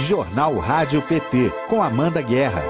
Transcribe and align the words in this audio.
Jornal 0.00 0.54
Rádio 0.58 1.00
PT, 1.00 1.50
com 1.70 1.82
Amanda 1.82 2.20
Guerra. 2.20 2.62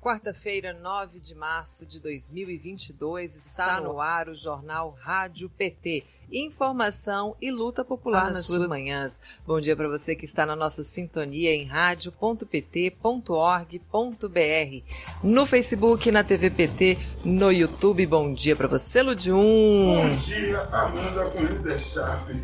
Quarta-feira, 0.00 0.72
9 0.72 1.20
de 1.20 1.34
março 1.34 1.84
de 1.84 2.00
2022, 2.00 3.36
está 3.36 3.82
no 3.82 4.00
ar 4.00 4.30
o 4.30 4.34
Jornal 4.34 4.96
Rádio 4.98 5.50
PT 5.50 6.04
informação 6.32 7.36
e 7.40 7.50
luta 7.50 7.84
popular 7.84 8.32
nas 8.32 8.46
suas 8.46 8.66
manhãs. 8.66 9.20
Bom 9.46 9.60
dia 9.60 9.76
para 9.76 9.88
você 9.88 10.14
que 10.14 10.24
está 10.24 10.46
na 10.46 10.56
nossa 10.56 10.82
sintonia 10.82 11.54
em 11.54 11.64
rádio.pt.org.br, 11.64 12.88
no 15.22 15.46
Facebook, 15.46 16.10
na 16.10 16.24
TV 16.24 16.50
PT, 16.50 16.98
no 17.24 17.52
YouTube. 17.52 18.06
Bom 18.06 18.32
dia 18.32 18.56
para 18.56 18.68
você, 18.68 19.02
Ludium. 19.02 19.36
Bom 19.36 20.16
dia, 20.16 20.60
Amanda 20.72 21.30
com 21.30 21.40
líder 21.40 21.78
Sharp, 21.78 22.28
Bom 22.28 22.34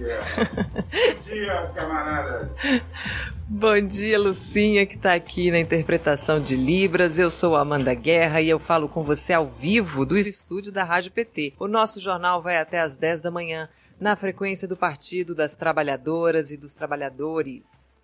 dia, 1.24 1.72
camaradas. 1.74 2.56
Bom 3.50 3.80
dia, 3.80 4.18
Lucinha, 4.18 4.84
que 4.84 4.96
está 4.96 5.14
aqui 5.14 5.50
na 5.50 5.58
interpretação 5.58 6.38
de 6.38 6.54
Libras. 6.54 7.18
Eu 7.18 7.30
sou 7.30 7.56
Amanda 7.56 7.94
Guerra 7.94 8.42
e 8.42 8.48
eu 8.50 8.58
falo 8.58 8.90
com 8.90 9.02
você 9.02 9.32
ao 9.32 9.46
vivo 9.46 10.04
do 10.04 10.18
estúdio 10.18 10.70
da 10.70 10.84
Rádio 10.84 11.12
PT. 11.12 11.54
O 11.58 11.66
nosso 11.66 11.98
jornal 11.98 12.42
vai 12.42 12.58
até 12.58 12.78
às 12.80 12.94
10 12.94 13.22
da 13.22 13.30
manhã 13.30 13.68
na 14.00 14.14
frequência 14.14 14.68
do 14.68 14.76
Partido 14.76 15.34
das 15.34 15.56
Trabalhadoras 15.56 16.52
e 16.52 16.56
dos 16.56 16.72
Trabalhadores. 16.72 17.96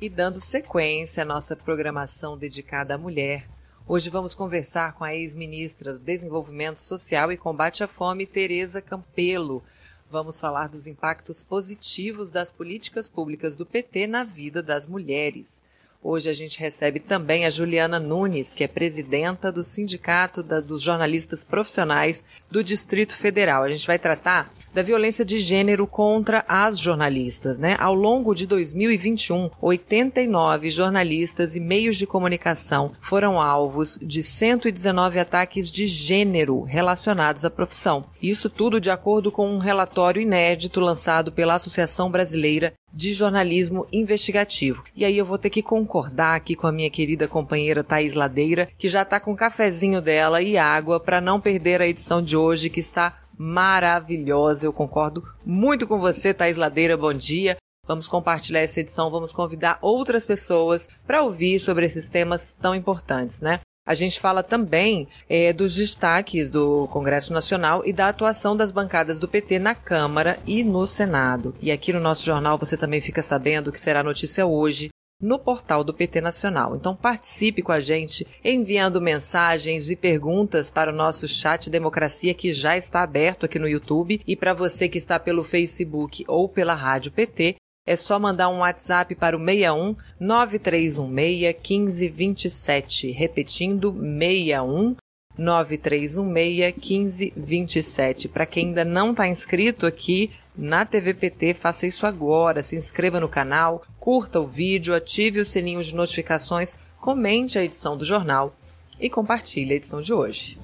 E 0.00 0.08
dando 0.08 0.40
sequência 0.40 1.24
à 1.24 1.26
nossa 1.26 1.56
programação 1.56 2.38
dedicada 2.38 2.94
à 2.94 2.98
mulher, 2.98 3.48
hoje 3.86 4.08
vamos 4.08 4.32
conversar 4.32 4.94
com 4.94 5.02
a 5.02 5.14
ex-ministra 5.14 5.92
do 5.92 5.98
Desenvolvimento 5.98 6.78
Social 6.78 7.32
e 7.32 7.36
Combate 7.36 7.82
à 7.82 7.88
Fome, 7.88 8.26
Tereza 8.26 8.80
Campelo. 8.80 9.62
Vamos 10.08 10.38
falar 10.38 10.68
dos 10.68 10.86
impactos 10.86 11.42
positivos 11.42 12.30
das 12.30 12.52
políticas 12.52 13.08
públicas 13.08 13.56
do 13.56 13.66
PT 13.66 14.06
na 14.06 14.22
vida 14.22 14.62
das 14.62 14.86
mulheres. 14.86 15.62
Hoje 16.02 16.30
a 16.30 16.32
gente 16.32 16.60
recebe 16.60 17.00
também 17.00 17.44
a 17.44 17.50
Juliana 17.50 17.98
Nunes, 17.98 18.54
que 18.54 18.64
é 18.64 18.68
presidenta 18.68 19.50
do 19.52 19.64
Sindicato 19.64 20.42
dos 20.42 20.80
Jornalistas 20.80 21.44
Profissionais 21.44 22.24
do 22.50 22.64
Distrito 22.64 23.14
Federal. 23.14 23.64
A 23.64 23.68
gente 23.68 23.86
vai 23.86 23.98
tratar 23.98 24.50
da 24.72 24.82
violência 24.82 25.24
de 25.24 25.38
gênero 25.38 25.86
contra 25.86 26.44
as 26.48 26.78
jornalistas, 26.78 27.58
né? 27.58 27.76
Ao 27.78 27.94
longo 27.94 28.34
de 28.34 28.46
2021, 28.46 29.50
89 29.60 30.70
jornalistas 30.70 31.56
e 31.56 31.60
meios 31.60 31.96
de 31.96 32.06
comunicação 32.06 32.92
foram 33.00 33.40
alvos 33.40 33.98
de 34.00 34.22
119 34.22 35.18
ataques 35.18 35.70
de 35.70 35.86
gênero 35.86 36.62
relacionados 36.62 37.44
à 37.44 37.50
profissão. 37.50 38.06
Isso 38.22 38.48
tudo 38.48 38.80
de 38.80 38.90
acordo 38.90 39.32
com 39.32 39.48
um 39.48 39.58
relatório 39.58 40.22
inédito 40.22 40.80
lançado 40.80 41.32
pela 41.32 41.54
Associação 41.54 42.10
Brasileira 42.10 42.72
de 42.92 43.12
jornalismo 43.12 43.86
investigativo. 43.92 44.84
E 44.96 45.04
aí 45.04 45.16
eu 45.16 45.24
vou 45.24 45.38
ter 45.38 45.50
que 45.50 45.62
concordar 45.62 46.34
aqui 46.34 46.56
com 46.56 46.66
a 46.66 46.72
minha 46.72 46.90
querida 46.90 47.28
companheira 47.28 47.84
Thaís 47.84 48.14
Ladeira, 48.14 48.68
que 48.76 48.88
já 48.88 49.02
está 49.02 49.20
com 49.20 49.32
o 49.32 49.36
cafezinho 49.36 50.00
dela 50.00 50.42
e 50.42 50.58
água 50.58 50.98
para 50.98 51.20
não 51.20 51.40
perder 51.40 51.80
a 51.80 51.86
edição 51.86 52.20
de 52.20 52.36
hoje, 52.36 52.68
que 52.70 52.80
está 52.80 53.20
maravilhosa. 53.40 54.66
Eu 54.66 54.72
concordo 54.72 55.26
muito 55.46 55.86
com 55.86 55.98
você, 55.98 56.34
Thais 56.34 56.58
Ladeira. 56.58 56.94
Bom 56.94 57.14
dia. 57.14 57.56
Vamos 57.86 58.06
compartilhar 58.06 58.60
essa 58.60 58.80
edição, 58.80 59.10
vamos 59.10 59.32
convidar 59.32 59.78
outras 59.80 60.26
pessoas 60.26 60.88
para 61.06 61.22
ouvir 61.22 61.58
sobre 61.58 61.86
esses 61.86 62.10
temas 62.10 62.54
tão 62.54 62.74
importantes, 62.74 63.40
né? 63.40 63.60
A 63.88 63.94
gente 63.94 64.20
fala 64.20 64.42
também 64.42 65.08
é, 65.28 65.52
dos 65.52 65.74
destaques 65.74 66.50
do 66.50 66.86
Congresso 66.88 67.32
Nacional 67.32 67.82
e 67.84 67.92
da 67.92 68.08
atuação 68.08 68.54
das 68.54 68.70
bancadas 68.70 69.18
do 69.18 69.26
PT 69.26 69.58
na 69.58 69.74
Câmara 69.74 70.38
e 70.46 70.62
no 70.62 70.86
Senado. 70.86 71.54
E 71.60 71.72
aqui 71.72 71.92
no 71.92 71.98
nosso 71.98 72.24
jornal 72.24 72.58
você 72.58 72.76
também 72.76 73.00
fica 73.00 73.22
sabendo 73.22 73.72
que 73.72 73.80
será 73.80 74.02
notícia 74.02 74.46
hoje 74.46 74.89
no 75.20 75.38
portal 75.38 75.84
do 75.84 75.92
PT 75.92 76.20
Nacional. 76.20 76.74
Então 76.74 76.96
participe 76.96 77.62
com 77.62 77.72
a 77.72 77.80
gente 77.80 78.26
enviando 78.44 79.00
mensagens 79.00 79.90
e 79.90 79.96
perguntas 79.96 80.70
para 80.70 80.90
o 80.90 80.96
nosso 80.96 81.28
chat 81.28 81.68
Democracia 81.68 82.32
que 82.32 82.52
já 82.52 82.76
está 82.76 83.02
aberto 83.02 83.44
aqui 83.44 83.58
no 83.58 83.68
YouTube 83.68 84.20
e 84.26 84.34
para 84.34 84.54
você 84.54 84.88
que 84.88 84.98
está 84.98 85.18
pelo 85.18 85.44
Facebook 85.44 86.24
ou 86.26 86.48
pela 86.48 86.74
Rádio 86.74 87.12
PT, 87.12 87.56
é 87.86 87.96
só 87.96 88.18
mandar 88.18 88.48
um 88.48 88.58
WhatsApp 88.58 89.14
para 89.14 89.36
o 89.36 89.40
61 89.40 89.96
9316 90.20 91.08
1527, 91.08 93.10
repetindo 93.10 93.92
61 93.92 94.96
9316 95.36 96.76
1527. 96.76 98.28
Para 98.28 98.46
quem 98.46 98.68
ainda 98.68 98.84
não 98.84 99.10
está 99.10 99.26
inscrito 99.26 99.86
aqui 99.86 100.30
na 100.60 100.84
TVPT, 100.84 101.54
faça 101.54 101.86
isso 101.86 102.06
agora. 102.06 102.62
Se 102.62 102.76
inscreva 102.76 103.18
no 103.18 103.28
canal, 103.28 103.82
curta 103.98 104.38
o 104.38 104.46
vídeo, 104.46 104.94
ative 104.94 105.40
o 105.40 105.44
sininho 105.44 105.82
de 105.82 105.94
notificações, 105.94 106.76
comente 106.98 107.58
a 107.58 107.64
edição 107.64 107.96
do 107.96 108.04
jornal 108.04 108.54
e 109.00 109.08
compartilhe 109.08 109.72
a 109.72 109.76
edição 109.76 110.02
de 110.02 110.12
hoje. 110.12 110.58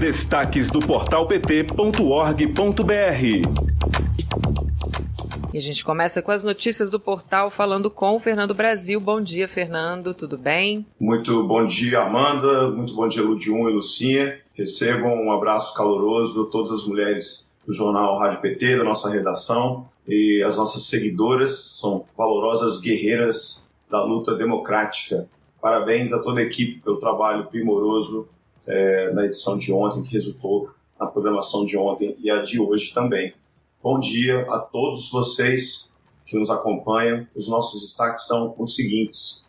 Destaques 0.00 0.70
do 0.70 0.80
portal 0.80 1.28
pt.org.br 1.28 2.86
e 5.52 5.58
a 5.58 5.60
gente 5.60 5.82
começa 5.82 6.20
com 6.20 6.30
as 6.30 6.44
notícias 6.44 6.90
do 6.90 7.00
portal 7.00 7.48
falando 7.48 7.90
com 7.90 8.14
o 8.14 8.20
Fernando 8.20 8.54
Brasil. 8.54 9.00
Bom 9.00 9.22
dia, 9.22 9.48
Fernando, 9.48 10.12
tudo 10.12 10.36
bem? 10.36 10.84
Muito 11.00 11.42
bom 11.44 11.64
dia, 11.64 12.00
Amanda. 12.00 12.70
Muito 12.70 12.94
bom 12.94 13.08
dia, 13.08 13.22
Ludium 13.22 13.66
e 13.66 13.72
Lucinha. 13.72 14.38
Recebam 14.56 15.22
um 15.22 15.30
abraço 15.30 15.74
caloroso 15.74 16.46
todas 16.46 16.72
as 16.72 16.86
mulheres 16.86 17.46
do 17.66 17.74
jornal 17.74 18.18
Rádio 18.18 18.40
PT, 18.40 18.78
da 18.78 18.84
nossa 18.84 19.10
redação, 19.10 19.86
e 20.08 20.42
as 20.42 20.56
nossas 20.56 20.84
seguidoras, 20.84 21.78
são 21.78 22.06
valorosas 22.16 22.80
guerreiras 22.80 23.66
da 23.90 24.02
luta 24.02 24.34
democrática. 24.34 25.28
Parabéns 25.60 26.12
a 26.12 26.22
toda 26.22 26.40
a 26.40 26.42
equipe 26.42 26.80
pelo 26.80 26.98
trabalho 26.98 27.46
primoroso 27.46 28.28
é, 28.66 29.12
na 29.12 29.26
edição 29.26 29.58
de 29.58 29.70
ontem, 29.72 30.02
que 30.02 30.12
resultou 30.12 30.70
na 30.98 31.06
programação 31.06 31.66
de 31.66 31.76
ontem 31.76 32.16
e 32.22 32.30
a 32.30 32.40
de 32.40 32.58
hoje 32.58 32.94
também. 32.94 33.34
Bom 33.82 34.00
dia 34.00 34.46
a 34.48 34.58
todos 34.58 35.10
vocês 35.10 35.90
que 36.24 36.38
nos 36.38 36.48
acompanham. 36.48 37.26
Os 37.34 37.48
nossos 37.48 37.82
destaques 37.82 38.26
são 38.26 38.54
os 38.58 38.74
seguintes. 38.74 39.45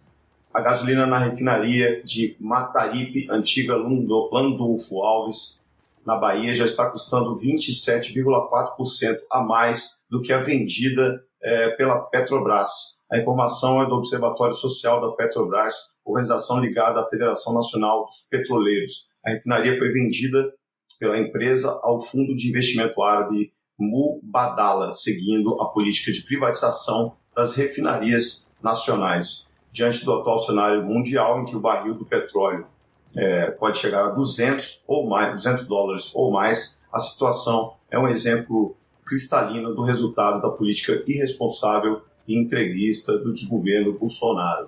A 0.54 0.62
gasolina 0.62 1.06
na 1.06 1.20
refinaria 1.20 2.02
de 2.04 2.36
Mataripe, 2.40 3.28
antiga 3.30 3.76
Landulfo 3.76 5.02
Alves, 5.02 5.62
na 6.06 6.16
Bahia, 6.16 6.54
já 6.54 6.66
está 6.66 6.90
custando 6.90 7.36
27,4% 7.36 9.18
a 9.30 9.42
mais 9.42 10.02
do 10.10 10.22
que 10.22 10.32
a 10.32 10.40
vendida 10.40 11.22
é, 11.42 11.70
pela 11.72 12.02
Petrobras. 12.10 12.98
A 13.12 13.18
informação 13.18 13.82
é 13.82 13.88
do 13.88 13.96
Observatório 13.96 14.54
Social 14.54 15.02
da 15.02 15.16
Petrobras, 15.16 15.74
organização 16.04 16.60
ligada 16.60 17.02
à 17.02 17.06
Federação 17.06 17.54
Nacional 17.54 18.06
dos 18.06 18.28
Petroleiros. 18.30 19.08
A 19.26 19.32
refinaria 19.32 19.78
foi 19.78 19.90
vendida 19.90 20.52
pela 21.00 21.18
empresa 21.18 21.80
ao 21.84 22.00
Fundo 22.00 22.36
de 22.36 22.50
Investimento 22.50 23.02
Árabe 23.02 23.54
Mubadala, 23.80 24.92
seguindo 24.94 25.62
a 25.62 25.70
política 25.70 26.12
de 26.12 26.24
privatização 26.24 27.16
das 27.36 27.54
refinarias 27.56 28.48
nacionais. 28.64 29.47
Diante 29.78 30.04
do 30.04 30.12
atual 30.12 30.40
cenário 30.40 30.84
mundial, 30.84 31.40
em 31.40 31.46
que 31.46 31.56
o 31.56 31.60
barril 31.60 31.94
do 31.94 32.04
petróleo 32.04 32.66
é, 33.16 33.52
pode 33.52 33.78
chegar 33.78 34.08
a 34.08 34.10
200 34.10 34.82
ou 34.88 35.08
mais, 35.08 35.36
200 35.36 35.68
dólares 35.68 36.12
ou 36.16 36.32
mais, 36.32 36.80
a 36.92 37.00
situação 37.00 37.76
é 37.92 38.00
um 38.00 38.08
exemplo 38.08 38.76
cristalino 39.06 39.76
do 39.76 39.84
resultado 39.84 40.42
da 40.42 40.50
política 40.50 41.04
irresponsável 41.06 42.02
e 42.28 42.36
entreguista 42.36 43.20
do 43.20 43.32
desgoverno 43.32 43.94
Bolsonaro. 43.94 44.68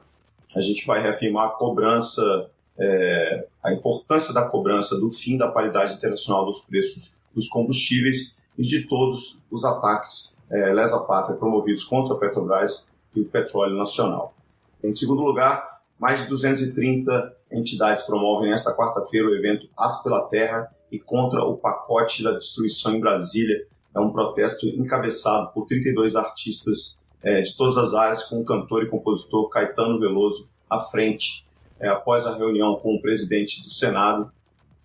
A 0.56 0.62
gente 0.62 0.86
vai 0.86 1.02
reafirmar 1.02 1.48
a 1.48 1.52
cobrança, 1.54 2.48
é, 2.78 3.48
a 3.64 3.74
importância 3.74 4.32
da 4.32 4.48
cobrança 4.48 4.96
do 5.00 5.10
fim 5.10 5.38
da 5.38 5.52
paridade 5.52 5.96
internacional 5.96 6.46
dos 6.46 6.62
preços 6.62 7.16
dos 7.34 7.50
combustíveis 7.50 8.36
e 8.56 8.62
de 8.62 8.88
todos 8.88 9.42
os 9.50 9.66
ataques 9.66 10.38
é, 10.52 10.72
lesa-pátria 10.72 11.36
promovidos 11.36 11.84
contra 11.84 12.14
a 12.14 12.18
Petrobras 12.20 12.88
e 13.16 13.22
o 13.22 13.26
petróleo 13.26 13.76
nacional. 13.76 14.36
Em 14.84 14.96
segundo 14.96 15.22
lugar, 15.22 15.82
mais 16.00 16.22
de 16.22 16.30
230 16.30 17.36
entidades 17.52 18.06
promovem 18.06 18.54
esta 18.54 18.76
quarta-feira 18.76 19.28
o 19.28 19.36
evento 19.36 19.70
Ato 19.78 20.04
pela 20.04 20.28
Terra 20.28 20.74
e 20.92 21.00
contra 21.00 21.44
o 21.44 21.58
pacote 21.58 22.24
da 22.24 22.32
destruição 22.32 22.96
em 22.96 23.00
Brasília. 23.00 23.68
É 23.94 24.00
um 24.00 24.12
protesto 24.12 24.68
encabeçado 24.68 25.52
por 25.52 25.66
32 25.66 26.16
artistas 26.16 27.00
é, 27.22 27.42
de 27.42 27.56
todas 27.58 27.78
as 27.78 27.94
áreas, 27.94 28.24
com 28.24 28.40
o 28.40 28.46
cantor 28.46 28.84
e 28.84 28.88
compositor 28.90 29.50
Caetano 29.50 30.00
Veloso 30.00 30.50
à 30.70 30.80
frente. 30.80 31.46
É, 31.80 31.90
após 31.90 32.26
a 32.26 32.36
reunião 32.36 32.76
com 32.76 32.96
o 32.96 33.02
presidente 33.02 33.64
do 33.64 33.70
Senado, 33.70 34.32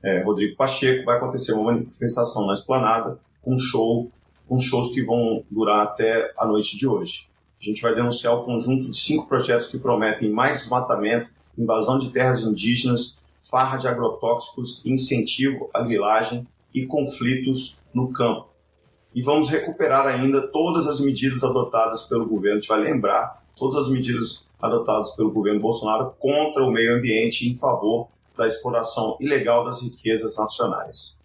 é, 0.03 0.23
Rodrigo 0.23 0.57
Pacheco, 0.57 1.05
vai 1.05 1.17
acontecer 1.17 1.53
uma 1.53 1.73
manifestação 1.73 2.47
na 2.47 2.53
esplanada 2.53 3.19
com 3.43 3.57
show, 3.59 4.11
com 4.49 4.59
shows 4.59 4.93
que 4.93 5.05
vão 5.05 5.45
durar 5.51 5.83
até 5.85 6.33
a 6.37 6.47
noite 6.47 6.77
de 6.77 6.87
hoje. 6.87 7.29
A 7.65 7.67
gente 7.67 7.81
vai 7.81 7.95
denunciar 7.95 8.35
o 8.35 8.45
conjunto 8.45 8.91
de 8.91 9.01
cinco 9.01 9.27
projetos 9.27 9.69
que 9.69 9.79
prometem 9.79 10.31
mais 10.31 10.59
desmatamento, 10.59 11.31
invasão 11.57 11.99
de 11.99 12.11
terras 12.11 12.43
indígenas, 12.43 13.19
farra 13.41 13.79
de 13.79 13.89
agrotóxicos, 13.89 14.83
incentivo 14.85 15.71
à 15.73 15.81
grilagem 15.81 16.47
e 16.75 16.85
conflitos 16.85 17.79
no 17.95 18.13
campo. 18.13 18.49
e 19.15 19.23
vamos 19.23 19.49
recuperar 19.49 20.09
ainda 20.09 20.43
todas 20.49 20.89
as 20.89 21.01
medidas 21.01 21.45
adotadas 21.45 22.03
pelo 22.03 22.27
governo. 22.27 22.59
A 22.59 22.61
gente 22.61 22.69
vai 22.69 22.81
lembrar 22.81 23.43
todas 23.57 23.87
as 23.87 23.89
medidas 23.89 24.47
adotadas 24.61 25.13
pelo 25.13 25.31
governo 25.31 25.61
Bolsonaro 25.61 26.13
contra 26.19 26.65
o 26.65 26.71
meio 26.71 26.97
ambiente 26.97 27.49
em 27.49 27.57
favor 27.57 28.09
da 28.37 28.47
exploração 28.47 29.17
ilegal 29.21 29.65
das 29.65 29.81
riquezas 29.81 30.37
nacionais. 30.37 31.17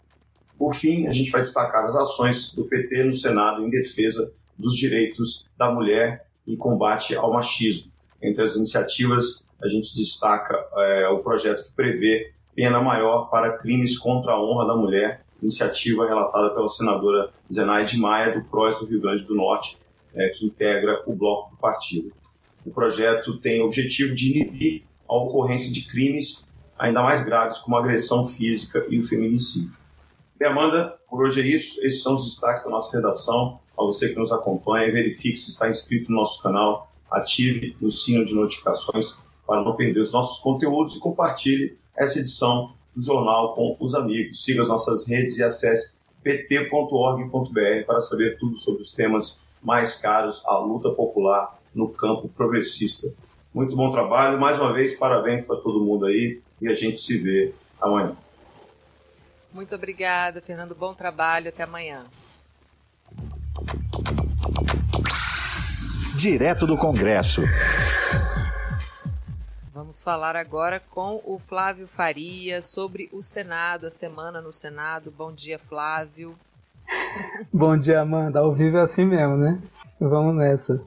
Por 0.57 0.75
fim, 0.75 1.07
a 1.07 1.11
gente 1.11 1.31
vai 1.31 1.41
destacar 1.41 1.85
as 1.85 1.95
ações 1.95 2.53
do 2.53 2.63
PT 2.65 3.03
no 3.05 3.17
Senado 3.17 3.65
em 3.65 3.69
defesa 3.71 4.31
dos 4.55 4.75
direitos 4.75 5.47
da 5.57 5.73
mulher 5.73 6.28
e 6.45 6.57
combate 6.57 7.15
ao 7.15 7.31
machismo. 7.31 7.91
Entre 8.21 8.43
as 8.43 8.55
iniciativas, 8.55 9.45
a 9.61 9.67
gente 9.67 9.95
destaca 9.95 10.55
é, 10.77 11.07
o 11.09 11.19
projeto 11.19 11.63
que 11.67 11.73
prevê 11.75 12.31
pena 12.55 12.81
maior 12.81 13.29
para 13.29 13.57
crimes 13.57 13.97
contra 13.97 14.33
a 14.33 14.41
honra 14.41 14.67
da 14.67 14.75
mulher, 14.75 15.23
iniciativa 15.41 16.05
relatada 16.05 16.53
pela 16.53 16.67
senadora 16.67 17.31
Zenaide 17.51 17.97
Maia, 17.97 18.33
do 18.33 18.43
PROS 18.43 18.79
do 18.79 18.85
Rio 18.85 19.01
Grande 19.01 19.25
do 19.25 19.35
Norte, 19.35 19.77
é, 20.13 20.29
que 20.29 20.45
integra 20.45 21.01
o 21.05 21.13
bloco 21.13 21.51
do 21.51 21.57
partido. 21.57 22.11
O 22.65 22.71
projeto 22.71 23.37
tem 23.39 23.61
o 23.61 23.65
objetivo 23.65 24.13
de 24.13 24.31
inibir 24.31 24.83
a 25.07 25.15
ocorrência 25.15 25.71
de 25.71 25.81
crimes 25.87 26.47
ainda 26.79 27.03
mais 27.03 27.23
graves, 27.23 27.59
como 27.59 27.75
agressão 27.75 28.25
física 28.25 28.85
e 28.89 28.97
o 28.99 29.03
feminicídio. 29.03 29.71
E 30.39 30.45
Amanda, 30.45 30.97
por 31.09 31.21
hoje 31.23 31.41
é 31.41 31.45
isso. 31.45 31.85
Esses 31.85 32.01
são 32.01 32.15
os 32.15 32.23
destaques 32.25 32.63
da 32.63 32.69
nossa 32.69 32.95
redação. 32.95 33.59
A 33.79 33.83
você 33.85 34.09
que 34.09 34.19
nos 34.19 34.31
acompanha, 34.31 34.91
verifique 34.91 35.37
se 35.37 35.51
está 35.51 35.69
inscrito 35.69 36.11
no 36.11 36.17
nosso 36.17 36.43
canal, 36.43 36.91
ative 37.09 37.77
o 37.81 37.89
sino 37.89 38.25
de 38.25 38.35
notificações 38.35 39.17
para 39.47 39.61
não 39.63 39.75
perder 39.75 40.01
os 40.01 40.11
nossos 40.11 40.39
conteúdos 40.39 40.97
e 40.97 40.99
compartilhe 40.99 41.77
essa 41.95 42.19
edição 42.19 42.73
do 42.93 43.01
jornal 43.01 43.55
com 43.55 43.77
os 43.79 43.95
amigos. 43.95 44.43
Siga 44.43 44.61
as 44.61 44.67
nossas 44.67 45.07
redes 45.07 45.37
e 45.37 45.43
acesse 45.43 45.93
pt.org.br 46.21 47.85
para 47.85 48.01
saber 48.01 48.37
tudo 48.37 48.57
sobre 48.57 48.81
os 48.81 48.91
temas 48.91 49.39
mais 49.63 49.95
caros 49.95 50.43
à 50.45 50.57
luta 50.57 50.89
popular 50.91 51.57
no 51.73 51.89
campo 51.89 52.27
progressista. 52.27 53.11
Muito 53.53 53.75
bom 53.75 53.91
trabalho. 53.91 54.39
Mais 54.39 54.59
uma 54.59 54.73
vez, 54.73 54.97
parabéns 54.97 55.45
para 55.45 55.55
todo 55.55 55.83
mundo 55.83 56.05
aí 56.05 56.41
e 56.61 56.67
a 56.67 56.73
gente 56.73 56.99
se 56.99 57.17
vê 57.17 57.53
amanhã. 57.81 58.15
Muito 59.53 59.73
obrigada, 59.73 60.41
Fernando. 60.41 60.75
Bom 60.75 60.93
trabalho. 60.93 61.49
Até 61.49 61.63
amanhã. 61.63 62.05
Direto 66.19 66.67
do 66.67 66.75
Congresso. 66.75 67.43
Vamos 69.73 70.03
falar 70.03 70.35
agora 70.35 70.81
com 70.91 71.21
o 71.23 71.39
Flávio 71.39 71.87
Faria 71.87 72.61
sobre 72.61 73.09
o 73.13 73.21
Senado, 73.21 73.87
a 73.87 73.89
semana 73.89 74.41
no 74.41 74.51
Senado. 74.51 75.13
Bom 75.17 75.31
dia, 75.31 75.57
Flávio. 75.57 76.35
Bom 77.53 77.77
dia, 77.77 78.01
Amanda. 78.01 78.39
Ao 78.41 78.53
vivo 78.53 78.75
é 78.75 78.81
assim 78.81 79.05
mesmo, 79.05 79.37
né? 79.37 79.61
Vamos 79.97 80.35
nessa. 80.35 80.83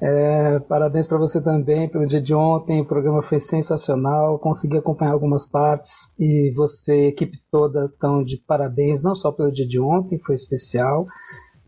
É, 0.00 0.58
parabéns 0.60 1.06
para 1.06 1.18
você 1.18 1.42
também 1.42 1.86
pelo 1.86 2.06
dia 2.06 2.22
de 2.22 2.32
ontem. 2.32 2.80
O 2.80 2.86
programa 2.86 3.22
foi 3.22 3.38
sensacional. 3.38 4.38
Consegui 4.38 4.78
acompanhar 4.78 5.12
algumas 5.12 5.44
partes 5.46 6.14
e 6.18 6.50
você, 6.52 7.08
equipe 7.08 7.36
toda, 7.50 7.84
estão 7.84 8.24
de 8.24 8.38
parabéns, 8.38 9.02
não 9.02 9.14
só 9.14 9.30
pelo 9.30 9.52
dia 9.52 9.68
de 9.68 9.78
ontem, 9.78 10.18
foi 10.18 10.34
especial, 10.34 11.06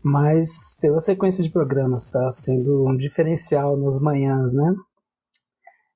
mas 0.03 0.77
pela 0.81 0.99
sequência 0.99 1.43
de 1.43 1.49
programas. 1.49 2.05
Está 2.05 2.29
sendo 2.31 2.87
um 2.87 2.95
diferencial 2.95 3.77
nas 3.77 3.99
manhãs, 3.99 4.53
né? 4.53 4.75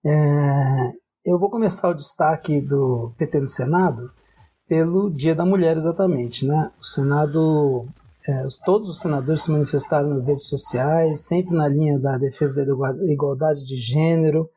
É, 0.05 0.93
eu 1.25 1.37
vou 1.37 1.49
começar 1.49 1.89
o 1.89 1.93
destaque 1.93 2.61
do 2.61 3.13
PT 3.17 3.41
no 3.41 3.47
Senado 3.47 4.11
pelo 4.67 5.09
Dia 5.09 5.35
da 5.35 5.45
Mulher, 5.45 5.75
exatamente. 5.75 6.45
Né? 6.45 6.71
O 6.79 6.83
Senado 6.83 7.87
é, 8.27 8.45
todos 8.65 8.89
os 8.89 8.99
senadores 8.99 9.43
se 9.43 9.51
manifestaram 9.51 10.09
nas 10.09 10.27
redes 10.27 10.47
sociais, 10.47 11.25
sempre 11.25 11.55
na 11.55 11.67
linha 11.67 11.97
da 11.97 12.17
defesa 12.17 12.65
da 12.65 13.11
igualdade 13.11 13.65
de 13.65 13.77
gênero 13.77 14.49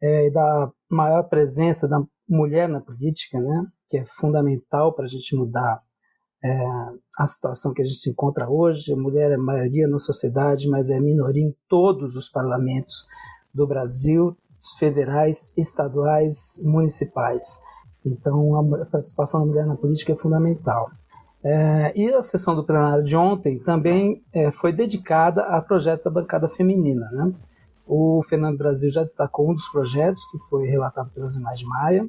é, 0.00 0.26
e 0.26 0.30
da 0.30 0.70
maior 0.90 1.22
presença 1.24 1.88
da 1.88 2.02
mulher 2.28 2.68
na 2.68 2.80
política, 2.80 3.40
né, 3.40 3.66
que 3.88 3.96
é 3.96 4.04
fundamental 4.04 4.94
para 4.94 5.06
a 5.06 5.08
gente 5.08 5.34
mudar 5.34 5.82
é, 6.44 6.66
a 7.18 7.26
situação 7.26 7.72
que 7.72 7.80
a 7.80 7.84
gente 7.84 7.98
se 7.98 8.10
encontra 8.10 8.48
hoje. 8.48 8.92
A 8.92 8.96
mulher 8.96 9.32
é 9.32 9.36
maioria 9.36 9.88
na 9.88 9.98
sociedade, 9.98 10.68
mas 10.68 10.90
é 10.90 11.00
minoria 11.00 11.42
em 11.42 11.56
todos 11.68 12.16
os 12.16 12.28
parlamentos 12.28 13.06
do 13.52 13.66
Brasil, 13.66 14.36
federais, 14.78 15.54
estaduais, 15.56 16.60
municipais. 16.62 17.60
Então, 18.04 18.56
a 18.56 18.84
participação 18.84 19.40
da 19.40 19.46
mulher 19.46 19.66
na 19.66 19.76
política 19.76 20.12
é 20.12 20.16
fundamental. 20.16 20.90
É, 21.42 21.92
e 21.98 22.12
a 22.12 22.22
sessão 22.22 22.54
do 22.54 22.64
plenário 22.64 23.04
de 23.04 23.16
ontem 23.16 23.58
também 23.58 24.22
é, 24.32 24.50
foi 24.50 24.72
dedicada 24.72 25.42
a 25.42 25.60
projetos 25.62 26.04
da 26.04 26.10
bancada 26.10 26.48
feminina. 26.48 27.08
Né? 27.12 27.32
O 27.86 28.22
Fernando 28.28 28.58
Brasil 28.58 28.90
já 28.90 29.02
destacou 29.02 29.50
um 29.50 29.54
dos 29.54 29.68
projetos, 29.68 30.22
que 30.30 30.38
foi 30.48 30.66
relatado 30.66 31.10
pela 31.10 31.28
Zinade 31.28 31.64
Maia, 31.64 32.08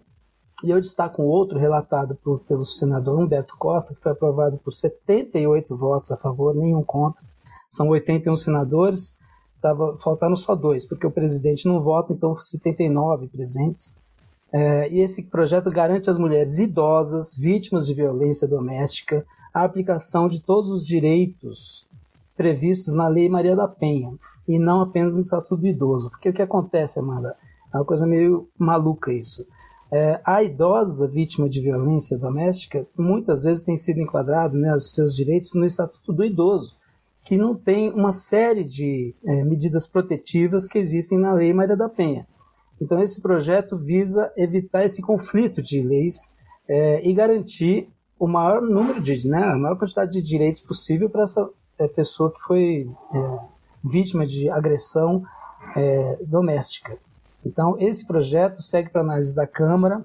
e 0.64 0.70
eu 0.70 0.80
destaco 0.80 1.22
outro 1.22 1.60
relatado 1.60 2.16
por, 2.16 2.40
pelo 2.42 2.66
senador 2.66 3.20
Humberto 3.20 3.56
Costa, 3.58 3.94
que 3.94 4.02
foi 4.02 4.14
aprovado 4.14 4.58
por 4.58 4.72
78 4.72 5.76
votos 5.76 6.12
a 6.12 6.18
favor, 6.18 6.56
nenhum 6.56 6.84
contra. 6.84 7.24
São 7.70 7.90
81 7.90 8.36
senadores, 8.38 9.20
estava 9.56 9.98
faltando 9.98 10.38
só 10.38 10.56
dois, 10.56 10.86
porque 10.86 11.06
o 11.06 11.12
presidente 11.12 11.68
não 11.68 11.82
vota, 11.82 12.14
então 12.14 12.36
79 12.36 13.28
presentes. 13.28 13.98
É, 14.52 14.90
e 14.90 15.02
esse 15.02 15.24
projeto 15.24 15.70
garante 15.70 16.10
às 16.10 16.18
mulheres 16.18 16.60
idosas, 16.60 17.36
vítimas 17.36 17.86
de 17.86 17.94
violência 17.94 18.48
doméstica, 18.48 19.26
a 19.54 19.64
aplicação 19.64 20.28
de 20.28 20.40
todos 20.40 20.70
os 20.70 20.86
direitos 20.86 21.86
previstos 22.38 22.94
na 22.94 23.08
Lei 23.08 23.28
Maria 23.28 23.56
da 23.56 23.68
Penha, 23.68 24.14
e 24.48 24.60
não 24.60 24.82
apenas 24.82 25.16
no 25.16 25.24
Estatuto 25.24 25.58
do 25.58 25.68
Idoso. 25.68 26.10
Porque 26.10 26.30
o 26.30 26.34
que 26.34 26.42
acontece, 26.42 27.00
Amanda? 27.00 27.36
É 27.74 27.78
uma 27.78 27.86
coisa 27.86 28.06
meio 28.06 28.48
maluca 28.58 29.12
isso. 29.12 29.46
É, 29.92 30.20
a 30.26 30.42
idosa 30.44 31.08
vítima 31.08 31.48
de 31.48 31.62
violência 31.62 32.18
doméstica 32.18 32.88
muitas 32.98 33.44
vezes 33.44 33.64
tem 33.64 33.78
sido 33.78 34.00
enquadrado 34.00 34.58
né, 34.58 34.76
os 34.76 34.94
seus 34.94 35.16
direitos 35.16 35.54
no 35.54 35.66
Estatuto 35.66 36.12
do 36.12 36.24
Idoso, 36.24 36.76
que 37.24 37.38
não 37.38 37.56
tem 37.56 37.92
uma 37.92 38.12
série 38.12 38.64
de 38.64 39.16
é, 39.26 39.44
medidas 39.44 39.88
protetivas 39.88 40.68
que 40.68 40.78
existem 40.78 41.18
na 41.18 41.34
Lei 41.34 41.54
Maria 41.54 41.76
da 41.76 41.90
Penha. 41.90 42.28
Então, 42.82 43.02
esse 43.02 43.22
projeto 43.22 43.78
visa 43.78 44.32
evitar 44.36 44.84
esse 44.84 45.02
conflito 45.02 45.62
de 45.62 45.82
leis 45.82 46.36
é, 46.68 47.08
e 47.08 47.14
garantir 47.14 47.90
o 48.20 48.28
maior 48.28 48.62
número 48.62 49.02
de, 49.02 49.28
né, 49.28 49.44
a 49.44 49.56
maior 49.58 49.78
quantidade 49.78 50.12
de 50.12 50.22
direitos 50.22 50.62
possível 50.62 51.10
para 51.10 51.24
essa 51.24 51.50
é, 51.78 51.88
pessoa 51.88 52.32
que 52.32 52.42
foi 52.42 52.90
é, 53.14 53.40
vítima 53.84 54.26
de 54.26 54.50
agressão 54.50 55.24
é, 55.76 56.20
doméstica. 56.26 56.98
Então, 57.46 57.76
esse 57.80 58.08
projeto 58.08 58.62
segue 58.62 58.90
para 58.90 59.02
análise 59.02 59.36
da 59.36 59.46
Câmara. 59.46 60.04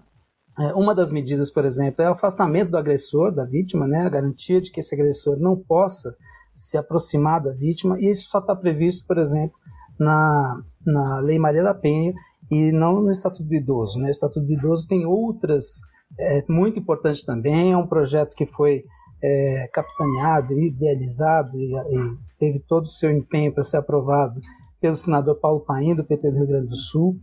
É, 0.59 0.75
uma 0.75 0.95
das 0.95 1.11
medidas, 1.11 1.51
por 1.51 1.65
exemplo, 1.65 2.03
é 2.03 2.09
o 2.09 2.13
afastamento 2.13 2.71
do 2.71 2.77
agressor, 2.77 3.33
da 3.33 3.45
vítima, 3.45 3.87
né, 3.87 4.03
a 4.03 4.11
garantia 4.11 4.61
de 4.61 4.71
que 4.71 4.81
esse 4.81 4.95
agressor 4.95 5.39
não 5.39 5.57
possa 5.57 6.15
se 6.53 6.77
aproximar 6.77 7.41
da 7.41 7.53
vítima, 7.53 7.99
e 7.99 8.11
isso 8.11 8.29
só 8.29 8.39
está 8.39 8.55
previsto, 8.55 9.07
por 9.07 9.17
exemplo, 9.17 9.57
na, 9.99 10.61
na 10.85 11.19
Lei 11.21 11.39
Maria 11.39 11.63
da 11.63 11.75
Penha 11.75 12.13
e 12.51 12.73
não 12.73 13.01
no 13.01 13.11
Estatuto 13.11 13.45
do 13.45 13.55
Idoso. 13.55 13.99
Né? 13.99 14.09
O 14.09 14.11
Estatuto 14.11 14.45
do 14.45 14.53
Idoso 14.53 14.89
tem 14.89 15.07
outras, 15.07 15.81
é, 16.19 16.45
muito 16.49 16.79
importante 16.79 17.25
também, 17.25 17.73
é 17.73 17.77
um 17.77 17.87
projeto 17.87 18.35
que 18.35 18.47
foi 18.47 18.85
é, 19.23 19.69
capitaneado, 19.73 20.59
idealizado 20.59 21.59
e, 21.59 21.73
e, 21.75 22.17
teve 22.39 22.59
todo 22.61 22.85
o 22.85 22.89
seu 22.89 23.11
empenho 23.11 23.53
para 23.53 23.63
ser 23.63 23.77
aprovado 23.77 24.41
pelo 24.81 24.97
senador 24.97 25.37
Paulo 25.37 25.61
Paim, 25.61 25.95
do 25.95 26.05
PT 26.05 26.31
do 26.31 26.39
Rio 26.39 26.47
Grande 26.47 26.69
do 26.69 26.77
Sul. 26.77 27.17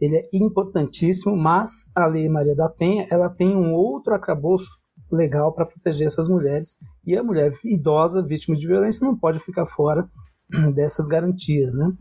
Ele 0.00 0.16
é 0.16 0.28
importantíssimo, 0.32 1.36
mas 1.36 1.90
a 1.94 2.06
Lei 2.06 2.28
Maria 2.28 2.54
da 2.54 2.68
Penha 2.68 3.06
ela 3.10 3.28
tem 3.28 3.56
um 3.56 3.72
outro 3.72 4.14
acabouço 4.14 4.68
legal 5.10 5.52
para 5.52 5.66
proteger 5.66 6.06
essas 6.06 6.28
mulheres 6.28 6.76
e 7.06 7.16
a 7.16 7.22
mulher 7.22 7.52
idosa 7.64 8.22
vítima 8.22 8.56
de 8.56 8.66
violência 8.66 9.06
não 9.06 9.16
pode 9.16 9.38
ficar 9.38 9.66
fora 9.66 10.08
dessas 10.74 11.06
garantias, 11.06 11.74
né? 11.74 11.92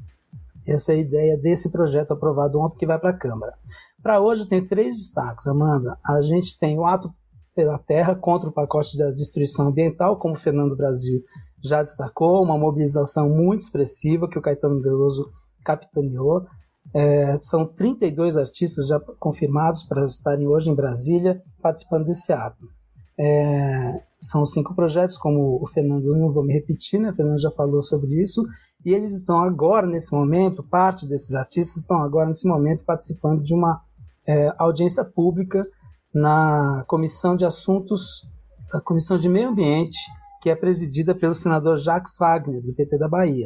Essa 0.68 0.94
é 0.94 0.96
a 0.96 1.00
ideia 1.00 1.38
desse 1.38 1.72
projeto 1.72 2.14
aprovado 2.14 2.60
ontem 2.60 2.78
que 2.78 2.86
vai 2.86 2.98
para 2.98 3.10
a 3.10 3.18
Câmara. 3.18 3.54
Para 4.02 4.22
hoje, 4.22 4.48
tem 4.48 4.66
três 4.66 4.96
destaques, 4.96 5.46
Amanda. 5.46 5.98
A 6.06 6.22
gente 6.22 6.58
tem 6.58 6.80
o 6.80 6.86
ato 6.86 7.14
pela 7.54 7.78
terra 7.78 8.16
contra 8.16 8.50
o 8.50 8.54
pacote 8.54 8.98
da 8.98 9.12
destruição 9.12 9.68
ambiental, 9.68 10.18
como 10.18 10.38
Fernando 10.38 10.76
Brasil 10.76 11.22
já 11.64 11.82
destacou, 11.82 12.44
uma 12.44 12.58
mobilização 12.58 13.30
muito 13.30 13.62
expressiva 13.62 14.28
que 14.28 14.38
o 14.38 14.42
Caetano 14.42 14.82
Veloso 14.82 15.32
capitaneou. 15.64 16.46
É, 16.94 17.40
são 17.40 17.66
32 17.66 18.36
artistas 18.36 18.88
já 18.88 19.00
confirmados 19.20 19.84
para 19.84 20.04
estarem 20.04 20.48
hoje 20.48 20.70
em 20.70 20.76
Brasília 20.76 21.42
participando 21.62 22.06
desse 22.06 22.34
ato. 22.34 22.68
É, 23.18 24.02
são 24.20 24.46
cinco 24.46 24.76
projetos, 24.76 25.18
como 25.18 25.62
o 25.62 25.68
Fernando, 25.68 26.16
não 26.16 26.32
vou 26.32 26.44
me 26.44 26.54
repetir, 26.54 27.00
né? 27.00 27.12
O 27.12 27.16
Fernando 27.16 27.40
já 27.40 27.52
falou 27.52 27.82
sobre 27.82 28.22
isso, 28.22 28.44
e 28.84 28.94
eles 28.94 29.12
estão 29.12 29.40
agora, 29.40 29.88
nesse 29.88 30.12
momento, 30.12 30.64
parte 30.64 31.08
desses 31.08 31.34
artistas 31.34 31.78
estão 31.78 32.00
agora, 32.00 32.28
nesse 32.28 32.48
momento, 32.48 32.84
participando 32.84 33.42
de 33.42 33.54
uma 33.54 33.82
é, 34.28 34.52
audiência 34.58 35.06
pública 35.06 35.66
na 36.14 36.84
Comissão 36.88 37.36
de 37.36 37.46
Assuntos, 37.46 38.24
a 38.74 38.82
Comissão 38.82 39.18
de 39.18 39.30
Meio 39.30 39.50
Ambiente, 39.50 39.98
que 40.44 40.50
é 40.50 40.56
presidida 40.58 41.16
pelo 41.16 41.34
senador 41.34 41.78
Jacques 41.78 42.18
Wagner, 42.20 42.62
do 42.62 42.74
PT 42.74 42.98
da 42.98 43.08
Bahia. 43.08 43.46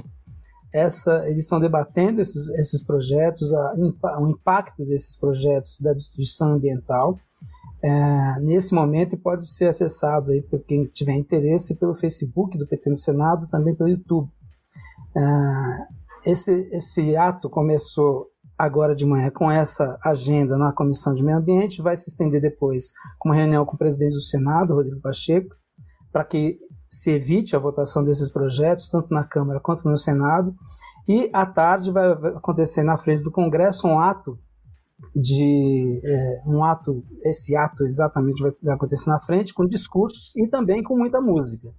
Essa, 0.73 1.27
eles 1.27 1.43
estão 1.43 1.59
debatendo 1.59 2.19
esses, 2.19 2.49
esses 2.57 2.83
projetos, 2.83 3.53
a, 3.53 3.75
o 4.19 4.27
impacto 4.27 4.83
desses 4.83 5.15
projetos 5.15 5.79
da 5.79 5.93
destruição 5.93 6.53
ambiental. 6.53 7.19
É, 7.83 8.39
nesse 8.39 8.73
momento 8.73 9.15
pode 9.15 9.47
ser 9.47 9.67
acessado 9.67 10.31
aí 10.31 10.41
por 10.41 10.59
quem 10.63 10.85
tiver 10.85 11.13
interesse 11.13 11.77
pelo 11.77 11.93
Facebook 11.93 12.57
do 12.57 12.65
PT 12.65 12.89
no 12.89 12.97
Senado, 12.97 13.47
também 13.47 13.75
pelo 13.75 13.91
YouTube. 13.91 14.27
É, 15.15 16.31
esse, 16.31 16.67
esse 16.71 17.15
ato 17.15 17.47
começou 17.47 18.25
agora 18.57 18.95
de 18.95 19.05
manhã 19.05 19.29
com 19.29 19.51
essa 19.51 19.99
agenda 20.03 20.57
na 20.57 20.73
Comissão 20.73 21.13
de 21.13 21.23
Meio 21.23 21.37
Ambiente, 21.37 21.79
vai 21.79 21.95
se 21.95 22.09
estender 22.09 22.41
depois 22.41 22.91
com 23.19 23.29
uma 23.29 23.35
reunião 23.35 23.63
com 23.67 23.75
o 23.75 23.77
presidente 23.77 24.15
do 24.15 24.21
Senado, 24.21 24.73
Rodrigo 24.73 24.99
Pacheco, 24.99 25.55
para 26.11 26.25
que 26.25 26.57
se 26.89 27.11
evite 27.11 27.55
a 27.55 27.59
votação 27.59 28.03
desses 28.03 28.31
projetos, 28.31 28.89
tanto 28.89 29.13
na 29.13 29.23
Câmara 29.23 29.59
quanto 29.59 29.87
no 29.89 29.97
Senado. 29.97 30.55
E 31.07 31.29
à 31.33 31.45
tarde 31.45 31.91
vai 31.91 32.11
acontecer 32.11 32.83
na 32.83 32.97
frente 32.97 33.23
do 33.23 33.31
Congresso 33.31 33.87
um 33.87 33.99
ato 33.99 34.37
de 35.15 36.01
é, 36.03 36.41
um 36.45 36.63
ato, 36.63 37.03
esse 37.23 37.55
ato 37.55 37.85
exatamente 37.85 38.41
vai 38.41 38.75
acontecer 38.75 39.09
na 39.09 39.19
frente 39.19 39.53
com 39.53 39.65
discursos 39.65 40.35
e 40.35 40.47
também 40.47 40.81
com 40.83 40.97
muita 40.97 41.21
música. 41.21 41.69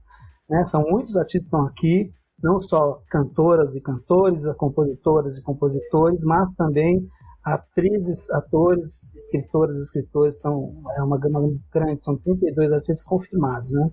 Né? 0.48 0.64
São 0.66 0.82
muitos 0.82 1.16
artistas 1.16 1.42
que 1.42 1.46
estão 1.46 1.66
aqui, 1.66 2.12
não 2.42 2.60
só 2.60 3.02
cantoras 3.10 3.74
e 3.74 3.80
cantores, 3.80 4.42
compositoras 4.56 5.36
e 5.36 5.42
compositores, 5.42 6.22
mas 6.24 6.48
também 6.56 7.06
atrizes, 7.44 8.30
atores, 8.30 9.14
escritoras 9.14 9.78
escritores, 9.78 10.40
são, 10.40 10.82
é 10.96 11.02
uma 11.02 11.18
gama 11.18 11.40
grande, 11.72 12.02
são 12.02 12.16
32 12.16 12.72
artistas 12.72 13.04
confirmados, 13.04 13.72
né? 13.72 13.90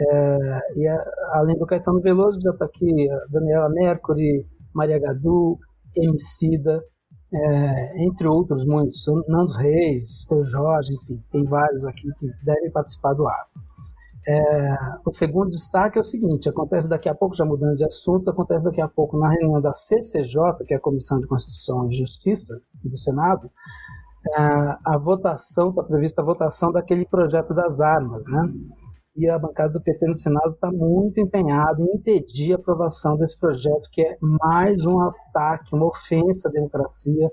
É, 0.00 0.60
e 0.76 0.86
a, 0.86 1.04
além 1.34 1.56
do 1.56 1.66
Caetano 1.66 2.00
Veloso, 2.00 2.40
já 2.42 2.50
está 2.50 2.64
aqui 2.64 3.10
a 3.10 3.24
Daniela 3.30 3.68
Mercury, 3.70 4.46
Maria 4.74 4.98
Gadu, 4.98 5.58
Emicida, 5.96 6.82
é, 7.32 8.04
entre 8.04 8.26
outros 8.26 8.66
muitos, 8.66 9.04
Nando 9.28 9.52
Reis, 9.54 10.24
Seu 10.26 10.44
Jorge, 10.44 10.94
enfim, 10.94 11.22
tem 11.30 11.44
vários 11.44 11.84
aqui 11.86 12.08
que 12.18 12.26
devem 12.44 12.70
participar 12.70 13.14
do 13.14 13.26
ato. 13.26 13.60
É, 14.26 14.76
o 15.04 15.12
segundo 15.12 15.50
destaque 15.50 15.98
é 15.98 16.00
o 16.00 16.04
seguinte: 16.04 16.48
acontece 16.48 16.88
daqui 16.88 17.08
a 17.08 17.14
pouco, 17.14 17.34
já 17.34 17.44
mudando 17.44 17.76
de 17.76 17.84
assunto, 17.84 18.30
acontece 18.30 18.64
daqui 18.64 18.80
a 18.80 18.88
pouco 18.88 19.18
na 19.18 19.28
reunião 19.28 19.60
da 19.60 19.74
CCJ, 19.74 20.64
que 20.66 20.74
é 20.74 20.76
a 20.76 20.80
Comissão 20.80 21.18
de 21.18 21.26
Constituição 21.26 21.88
e 21.88 21.96
Justiça 21.96 22.60
do 22.84 22.96
Senado, 22.96 23.50
é, 24.28 24.40
a 24.84 24.96
votação, 24.96 25.70
está 25.70 25.82
prevista 25.82 26.22
a 26.22 26.24
votação 26.24 26.70
daquele 26.70 27.04
projeto 27.04 27.52
das 27.52 27.80
armas, 27.80 28.24
né? 28.26 28.52
E 29.16 29.28
a 29.28 29.38
bancada 29.38 29.72
do 29.74 29.80
PT 29.82 30.06
no 30.06 30.14
Senado 30.14 30.52
está 30.52 30.70
muito 30.70 31.20
empenhada 31.20 31.82
em 31.82 31.96
impedir 31.96 32.52
a 32.52 32.56
aprovação 32.56 33.16
desse 33.16 33.38
projeto, 33.38 33.90
que 33.90 34.00
é 34.02 34.16
mais 34.20 34.86
um 34.86 35.00
ataque, 35.00 35.74
uma 35.74 35.86
ofensa 35.86 36.48
à 36.48 36.52
democracia, 36.52 37.28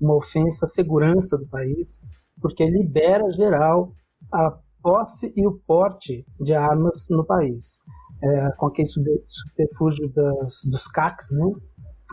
uma 0.00 0.14
ofensa 0.14 0.64
à 0.64 0.68
segurança 0.68 1.36
do 1.36 1.46
país, 1.46 2.00
porque 2.40 2.64
libera 2.64 3.28
geral 3.30 3.92
a 4.32 4.56
posse 4.82 5.32
e 5.36 5.46
o 5.46 5.60
porte 5.66 6.24
de 6.40 6.54
armas 6.54 7.06
no 7.10 7.24
país, 7.24 7.78
é, 8.22 8.50
com 8.52 8.66
aquele 8.66 8.88
subterfúgio 8.88 10.08
das, 10.10 10.62
dos 10.70 10.86
CACs, 10.88 11.30
né? 11.30 11.52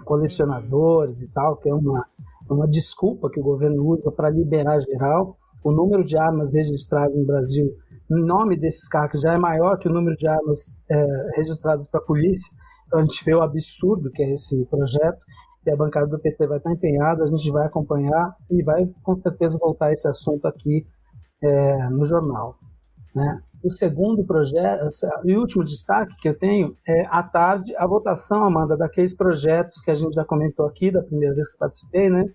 colecionadores 0.06 1.22
e 1.22 1.28
tal, 1.30 1.58
que 1.58 1.70
é 1.70 1.74
uma, 1.74 2.06
uma 2.50 2.68
desculpa 2.68 3.30
que 3.30 3.40
o 3.40 3.44
governo 3.44 3.84
usa 3.86 4.12
para 4.12 4.30
liberar 4.30 4.80
geral. 4.82 5.38
O 5.64 5.72
número 5.72 6.04
de 6.04 6.16
armas 6.16 6.54
registradas 6.54 7.18
no 7.18 7.26
Brasil, 7.26 7.74
em 8.12 8.24
nome 8.24 8.56
desses 8.56 8.88
CACs, 8.88 9.22
já 9.22 9.34
é 9.34 9.38
maior 9.38 9.80
que 9.80 9.90
o 9.90 9.92
número 9.92 10.16
de 10.16 10.28
armas 10.28 10.76
é, 10.90 11.32
registradas 11.36 11.88
para 11.88 12.00
a 12.00 12.04
polícia. 12.04 12.56
Então 12.86 13.00
a 13.00 13.02
gente 13.02 13.26
vê 13.26 13.34
o 13.34 13.42
absurdo 13.42 14.12
que 14.12 14.22
é 14.22 14.32
esse 14.32 14.64
projeto 14.66 15.26
e 15.66 15.72
a 15.72 15.76
bancada 15.76 16.06
do 16.06 16.20
PT 16.20 16.46
vai 16.46 16.58
estar 16.58 16.72
empenhada, 16.72 17.24
a 17.24 17.28
gente 17.28 17.50
vai 17.52 17.66
acompanhar 17.66 18.36
e 18.52 18.62
vai 18.62 18.86
com 19.02 19.16
certeza 19.16 19.58
voltar 19.60 19.92
esse 19.92 20.08
assunto 20.08 20.48
aqui 20.48 20.86
é, 21.42 21.90
no 21.90 22.06
jornal. 22.06 22.58
Né? 23.14 23.42
O 23.64 23.72
segundo 23.72 24.24
projeto, 24.24 24.90
e 25.24 25.36
último 25.36 25.64
destaque 25.64 26.16
que 26.18 26.30
eu 26.30 26.38
tenho 26.38 26.76
é 26.88 27.06
à 27.08 27.24
tarde 27.24 27.76
a 27.78 27.88
votação, 27.88 28.44
Amanda, 28.44 28.78
daqueles 28.78 29.16
projetos 29.16 29.82
que 29.82 29.90
a 29.90 29.96
gente 29.96 30.14
já 30.14 30.24
comentou 30.26 30.66
aqui 30.66 30.92
da 30.92 31.02
primeira 31.02 31.34
vez 31.34 31.50
que 31.52 31.58
participei, 31.58 32.10
né? 32.10 32.26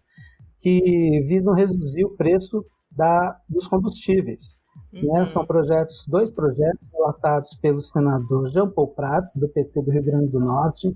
Que 0.61 1.23
visam 1.29 1.55
reduzir 1.55 2.05
o 2.05 2.17
preço 2.17 2.65
da, 2.91 3.39
dos 3.49 3.69
combustíveis. 3.69 4.61
Né? 4.93 5.03
Uhum. 5.03 5.13
Né? 5.13 5.27
São 5.29 5.47
projetos, 5.47 6.05
dois 6.09 6.31
projetos 6.33 6.89
relatados 6.93 7.55
pelo 7.63 7.81
senador 7.81 8.49
Jean 8.49 8.69
Paul 8.69 8.89
Prats, 8.89 9.37
do 9.37 9.49
PT 9.49 9.83
do 9.83 9.91
Rio 9.93 10.03
Grande 10.03 10.29
do 10.29 10.41
Norte. 10.41 10.93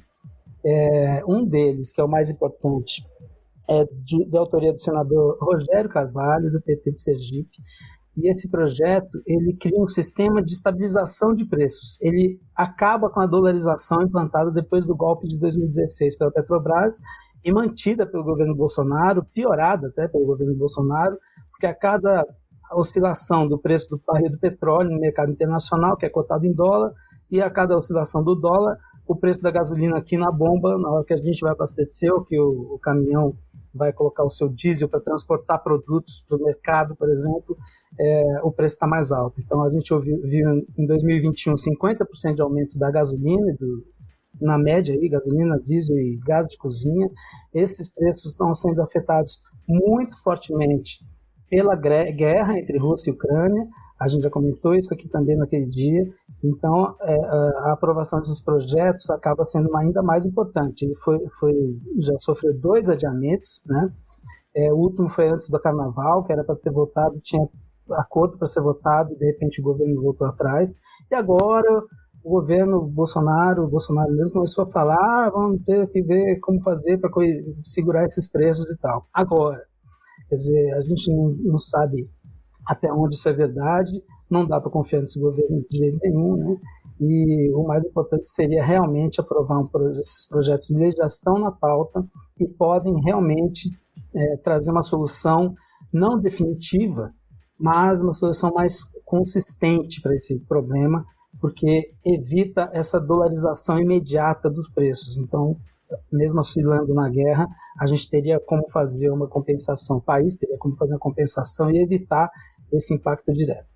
É, 0.65 1.23
um 1.29 1.45
deles, 1.45 1.93
que 1.93 2.01
é 2.01 2.05
o 2.05 2.09
mais 2.09 2.29
importante, 2.29 3.07
é 3.69 3.85
de, 3.85 4.25
de 4.25 4.37
autoria 4.37 4.73
do 4.73 4.81
senador 4.81 5.39
Rogério 5.41 5.89
Carvalho, 5.89 6.51
do 6.51 6.61
PT 6.61 6.93
de 6.93 7.01
Sergipe 7.01 7.59
e 8.17 8.31
esse 8.31 8.49
projeto 8.49 9.21
ele 9.27 9.55
cria 9.55 9.81
um 9.81 9.89
sistema 9.89 10.43
de 10.43 10.53
estabilização 10.53 11.35
de 11.35 11.45
preços. 11.45 12.01
Ele 12.01 12.41
acaba 12.55 13.11
com 13.11 13.21
a 13.21 13.27
dolarização 13.27 14.03
implantada 14.03 14.51
depois 14.51 14.87
do 14.87 14.95
golpe 14.95 15.27
de 15.27 15.39
2016 15.39 16.17
pela 16.17 16.31
Petrobras 16.31 17.01
e 17.45 17.53
mantida 17.53 18.07
pelo 18.07 18.25
governo 18.25 18.55
Bolsonaro, 18.55 19.25
piorada 19.35 19.89
até 19.89 20.09
pelo 20.09 20.27
governo 20.27 20.55
Bolsonaro, 20.55 21.19
porque 21.51 21.67
a 21.67 21.75
cada 21.75 22.25
oscilação 22.73 23.47
do 23.47 23.59
preço 23.59 23.89
do 23.91 24.01
barril 24.07 24.31
do 24.31 24.39
petróleo 24.39 24.91
no 24.91 25.01
mercado 25.01 25.31
internacional, 25.31 25.97
que 25.97 26.07
é 26.07 26.09
cotado 26.09 26.47
em 26.47 26.53
dólar, 26.53 26.93
e 27.31 27.41
a 27.41 27.51
cada 27.51 27.77
oscilação 27.77 28.23
do 28.23 28.35
dólar, 28.35 28.79
o 29.07 29.15
preço 29.15 29.41
da 29.41 29.51
gasolina 29.51 29.99
aqui 29.99 30.17
na 30.17 30.31
bomba, 30.31 30.79
na 30.79 30.91
hora 30.91 31.05
que 31.05 31.13
a 31.13 31.17
gente 31.17 31.41
vai 31.41 31.53
abastecer, 31.53 32.13
ou 32.13 32.25
que 32.25 32.39
o, 32.39 32.75
o 32.75 32.79
caminhão 32.79 33.37
vai 33.75 33.93
colocar 33.93 34.25
o 34.25 34.31
seu 34.31 34.49
diesel 34.49 34.89
para 34.89 35.01
transportar 35.01 35.63
produtos 35.63 36.25
para 36.29 36.37
o 36.37 36.43
mercado, 36.43 36.95
por 36.97 37.11
exemplo, 37.11 37.57
é, 37.99 38.41
o 38.43 38.53
preço 38.53 38.75
está 38.75 38.87
mais 38.87 39.13
alto. 39.13 39.41
Então 39.41 39.63
a 39.63 39.71
gente 39.71 39.93
viu 39.99 40.65
em 40.79 40.87
2021 40.87 41.55
50% 41.55 42.35
de 42.35 42.43
aumento 42.43 42.79
da 42.79 42.91
gasolina, 42.91 43.55
do, 43.59 43.85
na 44.41 44.59
média 44.59 44.95
aí, 44.95 45.09
gasolina, 45.09 45.61
diesel 45.67 45.99
e 45.99 46.19
gás 46.25 46.47
de 46.47 46.57
cozinha. 46.57 47.09
Esses 47.53 47.93
preços 47.93 48.33
estão 48.33 48.55
sendo 48.55 48.83
afetados 48.83 49.39
muito 49.69 50.21
fortemente 50.23 51.05
pela 51.49 51.77
guerra 51.77 52.59
entre 52.59 52.79
Rússia 52.79 53.11
e 53.11 53.15
Ucrânia. 53.15 53.67
A 53.99 54.09
gente 54.09 54.23
já 54.23 54.31
comentou 54.31 54.75
isso 54.75 54.93
aqui 54.93 55.09
também 55.09 55.37
naquele 55.37 55.67
dia. 55.67 56.05
Então, 56.43 56.97
é, 57.01 57.15
a 57.61 57.73
aprovação 57.73 58.19
desses 58.19 58.43
projetos 58.43 59.09
acaba 59.11 59.47
sendo 59.47 59.75
ainda 59.77 60.03
mais 60.03 60.27
importante. 60.27 60.85
Ele 60.85 60.95
foi, 60.97 61.19
foi 61.39 61.53
já 61.99 62.19
sofreu 62.19 62.53
dois 62.59 62.89
adiamentos, 62.89 63.63
né? 63.67 63.93
É, 64.57 64.73
o 64.73 64.77
último 64.77 65.09
foi 65.09 65.29
antes 65.29 65.49
do 65.49 65.61
Carnaval, 65.61 66.25
que 66.25 66.33
era 66.33 66.45
para 66.45 66.57
ter 66.57 66.71
votado, 66.71 67.15
tinha 67.21 67.47
acordo 67.93 68.39
para 68.39 68.47
ser 68.47 68.63
votado, 68.63 69.13
e 69.13 69.17
de 69.17 69.27
repente 69.27 69.61
o 69.61 69.65
governo 69.65 70.01
voltou 70.01 70.27
atrás. 70.27 70.79
E 71.11 71.15
agora 71.15 71.83
o 72.25 72.31
governo 72.31 72.81
Bolsonaro, 72.81 73.65
o 73.65 73.69
Bolsonaro 73.69 74.11
mesmo 74.13 74.31
começou 74.31 74.65
a 74.65 74.71
falar, 74.71 74.97
ah, 74.97 75.31
vamos 75.31 75.63
ter 75.65 75.87
que 75.89 76.03
ver 76.03 76.41
como 76.41 76.63
fazer 76.63 76.99
para 76.99 77.11
segurar 77.65 78.07
esses 78.07 78.31
preços 78.31 78.69
e 78.71 78.79
tal. 78.79 79.07
Agora, 79.13 79.63
quer 80.29 80.37
dizer, 80.37 80.73
a 80.73 80.81
gente 80.81 81.13
não, 81.13 81.37
não 81.53 81.59
sabe 81.59 82.09
até 82.67 82.93
onde 82.93 83.15
isso 83.15 83.29
é 83.29 83.33
verdade, 83.33 84.03
não 84.31 84.47
dá 84.47 84.61
para 84.61 84.71
confiar 84.71 85.01
nesse 85.01 85.21
governo 85.21 85.65
de 85.71 85.77
jeito 85.77 85.99
nenhum, 86.03 86.37
né? 86.37 86.57
E 87.01 87.51
o 87.55 87.65
mais 87.65 87.85
importante 87.85 88.31
seria 88.31 88.65
realmente 88.65 89.21
aprovar 89.21 89.59
um, 89.59 89.69
esses 89.99 90.27
projetos 90.29 90.69
de 90.69 90.87
estão 90.87 91.39
na 91.39 91.51
pauta 91.51 92.05
e 92.39 92.47
podem 92.47 92.95
realmente 93.03 93.69
é, 94.15 94.37
trazer 94.39 94.71
uma 94.71 94.83
solução 94.83 95.55
não 95.93 96.19
definitiva, 96.19 97.13
mas 97.59 98.01
uma 98.01 98.15
solução 98.15 98.53
mais 98.53 98.85
consistente 99.05 100.01
para 100.01 100.15
esse 100.15 100.41
problema, 100.47 101.05
porque 101.41 101.93
evita 102.05 102.71
essa 102.73 103.01
dolarização 103.01 103.79
imediata 103.79 104.49
dos 104.49 104.69
preços. 104.71 105.19
Então, 105.19 105.57
mesmo 106.13 106.41
oscilando 106.41 106.95
na 106.95 107.09
guerra, 107.09 107.47
a 107.79 107.87
gente 107.87 108.09
teria 108.09 108.41
como 108.41 108.69
fazer 108.71 109.11
uma 109.11 109.29
compensação, 109.29 109.99
o 109.99 110.03
país 110.03 110.35
teria 110.35 110.57
como 110.59 110.77
fazer 110.77 110.93
uma 110.93 110.99
compensação 110.99 111.71
e 111.71 111.83
evitar 111.83 112.31
esse 112.77 112.95
impacto 112.95 113.33
direto. 113.33 113.67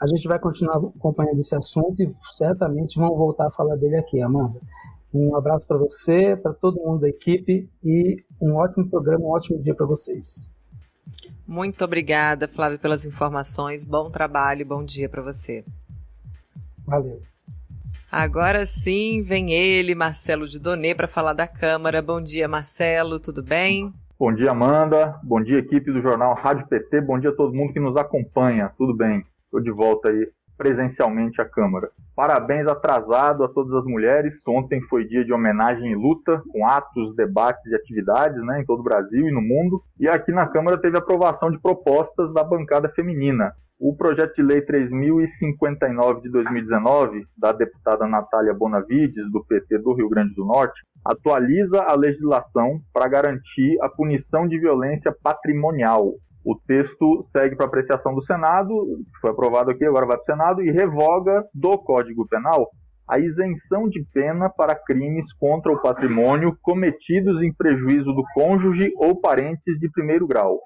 A 0.00 0.06
gente 0.06 0.28
vai 0.28 0.38
continuar 0.38 0.76
acompanhando 0.76 1.40
esse 1.40 1.54
assunto 1.54 2.00
e 2.00 2.14
certamente 2.32 2.98
vamos 2.98 3.16
voltar 3.18 3.48
a 3.48 3.50
falar 3.50 3.76
dele 3.76 3.96
aqui, 3.96 4.20
Amanda. 4.20 4.60
Um 5.12 5.34
abraço 5.34 5.66
para 5.66 5.78
você, 5.78 6.36
para 6.36 6.52
todo 6.52 6.80
mundo 6.80 7.00
da 7.00 7.08
equipe 7.08 7.68
e 7.82 8.22
um 8.40 8.54
ótimo 8.54 8.88
programa, 8.88 9.24
um 9.24 9.30
ótimo 9.30 9.60
dia 9.60 9.74
para 9.74 9.86
vocês. 9.86 10.54
Muito 11.46 11.82
obrigada, 11.84 12.46
Flávio, 12.46 12.78
pelas 12.78 13.06
informações. 13.06 13.84
Bom 13.84 14.10
trabalho, 14.10 14.66
bom 14.66 14.84
dia 14.84 15.08
para 15.08 15.22
você. 15.22 15.64
Valeu. 16.86 17.22
Agora 18.12 18.64
sim, 18.64 19.22
vem 19.22 19.52
ele, 19.52 19.94
Marcelo 19.94 20.46
de 20.46 20.58
Donê, 20.58 20.94
para 20.94 21.08
falar 21.08 21.32
da 21.32 21.46
Câmara. 21.46 22.00
Bom 22.00 22.20
dia, 22.20 22.46
Marcelo, 22.46 23.18
tudo 23.18 23.42
bem? 23.42 23.92
Bom 24.20 24.34
dia, 24.34 24.50
Amanda. 24.50 25.14
Bom 25.22 25.40
dia, 25.40 25.60
equipe 25.60 25.92
do 25.92 26.02
jornal 26.02 26.34
Rádio 26.34 26.66
PT. 26.66 27.02
Bom 27.02 27.20
dia 27.20 27.30
a 27.30 27.36
todo 27.36 27.54
mundo 27.54 27.72
que 27.72 27.78
nos 27.78 27.96
acompanha. 27.96 28.68
Tudo 28.76 28.92
bem? 28.92 29.24
Estou 29.44 29.60
de 29.60 29.70
volta 29.70 30.08
aí 30.08 30.28
presencialmente 30.56 31.40
à 31.40 31.44
Câmara. 31.44 31.92
Parabéns 32.16 32.66
atrasado 32.66 33.44
a 33.44 33.48
todas 33.48 33.72
as 33.74 33.84
mulheres. 33.84 34.42
Ontem 34.44 34.82
foi 34.82 35.04
dia 35.06 35.24
de 35.24 35.32
homenagem 35.32 35.92
e 35.92 35.94
luta, 35.94 36.42
com 36.50 36.66
atos, 36.66 37.14
debates 37.14 37.64
e 37.66 37.76
atividades 37.76 38.44
né, 38.44 38.60
em 38.60 38.66
todo 38.66 38.80
o 38.80 38.82
Brasil 38.82 39.28
e 39.28 39.32
no 39.32 39.40
mundo. 39.40 39.84
E 40.00 40.08
aqui 40.08 40.32
na 40.32 40.48
Câmara 40.48 40.76
teve 40.76 40.98
aprovação 40.98 41.48
de 41.48 41.60
propostas 41.60 42.34
da 42.34 42.42
bancada 42.42 42.88
feminina. 42.88 43.54
O 43.80 43.94
projeto 43.94 44.34
de 44.34 44.42
lei 44.42 44.60
3059 44.60 46.22
de 46.22 46.30
2019, 46.30 47.24
da 47.36 47.52
deputada 47.52 48.08
Natália 48.08 48.52
Bonavides, 48.52 49.30
do 49.30 49.44
PT 49.44 49.78
do 49.78 49.94
Rio 49.94 50.08
Grande 50.08 50.34
do 50.34 50.44
Norte, 50.44 50.82
atualiza 51.06 51.80
a 51.82 51.94
legislação 51.94 52.80
para 52.92 53.08
garantir 53.08 53.80
a 53.80 53.88
punição 53.88 54.48
de 54.48 54.58
violência 54.58 55.14
patrimonial. 55.22 56.14
O 56.44 56.56
texto 56.66 57.24
segue 57.28 57.54
para 57.54 57.66
apreciação 57.66 58.16
do 58.16 58.20
Senado, 58.20 58.74
foi 59.20 59.30
aprovado 59.30 59.70
aqui, 59.70 59.84
agora 59.84 60.06
vai 60.06 60.16
para 60.16 60.22
o 60.22 60.26
Senado, 60.26 60.60
e 60.60 60.72
revoga 60.72 61.44
do 61.54 61.78
Código 61.78 62.26
Penal 62.26 62.68
a 63.08 63.20
isenção 63.20 63.88
de 63.88 64.04
pena 64.12 64.50
para 64.50 64.74
crimes 64.74 65.32
contra 65.34 65.72
o 65.72 65.80
patrimônio 65.80 66.58
cometidos 66.62 67.40
em 67.42 67.54
prejuízo 67.54 68.12
do 68.12 68.24
cônjuge 68.34 68.92
ou 68.96 69.20
parentes 69.20 69.78
de 69.78 69.88
primeiro 69.88 70.26
grau. 70.26 70.58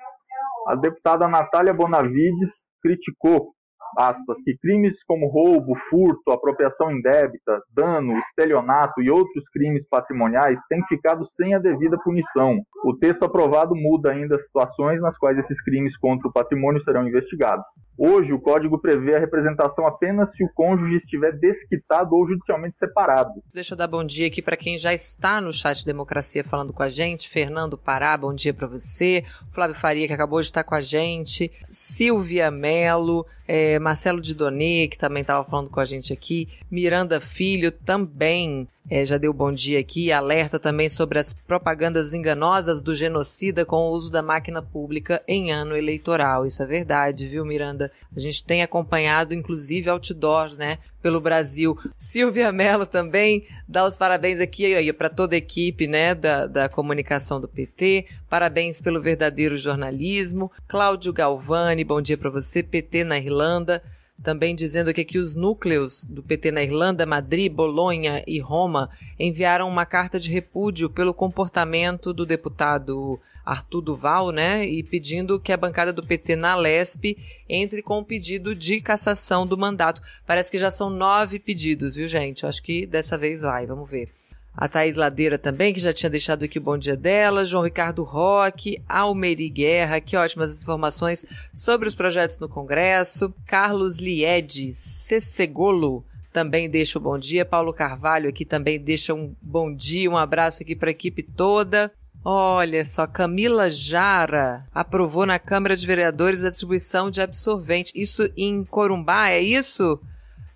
A 0.67 0.75
deputada 0.75 1.29
Natália 1.29 1.75
Bonavides 1.75 2.72
criticou 2.83 3.55
aspas, 3.97 4.39
que 4.43 4.57
crimes 4.57 5.03
como 5.05 5.29
roubo, 5.29 5.75
furto, 5.91 6.31
apropriação 6.31 6.91
indébita, 6.91 7.61
dano, 7.75 8.19
estelionato 8.19 9.03
e 9.03 9.11
outros 9.11 9.49
crimes 9.49 9.87
patrimoniais 9.89 10.61
têm 10.69 10.85
ficado 10.87 11.27
sem 11.27 11.55
a 11.55 11.59
devida 11.59 11.99
punição. 12.03 12.61
O 12.85 12.97
texto 12.97 13.25
aprovado 13.25 13.75
muda 13.75 14.13
ainda 14.13 14.37
as 14.37 14.45
situações 14.45 15.01
nas 15.01 15.17
quais 15.19 15.39
esses 15.39 15.63
crimes 15.63 15.97
contra 15.97 16.29
o 16.29 16.33
patrimônio 16.33 16.83
serão 16.83 17.07
investigados. 17.07 17.65
Hoje, 17.97 18.33
o 18.33 18.41
Código 18.41 18.81
prevê 18.81 19.15
a 19.15 19.21
representação 19.21 19.87
apenas 19.87 20.33
se 20.33 20.43
o 20.43 20.49
cônjuge 20.55 20.97
estiver 20.97 21.33
desquitado 21.33 22.15
ou 22.15 22.27
judicialmente 22.27 22.77
separado. 22.77 23.43
Deixa 23.53 23.75
eu 23.75 23.79
dar 23.79 23.87
bom 23.87 24.03
dia 24.03 24.27
aqui 24.27 24.41
para 24.41 24.57
quem 24.57 24.79
já 24.79 24.95
está 24.95 25.41
no 25.41 25.53
chat 25.53 25.85
Democracia 25.85 26.43
falando 26.43 26.73
com 26.73 26.83
a 26.83 26.89
gente. 26.89 27.29
Fernando 27.29 27.77
Pará, 27.77 28.17
bom 28.17 28.35
dia 28.35 28.55
para 28.55 28.67
você. 28.67 29.25
Flávio 29.51 29.77
Faria, 29.77 30.07
que 30.07 30.13
acabou 30.13 30.41
de 30.41 30.47
estar 30.47 30.65
com 30.65 30.75
a 30.75 30.81
gente. 30.81 31.53
Silvia 31.69 32.51
Melo, 32.51 33.27
é, 33.47 33.79
Marcelo 33.79 34.21
Didonê, 34.21 34.89
que 34.89 34.97
também 34.97 35.21
estava 35.21 35.45
falando 35.45 35.69
com 35.69 35.81
a 35.81 35.85
gente 35.85 36.13
aqui. 36.13 36.49
Miranda 36.71 37.21
Filho 37.21 37.71
também 37.71 38.67
é, 38.91 39.05
já 39.05 39.17
deu 39.17 39.33
bom 39.33 39.53
dia 39.53 39.79
aqui, 39.79 40.11
alerta 40.11 40.59
também 40.59 40.89
sobre 40.89 41.19
as 41.19 41.33
propagandas 41.33 42.13
enganosas 42.13 42.83
do 42.83 42.95
genocida 42.95 43.65
com 43.65 43.77
o 43.77 43.91
uso 43.91 44.11
da 44.11 44.23
máquina 44.23 44.61
pública 44.61 45.23
em 45.27 45.53
ano 45.53 45.77
eleitoral. 45.77 46.45
Isso 46.45 46.63
é 46.63 46.67
verdade, 46.67 47.29
viu, 47.29 47.45
Miranda? 47.45 47.93
A 48.15 48.19
gente 48.19 48.43
tem 48.43 48.63
acompanhado, 48.63 49.33
inclusive, 49.33 49.89
outdoors, 49.89 50.57
né, 50.57 50.79
pelo 51.01 51.21
Brasil. 51.21 51.79
Silvia 51.97 52.51
Mello 52.51 52.85
também 52.85 53.47
dá 53.69 53.87
os 53.87 53.97
parabéns 53.97 54.41
aqui 54.41 54.93
para 54.93 55.09
toda 55.09 55.37
a 55.37 55.39
equipe, 55.39 55.87
né, 55.87 56.15
da, 56.15 56.47
da 56.47 56.69
comunicação 56.69 57.41
do 57.41 57.49
PT. 57.49 58.07
Parabéns 58.29 58.81
pelo 58.81 59.01
verdadeiro 59.01 59.57
jornalismo. 59.57 60.51
Cláudio 60.67 61.13
Galvani, 61.13 61.85
bom 61.85 62.03
dia 62.03 62.19
para 62.19 62.31
você. 62.31 62.63
PT 62.63 63.05
na 63.05 63.17
Irlanda 63.17 63.83
também 64.23 64.55
dizendo 64.55 64.93
que 64.95 65.01
aqui 65.01 65.19
os 65.19 65.35
núcleos 65.35 66.05
do 66.05 66.23
PT 66.23 66.51
na 66.51 66.63
Irlanda, 66.63 67.05
Madrid, 67.05 67.53
Bolonha 67.53 68.23
e 68.27 68.39
Roma 68.39 68.91
enviaram 69.19 69.69
uma 69.69 69.85
carta 69.85 70.19
de 70.19 70.31
repúdio 70.31 70.89
pelo 70.89 71.13
comportamento 71.13 72.13
do 72.13 72.25
deputado 72.25 73.21
Arthur 73.45 73.81
Duval, 73.81 74.31
né, 74.31 74.65
e 74.65 74.83
pedindo 74.83 75.41
que 75.41 75.53
a 75.53 75.57
bancada 75.57 75.93
do 75.93 76.07
PT 76.07 76.37
na 76.37 76.55
Lesp 76.55 77.17
entre 77.49 77.83
com 77.83 77.99
o 77.99 78.05
pedido 78.05 78.55
de 78.55 78.81
cassação 78.81 79.47
do 79.47 79.59
mandato. 79.59 80.01
Parece 80.27 80.51
que 80.51 80.59
já 80.59 80.71
são 80.71 80.89
nove 80.89 81.39
pedidos, 81.39 81.97
viu, 81.97 82.07
gente? 82.07 82.45
Eu 82.45 82.49
acho 82.49 82.63
que 82.63 82.87
dessa 82.87 83.19
vez 83.19 83.43
vai, 83.43 83.67
vamos 83.67 83.91
ver 83.91 84.22
a 84.55 84.69
Thaís 84.69 84.97
Ladeira 84.97 85.39
também, 85.39 85.73
que 85.73 85.81
já 85.81 85.93
tinha 85.93 86.11
deixado 86.11 86.45
aqui 86.45 86.59
o 86.59 86.63
bom 86.63 86.77
dia 86.77 86.97
dela, 86.97 87.45
João 87.45 87.65
Ricardo 87.65 88.05
Roque, 88.05 88.83
Almeri 88.89 89.49
Guerra, 89.49 90.01
que 90.01 90.17
ótimas 90.17 90.63
informações 90.63 91.25
sobre 91.53 91.89
os 91.89 91.95
projetos 91.95 92.39
no 92.39 92.49
Congresso, 92.49 93.35
Carlos 93.47 93.99
Liede, 93.99 94.75
Cecegolo, 94.75 96.05
também 96.33 96.69
deixa 96.69 96.99
o 96.99 97.03
bom 97.03 97.19
dia, 97.19 97.45
Paulo 97.45 97.73
Carvalho 97.73 98.29
aqui 98.29 98.45
também 98.45 98.81
deixa 98.81 99.13
um 99.13 99.35
bom 99.41 99.75
dia, 99.75 100.11
um 100.11 100.17
abraço 100.17 100.63
aqui 100.63 100.75
para 100.75 100.89
a 100.89 100.93
equipe 100.93 101.23
toda. 101.23 101.91
Olha 102.25 102.85
só, 102.85 103.07
Camila 103.07 103.69
Jara 103.69 104.65
aprovou 104.73 105.27
na 105.27 105.39
Câmara 105.39 105.77
de 105.77 105.87
Vereadores 105.87 106.45
a 106.45 106.51
distribuição 106.51 107.11
de 107.11 107.21
absorvente. 107.21 107.93
Isso 107.95 108.31
em 108.37 108.65
Corumbá, 108.65 109.31
é 109.31 109.41
isso? 109.41 110.01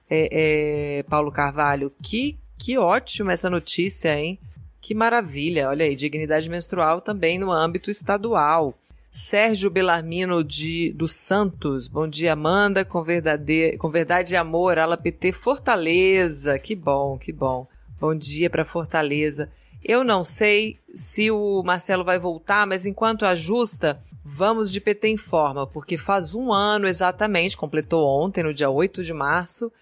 É, 0.09 0.99
é, 0.99 1.03
Paulo 1.03 1.33
Carvalho, 1.33 1.93
que 2.03 2.39
que 2.59 2.79
ótimo 2.79 3.31
essa 3.31 3.51
notícia, 3.51 4.19
hein? 4.19 4.39
Que 4.81 4.95
maravilha. 4.95 5.69
Olha 5.69 5.85
aí, 5.85 5.97
dignidade 5.97 6.49
menstrual 6.49 7.01
também 7.01 7.39
no 7.39 7.51
âmbito 7.51 7.91
estadual. 7.91 8.75
Sérgio 9.11 9.71
Belarmino 9.71 10.45
de 10.45 10.93
dos 10.93 11.13
Santos. 11.13 11.89
Bom 11.89 12.07
dia, 12.07 12.35
Amanda, 12.35 12.85
com, 12.85 13.03
verdade, 13.03 13.77
com 13.79 13.89
verdade 13.89 14.35
e 14.35 14.37
amor, 14.37 14.79
ala 14.79 14.97
PT 14.97 15.33
Fortaleza. 15.33 16.59
Que 16.59 16.75
bom, 16.75 17.17
que 17.19 17.33
bom. 17.33 17.67
Bom 17.99 18.15
dia 18.15 18.51
para 18.51 18.65
Fortaleza. 18.65 19.51
Eu 19.83 20.05
não 20.05 20.23
sei 20.23 20.79
se 20.95 21.31
o 21.31 21.63
Marcelo 21.63 22.05
vai 22.05 22.19
voltar, 22.19 22.67
mas 22.67 22.85
enquanto 22.85 23.25
ajusta, 23.25 24.03
vamos 24.25 24.71
de 24.71 24.81
PT 24.81 25.09
em 25.09 25.17
forma, 25.17 25.67
porque 25.67 25.97
faz 25.97 26.35
um 26.35 26.53
ano 26.53 26.89
exatamente, 26.89 27.57
completou 27.57 28.07
ontem, 28.07 28.43
no 28.43 28.53
dia 28.53 28.69
8 28.69 29.03
de 29.05 29.13
março, 29.13 29.73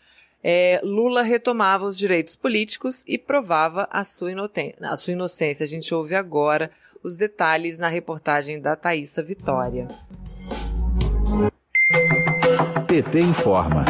é, 0.46 0.78
Lula 0.85 1.22
retomava 1.22 1.87
os 1.87 1.96
direitos 1.96 2.37
políticos 2.37 3.02
e 3.09 3.16
provava 3.16 3.88
a 3.90 4.04
sua, 4.04 4.28
a 4.83 4.96
sua 4.98 5.12
inocência. 5.14 5.64
A 5.64 5.66
gente 5.66 5.94
ouve 5.94 6.14
agora 6.14 6.70
os 7.02 7.16
detalhes 7.16 7.78
na 7.78 7.88
reportagem 7.88 8.61
da 8.61 8.76
Thaisa 8.76 9.22
Vitória. 9.22 9.88
PT 12.87 13.20
informa. 13.20 13.87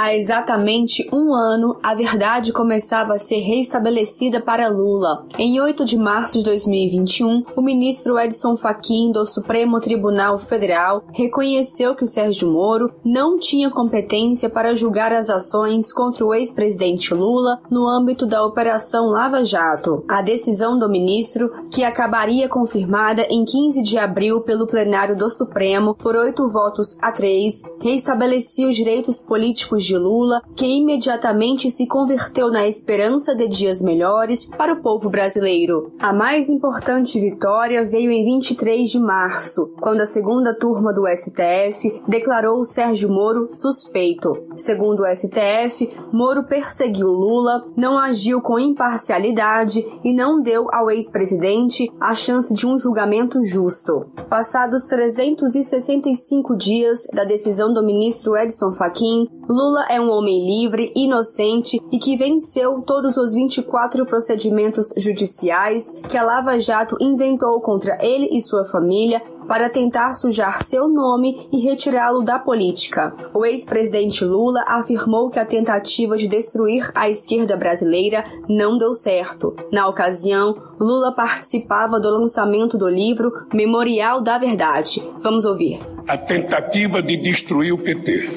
Há 0.00 0.14
exatamente 0.14 1.08
um 1.12 1.34
ano, 1.34 1.76
a 1.82 1.92
verdade 1.92 2.52
começava 2.52 3.14
a 3.14 3.18
ser 3.18 3.40
reestabelecida 3.40 4.40
para 4.40 4.68
Lula. 4.68 5.26
Em 5.36 5.60
8 5.60 5.84
de 5.84 5.98
março 5.98 6.38
de 6.38 6.44
2021, 6.44 7.42
o 7.56 7.60
ministro 7.60 8.16
Edson 8.16 8.56
Fachin 8.56 9.10
do 9.10 9.26
Supremo 9.26 9.80
Tribunal 9.80 10.38
Federal 10.38 11.02
reconheceu 11.12 11.96
que 11.96 12.06
Sérgio 12.06 12.48
Moro 12.48 12.92
não 13.04 13.40
tinha 13.40 13.70
competência 13.70 14.48
para 14.48 14.72
julgar 14.72 15.12
as 15.12 15.28
ações 15.28 15.92
contra 15.92 16.24
o 16.24 16.32
ex-presidente 16.32 17.12
Lula 17.12 17.60
no 17.68 17.84
âmbito 17.88 18.24
da 18.24 18.44
Operação 18.44 19.06
Lava 19.06 19.42
Jato. 19.42 20.04
A 20.06 20.22
decisão 20.22 20.78
do 20.78 20.88
ministro, 20.88 21.50
que 21.72 21.82
acabaria 21.82 22.48
confirmada 22.48 23.26
em 23.28 23.44
15 23.44 23.82
de 23.82 23.98
abril 23.98 24.42
pelo 24.42 24.68
plenário 24.68 25.16
do 25.16 25.28
Supremo 25.28 25.92
por 25.92 26.14
oito 26.14 26.48
votos 26.48 26.96
a 27.02 27.10
três, 27.10 27.64
reestabelecia 27.80 28.68
os 28.68 28.76
direitos 28.76 29.20
políticos 29.20 29.87
de 29.88 29.96
Lula, 29.96 30.42
que 30.54 30.66
imediatamente 30.66 31.70
se 31.70 31.86
converteu 31.86 32.50
na 32.50 32.68
esperança 32.68 33.34
de 33.34 33.48
dias 33.48 33.80
melhores 33.80 34.46
para 34.46 34.74
o 34.74 34.82
povo 34.82 35.08
brasileiro. 35.08 35.90
A 35.98 36.12
mais 36.12 36.50
importante 36.50 37.18
vitória 37.18 37.84
veio 37.86 38.10
em 38.10 38.24
23 38.24 38.90
de 38.90 38.98
março, 38.98 39.72
quando 39.80 40.02
a 40.02 40.06
segunda 40.06 40.54
turma 40.54 40.92
do 40.92 41.06
STF 41.06 42.02
declarou 42.06 42.64
Sérgio 42.64 43.08
Moro 43.08 43.50
suspeito. 43.50 44.36
Segundo 44.56 45.02
o 45.02 45.06
STF, 45.06 45.88
Moro 46.12 46.44
perseguiu 46.44 47.08
Lula, 47.08 47.64
não 47.74 47.98
agiu 47.98 48.42
com 48.42 48.58
imparcialidade 48.58 49.84
e 50.04 50.12
não 50.12 50.42
deu 50.42 50.66
ao 50.70 50.90
ex-presidente 50.90 51.90
a 51.98 52.14
chance 52.14 52.52
de 52.52 52.66
um 52.66 52.78
julgamento 52.78 53.42
justo. 53.44 54.06
Passados 54.28 54.86
365 54.86 56.54
dias 56.54 57.06
da 57.14 57.24
decisão 57.24 57.72
do 57.72 57.82
ministro 57.82 58.36
Edson 58.36 58.72
Fachin, 58.72 59.28
Lula 59.48 59.77
é 59.88 60.00
um 60.00 60.10
homem 60.10 60.46
livre, 60.46 60.92
inocente 60.94 61.80
e 61.90 61.98
que 61.98 62.16
venceu 62.16 62.82
todos 62.82 63.16
os 63.16 63.32
24 63.32 64.04
procedimentos 64.06 64.92
judiciais 64.96 65.98
que 66.08 66.16
a 66.16 66.22
Lava 66.22 66.58
Jato 66.58 66.96
inventou 67.00 67.60
contra 67.60 67.98
ele 68.00 68.28
e 68.32 68.40
sua 68.40 68.64
família 68.64 69.22
para 69.48 69.70
tentar 69.70 70.12
sujar 70.12 70.62
seu 70.62 70.86
nome 70.86 71.48
e 71.50 71.60
retirá-lo 71.60 72.22
da 72.22 72.38
política. 72.38 73.12
O 73.32 73.46
ex-presidente 73.46 74.24
Lula 74.24 74.62
afirmou 74.68 75.30
que 75.30 75.38
a 75.38 75.46
tentativa 75.46 76.18
de 76.18 76.28
destruir 76.28 76.90
a 76.94 77.08
esquerda 77.08 77.56
brasileira 77.56 78.24
não 78.46 78.76
deu 78.76 78.94
certo. 78.94 79.56
Na 79.72 79.88
ocasião, 79.88 80.54
Lula 80.78 81.12
participava 81.12 81.98
do 81.98 82.10
lançamento 82.10 82.76
do 82.76 82.88
livro 82.88 83.32
Memorial 83.52 84.20
da 84.20 84.36
Verdade. 84.36 85.02
Vamos 85.20 85.46
ouvir. 85.46 85.80
A 86.06 86.16
tentativa 86.16 87.02
de 87.02 87.16
destruir 87.16 87.72
o 87.72 87.78
PT 87.78 88.28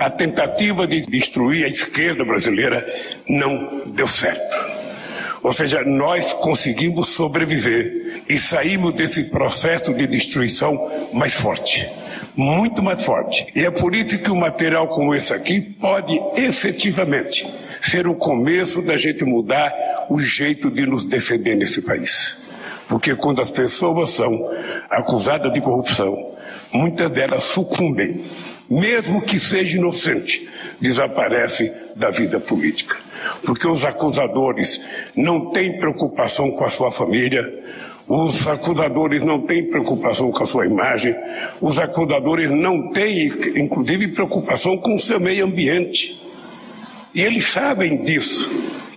a 0.00 0.10
tentativa 0.10 0.86
de 0.86 1.02
destruir 1.02 1.64
a 1.64 1.68
esquerda 1.68 2.24
brasileira 2.24 2.84
não 3.28 3.82
deu 3.86 4.08
certo. 4.08 4.80
Ou 5.42 5.52
seja, 5.52 5.84
nós 5.84 6.32
conseguimos 6.32 7.08
sobreviver 7.10 8.22
e 8.28 8.38
saímos 8.38 8.94
desse 8.94 9.24
processo 9.24 9.94
de 9.94 10.06
destruição 10.06 10.90
mais 11.12 11.34
forte 11.34 11.88
muito 12.36 12.82
mais 12.82 13.04
forte. 13.04 13.46
E 13.54 13.64
é 13.64 13.70
por 13.70 13.94
isso 13.94 14.18
que 14.18 14.30
um 14.30 14.38
material 14.38 14.88
como 14.88 15.14
esse 15.14 15.32
aqui 15.32 15.60
pode 15.60 16.18
efetivamente 16.36 17.46
ser 17.82 18.06
o 18.06 18.14
começo 18.14 18.80
da 18.82 18.96
gente 18.96 19.24
mudar 19.24 19.74
o 20.08 20.18
jeito 20.18 20.70
de 20.70 20.86
nos 20.86 21.04
defender 21.04 21.54
nesse 21.54 21.82
país. 21.82 22.36
Porque 22.88 23.14
quando 23.14 23.40
as 23.40 23.50
pessoas 23.50 24.10
são 24.10 24.50
acusadas 24.88 25.52
de 25.52 25.60
corrupção, 25.60 26.34
muitas 26.72 27.10
delas 27.10 27.44
sucumbem, 27.44 28.24
mesmo 28.70 29.20
que 29.20 29.40
seja 29.40 29.76
inocente, 29.76 30.48
desaparece 30.80 31.72
da 31.96 32.10
vida 32.10 32.38
política. 32.38 32.96
Porque 33.44 33.66
os 33.66 33.84
acusadores 33.84 34.80
não 35.14 35.50
têm 35.50 35.78
preocupação 35.78 36.52
com 36.52 36.64
a 36.64 36.70
sua 36.70 36.92
família, 36.92 37.52
os 38.06 38.46
acusadores 38.46 39.24
não 39.24 39.40
têm 39.42 39.68
preocupação 39.68 40.30
com 40.30 40.42
a 40.42 40.46
sua 40.46 40.66
imagem, 40.66 41.14
os 41.60 41.78
acusadores 41.78 42.50
não 42.50 42.90
têm, 42.90 43.32
inclusive, 43.56 44.08
preocupação 44.08 44.78
com 44.78 44.94
o 44.94 45.00
seu 45.00 45.20
meio 45.20 45.44
ambiente. 45.44 46.18
E 47.14 47.20
eles 47.20 47.46
sabem 47.46 48.02
disso. 48.02 48.48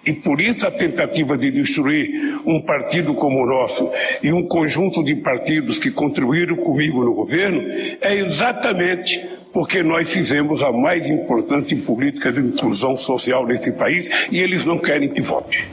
E 0.06 0.12
por 0.12 0.42
isso 0.42 0.68
a 0.68 0.72
tentativa 0.72 1.38
de 1.38 1.50
destruir 1.50 2.42
um 2.46 2.62
partido 2.62 3.14
como 3.14 3.42
o 3.42 3.46
nosso 3.46 3.90
e 4.22 4.34
um 4.34 4.44
conjunto 4.44 5.02
de 5.02 5.16
partidos 5.16 5.80
que 5.80 5.90
contribuíram 5.92 6.58
comigo 6.58 7.04
no 7.04 7.14
governo 7.14 7.64
é 8.02 8.16
exatamente 8.16 9.22
porque 9.54 9.84
nós 9.84 10.10
fizemos 10.10 10.64
a 10.64 10.72
mais 10.72 11.06
importante 11.08 11.76
política 11.76 12.32
de 12.32 12.42
inclusão 12.42 12.98
social 12.98 13.46
nesse 13.46 13.72
país 13.72 14.10
e 14.32 14.40
eles 14.40 14.66
não 14.66 14.80
querem 14.80 15.10
que 15.10 15.22
vote. 15.22 15.70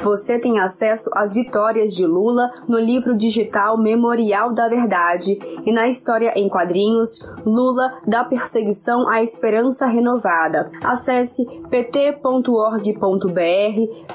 Você 0.00 0.38
tem 0.38 0.60
acesso 0.60 1.10
às 1.12 1.34
vitórias 1.34 1.92
de 1.92 2.06
Lula 2.06 2.50
no 2.68 2.78
livro 2.78 3.16
digital 3.16 3.76
Memorial 3.76 4.52
da 4.52 4.68
Verdade 4.68 5.38
e 5.66 5.72
na 5.72 5.88
história 5.88 6.32
em 6.36 6.48
quadrinhos 6.48 7.28
Lula 7.44 7.98
da 8.06 8.22
Perseguição 8.22 9.08
à 9.08 9.22
Esperança 9.22 9.86
Renovada. 9.86 10.70
Acesse 10.82 11.44
pt.org.br 11.68 12.98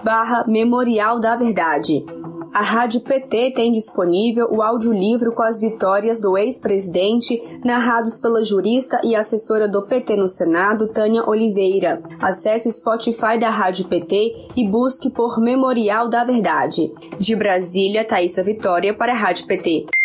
barra 0.04 0.46
Memorial 0.48 1.20
da 1.20 1.36
Verdade. 1.36 2.06
A 2.54 2.62
Rádio 2.62 3.02
PT 3.02 3.54
tem 3.56 3.72
disponível 3.72 4.48
o 4.52 4.62
audiolivro 4.62 5.32
com 5.32 5.42
as 5.42 5.60
vitórias 5.60 6.22
do 6.22 6.38
ex-presidente, 6.38 7.42
narrados 7.66 8.20
pela 8.20 8.44
jurista 8.44 9.02
e 9.04 9.16
assessora 9.16 9.68
do 9.68 9.82
PT 9.82 10.16
no 10.16 10.28
Senado, 10.28 10.88
Tânia 10.88 11.28
Oliveira. 11.28 12.04
Acesse 12.20 12.68
o 12.68 12.72
Spotify 12.72 13.40
da 13.40 13.50
Rádio 13.50 13.86
PT 13.86 14.50
e 14.56 14.68
busque 14.68 15.10
por 15.10 15.40
Memorial 15.40 16.08
da 16.08 16.24
Verdade. 16.24 16.92
De 17.18 17.36
Brasília, 17.36 18.06
Thaisa 18.06 18.44
Vitória 18.44 18.94
para 18.94 19.14
a 19.14 19.16
Rádio 19.16 19.48
PT. 19.48 20.03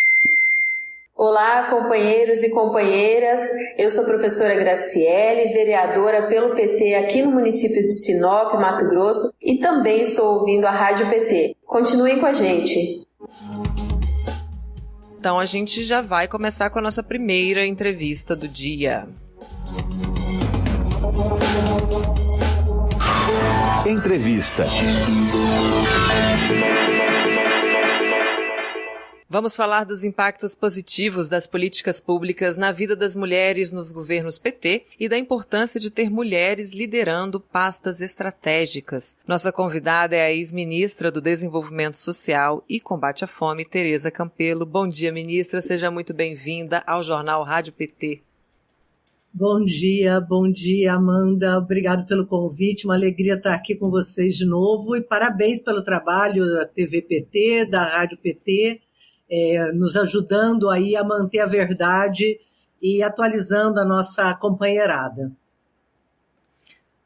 Olá, 1.19 1.69
companheiros 1.69 2.45
e 2.45 2.51
companheiras. 2.51 3.43
Eu 3.77 3.91
sou 3.91 4.05
a 4.05 4.07
professora 4.07 4.55
Graciele, 4.55 5.53
vereadora 5.53 6.29
pelo 6.29 6.55
PT 6.55 6.95
aqui 6.95 7.23
no 7.23 7.33
município 7.33 7.83
de 7.85 7.93
Sinop, 7.93 8.55
Mato 8.55 8.87
Grosso, 8.87 9.35
e 9.43 9.59
também 9.59 10.01
estou 10.01 10.39
ouvindo 10.39 10.65
a 10.65 10.71
Rádio 10.71 11.11
PT. 11.11 11.57
Continuem 11.67 12.21
com 12.21 12.27
a 12.27 12.35
gente. 12.35 13.05
Então 15.19 15.41
a 15.41 15.45
gente 15.45 15.83
já 15.83 16.01
vai 16.01 16.29
começar 16.29 16.71
com 16.71 16.79
a 16.79 16.83
nossa 16.83 17.03
primeira 17.03 17.67
entrevista 17.67 18.37
do 18.37 18.47
dia. 18.47 19.09
Entrevista. 23.85 24.67
Vamos 29.31 29.55
falar 29.55 29.85
dos 29.85 30.05
impactos 30.05 30.55
positivos 30.55 31.29
das 31.29 31.47
políticas 31.47 32.01
públicas 32.01 32.57
na 32.57 32.73
vida 32.73 32.97
das 32.97 33.14
mulheres 33.14 33.71
nos 33.71 33.93
governos 33.93 34.38
PT 34.38 34.87
e 34.99 35.07
da 35.07 35.19
importância 35.19 35.79
de 35.79 35.91
ter 35.91 36.09
mulheres 36.09 36.73
liderando 36.73 37.38
pastas 37.38 38.01
estratégicas. 38.01 39.19
Nossa 39.27 39.53
convidada 39.53 40.17
é 40.17 40.23
a 40.23 40.33
ex-ministra 40.33 41.11
do 41.11 41.21
Desenvolvimento 41.21 41.99
Social 41.99 42.64
e 42.67 42.81
Combate 42.81 43.23
à 43.23 43.27
Fome, 43.27 43.67
Tereza 43.67 44.11
Campelo. 44.11 44.64
Bom 44.64 44.88
dia, 44.88 45.12
ministra. 45.12 45.61
Seja 45.61 45.91
muito 45.91 46.14
bem-vinda 46.14 46.83
ao 46.87 47.03
Jornal 47.03 47.43
Rádio 47.45 47.75
PT. 47.75 48.23
Bom 49.31 49.62
dia, 49.62 50.23
bom 50.23 50.51
dia, 50.51 50.95
Amanda. 50.95 51.59
Obrigado 51.59 52.07
pelo 52.07 52.27
convite. 52.27 52.87
Uma 52.87 52.95
alegria 52.95 53.35
estar 53.35 53.53
aqui 53.53 53.75
com 53.75 53.88
vocês 53.88 54.38
de 54.38 54.47
novo 54.47 54.97
e 54.97 55.03
parabéns 55.03 55.61
pelo 55.61 55.85
trabalho 55.85 56.47
da 56.47 56.64
TV 56.64 57.03
PT, 57.03 57.67
da 57.67 57.85
Rádio 57.85 58.17
PT 58.17 58.88
é, 59.31 59.73
nos 59.73 59.97
ajudando 59.97 60.71
aí 60.71 60.97
a 60.97 61.05
manter 61.05 61.41
a 61.41 61.47
verdade 61.47 62.41
e 62.81 63.03
atualizando 63.03 63.81
a 63.81 63.85
nossa 63.85 64.35
companheirada. 64.35 65.33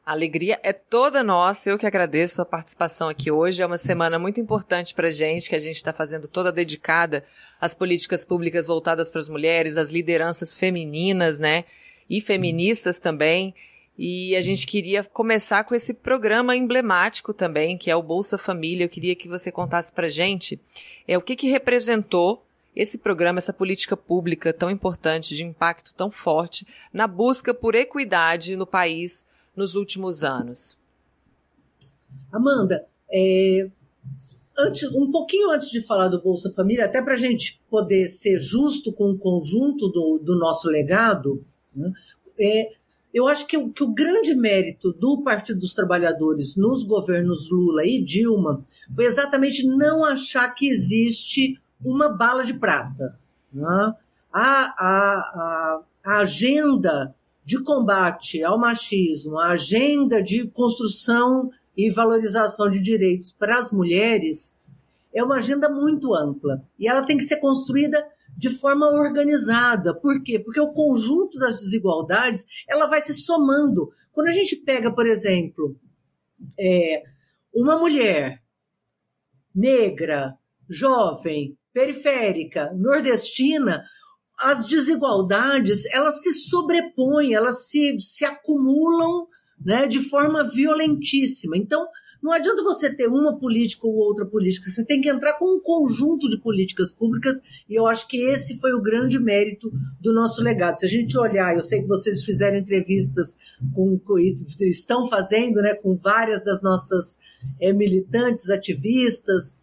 A 0.05 0.11
alegria 0.11 0.59
é 0.63 0.73
toda 0.73 1.23
nossa. 1.23 1.69
Eu 1.69 1.77
que 1.77 1.85
agradeço 1.85 2.41
a 2.41 2.45
participação 2.45 3.07
aqui 3.07 3.31
hoje. 3.31 3.61
É 3.61 3.65
uma 3.65 3.77
semana 3.77 4.19
muito 4.19 4.39
importante 4.39 4.93
para 4.93 5.07
a 5.07 5.11
gente, 5.11 5.47
que 5.47 5.55
a 5.55 5.59
gente 5.59 5.77
está 5.77 5.93
fazendo 5.93 6.27
toda 6.27 6.51
dedicada 6.51 7.23
às 7.59 7.73
políticas 7.73 8.25
públicas 8.25 8.67
voltadas 8.67 9.09
para 9.09 9.21
as 9.21 9.29
mulheres, 9.29 9.77
às 9.77 9.91
lideranças 9.91 10.53
femininas, 10.53 11.39
né? 11.39 11.63
E 12.09 12.19
feministas 12.19 12.99
também. 12.99 13.55
E 13.97 14.35
a 14.35 14.41
gente 14.41 14.65
queria 14.65 15.03
começar 15.03 15.63
com 15.63 15.75
esse 15.75 15.93
programa 15.93 16.55
emblemático 16.55 17.33
também, 17.33 17.77
que 17.77 17.91
é 17.91 17.95
o 17.95 18.01
Bolsa 18.01 18.37
Família. 18.37 18.85
Eu 18.85 18.89
queria 18.89 19.15
que 19.15 19.27
você 19.27 19.51
contasse 19.51 19.93
para 19.93 20.09
gente 20.09 20.59
é, 21.07 21.17
o 21.17 21.21
que, 21.21 21.35
que 21.35 21.47
representou 21.47 22.43
esse 22.75 22.97
programa, 22.97 23.37
essa 23.37 23.53
política 23.53 23.95
pública 23.95 24.51
tão 24.51 24.69
importante, 24.69 25.35
de 25.35 25.43
impacto 25.43 25.93
tão 25.93 26.09
forte, 26.09 26.65
na 26.91 27.05
busca 27.05 27.53
por 27.53 27.75
equidade 27.75 28.55
no 28.55 28.65
país 28.65 29.25
nos 29.55 29.75
últimos 29.75 30.23
anos. 30.23 30.75
Amanda, 32.31 32.87
é, 33.11 33.69
antes, 34.57 34.83
um 34.91 35.11
pouquinho 35.11 35.51
antes 35.51 35.69
de 35.69 35.81
falar 35.81 36.07
do 36.07 36.19
Bolsa 36.19 36.51
Família, 36.51 36.85
até 36.85 36.99
para 36.99 37.13
a 37.13 37.17
gente 37.17 37.61
poder 37.69 38.07
ser 38.07 38.39
justo 38.39 38.91
com 38.91 39.11
o 39.11 39.17
conjunto 39.19 39.87
do, 39.89 40.17
do 40.17 40.35
nosso 40.35 40.67
legado, 40.67 41.45
né, 41.75 41.91
é, 42.39 42.71
eu 43.13 43.27
acho 43.27 43.45
que, 43.45 43.69
que 43.69 43.83
o 43.83 43.93
grande 43.93 44.33
mérito 44.33 44.91
do 44.91 45.21
Partido 45.21 45.59
dos 45.59 45.73
Trabalhadores 45.73 46.55
nos 46.55 46.83
governos 46.83 47.49
Lula 47.49 47.85
e 47.85 48.03
Dilma 48.03 48.65
foi 48.95 49.05
exatamente 49.05 49.65
não 49.67 50.03
achar 50.03 50.49
que 50.55 50.67
existe 50.67 51.61
uma 51.83 52.09
bala 52.09 52.43
de 52.43 52.55
prata. 52.55 53.19
Né? 53.53 53.93
A, 54.33 54.75
a, 54.77 55.81
a 56.03 56.17
agenda 56.19 57.13
de 57.45 57.61
combate 57.61 58.43
ao 58.43 58.57
machismo, 58.57 59.37
a 59.37 59.49
agenda 59.49 60.21
de 60.23 60.47
construção 60.47 61.51
e 61.77 61.89
valorização 61.89 62.69
de 62.69 62.79
direitos 62.79 63.31
para 63.31 63.59
as 63.59 63.71
mulheres 63.71 64.57
é 65.13 65.23
uma 65.23 65.35
agenda 65.35 65.69
muito 65.69 66.15
ampla 66.15 66.63
e 66.79 66.87
ela 66.87 67.03
tem 67.03 67.17
que 67.17 67.23
ser 67.23 67.37
construída 67.37 68.03
de 68.37 68.49
forma 68.49 68.87
organizada. 68.89 69.93
Por 69.93 70.21
quê? 70.23 70.39
Porque 70.39 70.59
o 70.59 70.73
conjunto 70.73 71.37
das 71.37 71.59
desigualdades 71.59 72.45
ela 72.67 72.87
vai 72.87 73.01
se 73.01 73.13
somando. 73.13 73.91
Quando 74.11 74.27
a 74.27 74.31
gente 74.31 74.55
pega, 74.57 74.93
por 74.93 75.07
exemplo, 75.07 75.75
é, 76.59 77.03
uma 77.53 77.77
mulher 77.77 78.41
negra, 79.53 80.37
jovem, 80.69 81.57
periférica, 81.71 82.71
nordestina, 82.73 83.83
as 84.39 84.65
desigualdades 84.65 85.85
elas 85.85 86.21
se 86.21 86.33
sobrepõem, 86.33 87.33
elas 87.33 87.67
se, 87.67 87.99
se 87.99 88.25
acumulam 88.25 89.27
né, 89.63 89.87
de 89.87 89.99
forma 89.99 90.43
violentíssima. 90.43 91.57
Então, 91.57 91.87
não 92.23 92.31
adianta 92.31 92.63
você 92.63 92.91
ter 92.91 93.07
uma 93.07 93.37
política 93.37 93.85
ou 93.85 93.95
outra 93.95 94.25
política, 94.25 94.69
você 94.69 94.85
tem 94.85 95.01
que 95.01 95.09
entrar 95.09 95.33
com 95.33 95.57
um 95.57 95.59
conjunto 95.59 96.29
de 96.29 96.39
políticas 96.39 96.93
públicas, 96.93 97.41
e 97.69 97.75
eu 97.75 97.85
acho 97.85 98.07
que 98.07 98.17
esse 98.17 98.59
foi 98.59 98.71
o 98.73 98.81
grande 98.81 99.19
mérito 99.19 99.69
do 99.99 100.13
nosso 100.13 100.41
legado. 100.41 100.75
Se 100.75 100.85
a 100.85 100.89
gente 100.89 101.17
olhar, 101.17 101.53
eu 101.53 101.61
sei 101.61 101.81
que 101.81 101.87
vocês 101.87 102.23
fizeram 102.23 102.57
entrevistas 102.57 103.37
com, 103.75 103.99
estão 104.61 105.05
fazendo 105.07 105.61
né, 105.61 105.73
com 105.75 105.97
várias 105.97 106.41
das 106.41 106.63
nossas 106.63 107.19
é, 107.59 107.73
militantes, 107.73 108.49
ativistas, 108.49 109.59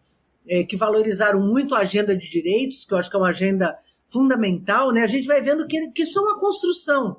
é, 0.47 0.63
que 0.63 0.75
valorizaram 0.75 1.41
muito 1.41 1.73
a 1.73 1.79
agenda 1.79 2.15
de 2.15 2.29
direitos, 2.29 2.85
que 2.85 2.93
eu 2.93 2.97
acho 2.99 3.09
que 3.09 3.15
é 3.15 3.19
uma 3.19 3.29
agenda 3.29 3.75
fundamental, 4.07 4.91
né? 4.91 5.01
A 5.01 5.07
gente 5.07 5.25
vai 5.25 5.41
vendo 5.41 5.65
que, 5.65 5.89
que 5.91 6.03
isso 6.03 6.19
é 6.19 6.21
uma 6.21 6.39
construção. 6.39 7.17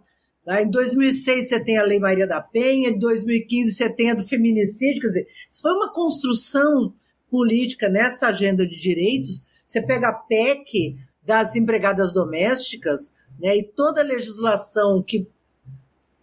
Em 0.48 0.68
2006 0.68 1.48
você 1.48 1.60
tem 1.60 1.78
a 1.78 1.84
Lei 1.84 2.00
Maria 2.00 2.26
da 2.26 2.40
Penha, 2.40 2.88
em 2.88 2.98
2015 2.98 3.72
você 3.72 3.88
tem 3.88 4.10
a 4.10 4.14
do 4.14 4.24
feminicídio, 4.24 5.00
quer 5.00 5.06
dizer, 5.06 5.26
isso 5.48 5.62
foi 5.62 5.72
uma 5.72 5.92
construção 5.92 6.92
política 7.30 7.88
nessa 7.88 8.28
agenda 8.28 8.66
de 8.66 8.80
direitos. 8.80 9.46
Você 9.64 9.80
pega 9.80 10.08
a 10.08 10.12
PEC 10.12 10.96
das 11.22 11.54
empregadas 11.54 12.12
domésticas, 12.12 13.14
né, 13.38 13.56
e 13.56 13.62
toda 13.62 14.00
a 14.00 14.04
legislação 14.04 15.02
que 15.02 15.28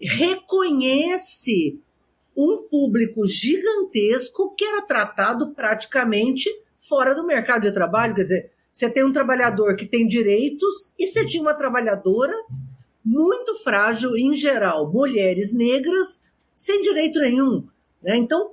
reconhece 0.02 1.80
um 2.36 2.64
público 2.70 3.26
gigantesco 3.26 4.54
que 4.56 4.64
era 4.64 4.82
tratado 4.82 5.54
praticamente 5.54 6.50
fora 6.78 7.16
do 7.16 7.26
mercado 7.26 7.64
de 7.64 7.72
trabalho. 7.72 8.16
Quer 8.16 8.22
dizer, 8.22 8.52
você 8.72 8.90
tem 8.90 9.04
um 9.04 9.12
trabalhador 9.12 9.76
que 9.76 9.86
tem 9.86 10.06
direitos 10.06 10.94
e 10.98 11.08
você 11.08 11.26
tinha 11.26 11.42
uma 11.42 11.54
trabalhadora 11.54 12.34
muito 13.10 13.56
frágil, 13.64 14.16
em 14.16 14.36
geral, 14.36 14.92
mulheres 14.92 15.52
negras, 15.52 16.26
sem 16.56 16.82
direito 16.82 17.20
nenhum. 17.20 17.68
Né? 18.04 18.18
Então, 18.18 18.52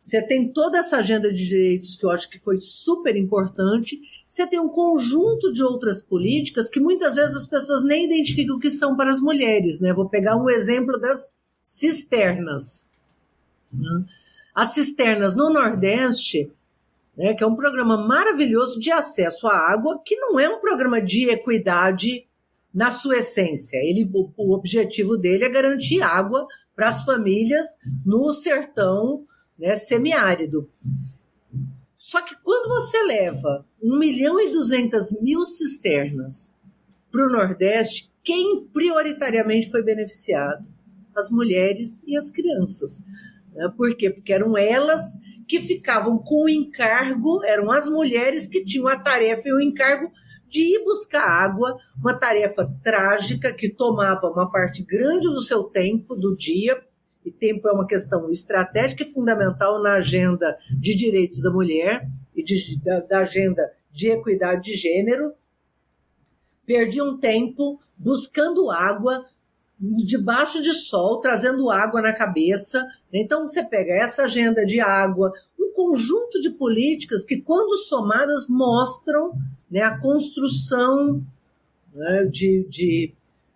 você 0.00 0.22
tem 0.22 0.48
toda 0.48 0.78
essa 0.78 0.96
agenda 0.96 1.30
de 1.30 1.46
direitos 1.46 1.94
que 1.94 2.06
eu 2.06 2.10
acho 2.10 2.28
que 2.30 2.38
foi 2.38 2.56
super 2.56 3.14
importante. 3.14 4.00
Você 4.26 4.46
tem 4.46 4.58
um 4.58 4.68
conjunto 4.68 5.52
de 5.52 5.62
outras 5.62 6.02
políticas 6.02 6.70
que 6.70 6.80
muitas 6.80 7.16
vezes 7.16 7.36
as 7.36 7.46
pessoas 7.46 7.84
nem 7.84 8.06
identificam 8.06 8.58
que 8.58 8.70
são 8.70 8.96
para 8.96 9.10
as 9.10 9.20
mulheres. 9.20 9.78
Né? 9.80 9.92
Vou 9.92 10.08
pegar 10.08 10.36
um 10.36 10.48
exemplo 10.48 10.98
das 10.98 11.34
cisternas. 11.62 12.86
Né? 13.70 14.04
As 14.54 14.70
cisternas 14.70 15.36
no 15.36 15.50
Nordeste, 15.50 16.50
né, 17.16 17.34
que 17.34 17.44
é 17.44 17.46
um 17.46 17.56
programa 17.56 17.96
maravilhoso 17.96 18.80
de 18.80 18.90
acesso 18.90 19.46
à 19.46 19.70
água, 19.70 20.00
que 20.04 20.16
não 20.16 20.40
é 20.40 20.48
um 20.48 20.60
programa 20.60 21.00
de 21.00 21.28
equidade 21.28 22.26
na 22.72 22.90
sua 22.90 23.18
essência. 23.18 23.76
Ele, 23.78 24.08
o, 24.12 24.30
o 24.36 24.54
objetivo 24.54 25.16
dele 25.16 25.44
é 25.44 25.48
garantir 25.48 26.02
água 26.02 26.46
para 26.74 26.88
as 26.88 27.04
famílias 27.04 27.66
no 28.04 28.32
sertão 28.32 29.26
né, 29.58 29.76
semiárido. 29.76 30.70
Só 31.96 32.20
que 32.22 32.34
quando 32.42 32.68
você 32.68 33.02
leva 33.04 33.64
1 33.82 33.98
milhão 33.98 34.40
e 34.40 34.50
200 34.50 35.22
mil 35.22 35.44
cisternas 35.44 36.58
para 37.10 37.26
o 37.26 37.30
Nordeste, 37.30 38.10
quem 38.24 38.66
prioritariamente 38.72 39.70
foi 39.70 39.82
beneficiado? 39.82 40.68
As 41.14 41.30
mulheres 41.30 42.02
e 42.06 42.16
as 42.16 42.30
crianças. 42.30 43.04
Né? 43.52 43.68
Por 43.76 43.94
quê? 43.94 44.10
Porque 44.10 44.32
eram 44.32 44.56
elas 44.56 45.18
que 45.46 45.60
ficavam 45.60 46.18
com 46.18 46.44
o 46.44 46.48
encargo, 46.48 47.44
eram 47.44 47.70
as 47.70 47.88
mulheres 47.88 48.46
que 48.46 48.64
tinham 48.64 48.88
a 48.88 48.96
tarefa 48.96 49.48
e 49.48 49.52
o 49.52 49.60
encargo 49.60 50.10
de 50.52 50.76
ir 50.76 50.84
buscar 50.84 51.26
água, 51.26 51.78
uma 51.98 52.12
tarefa 52.12 52.70
trágica 52.82 53.50
que 53.54 53.70
tomava 53.70 54.28
uma 54.28 54.50
parte 54.50 54.82
grande 54.82 55.26
do 55.26 55.40
seu 55.40 55.64
tempo, 55.64 56.14
do 56.14 56.36
dia, 56.36 56.78
e 57.24 57.30
tempo 57.30 57.66
é 57.68 57.72
uma 57.72 57.86
questão 57.86 58.28
estratégica 58.28 59.02
e 59.02 59.10
fundamental 59.10 59.82
na 59.82 59.94
agenda 59.94 60.58
de 60.78 60.94
direitos 60.94 61.40
da 61.40 61.50
mulher 61.50 62.06
e 62.36 62.42
de, 62.44 62.78
da, 62.84 63.00
da 63.00 63.18
agenda 63.20 63.72
de 63.90 64.10
equidade 64.10 64.64
de 64.64 64.74
gênero. 64.74 65.32
Perdiam 66.66 67.16
tempo 67.18 67.80
buscando 67.96 68.70
água 68.70 69.24
debaixo 69.80 70.62
de 70.62 70.72
sol, 70.74 71.18
trazendo 71.20 71.70
água 71.70 72.00
na 72.02 72.12
cabeça. 72.12 72.86
Então 73.12 73.48
você 73.48 73.64
pega 73.64 73.94
essa 73.94 74.24
agenda 74.24 74.66
de 74.66 74.80
água, 74.80 75.32
um 75.51 75.51
conjunto 75.82 76.40
de 76.40 76.50
políticas 76.50 77.24
que, 77.24 77.40
quando 77.40 77.76
somadas, 77.76 78.46
mostram 78.48 79.32
né, 79.70 79.80
a 79.80 79.98
construção 79.98 81.24
né, 81.92 82.24
de, 82.26 82.66
de, 82.68 83.14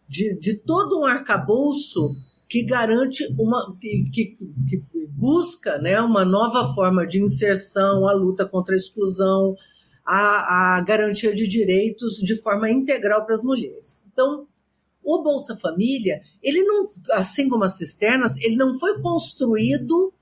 de, 0.08 0.34
de 0.34 0.54
todo 0.54 1.00
um 1.00 1.04
arcabouço 1.04 2.16
que 2.48 2.62
garante 2.62 3.24
uma 3.38 3.76
que, 3.80 4.10
que, 4.12 4.36
que, 4.68 4.82
busca 5.08 5.78
né, 5.78 6.00
uma 6.00 6.24
nova 6.24 6.74
forma 6.74 7.06
de 7.06 7.22
inserção, 7.22 8.06
a 8.06 8.12
luta 8.12 8.44
contra 8.44 8.74
a 8.74 8.76
exclusão, 8.76 9.56
a, 10.04 10.76
a 10.76 10.80
garantia 10.82 11.34
de 11.34 11.48
direitos 11.48 12.16
de 12.16 12.36
forma 12.36 12.70
integral 12.70 13.24
para 13.24 13.34
as 13.34 13.42
mulheres. 13.42 14.04
Então, 14.12 14.46
o 15.02 15.22
Bolsa 15.22 15.56
Família, 15.56 16.20
ele 16.42 16.62
não, 16.64 16.84
assim 17.12 17.48
como 17.48 17.64
as 17.64 17.78
cisternas, 17.78 18.36
ele 18.36 18.56
não 18.56 18.78
foi 18.78 19.00
construído 19.00 20.12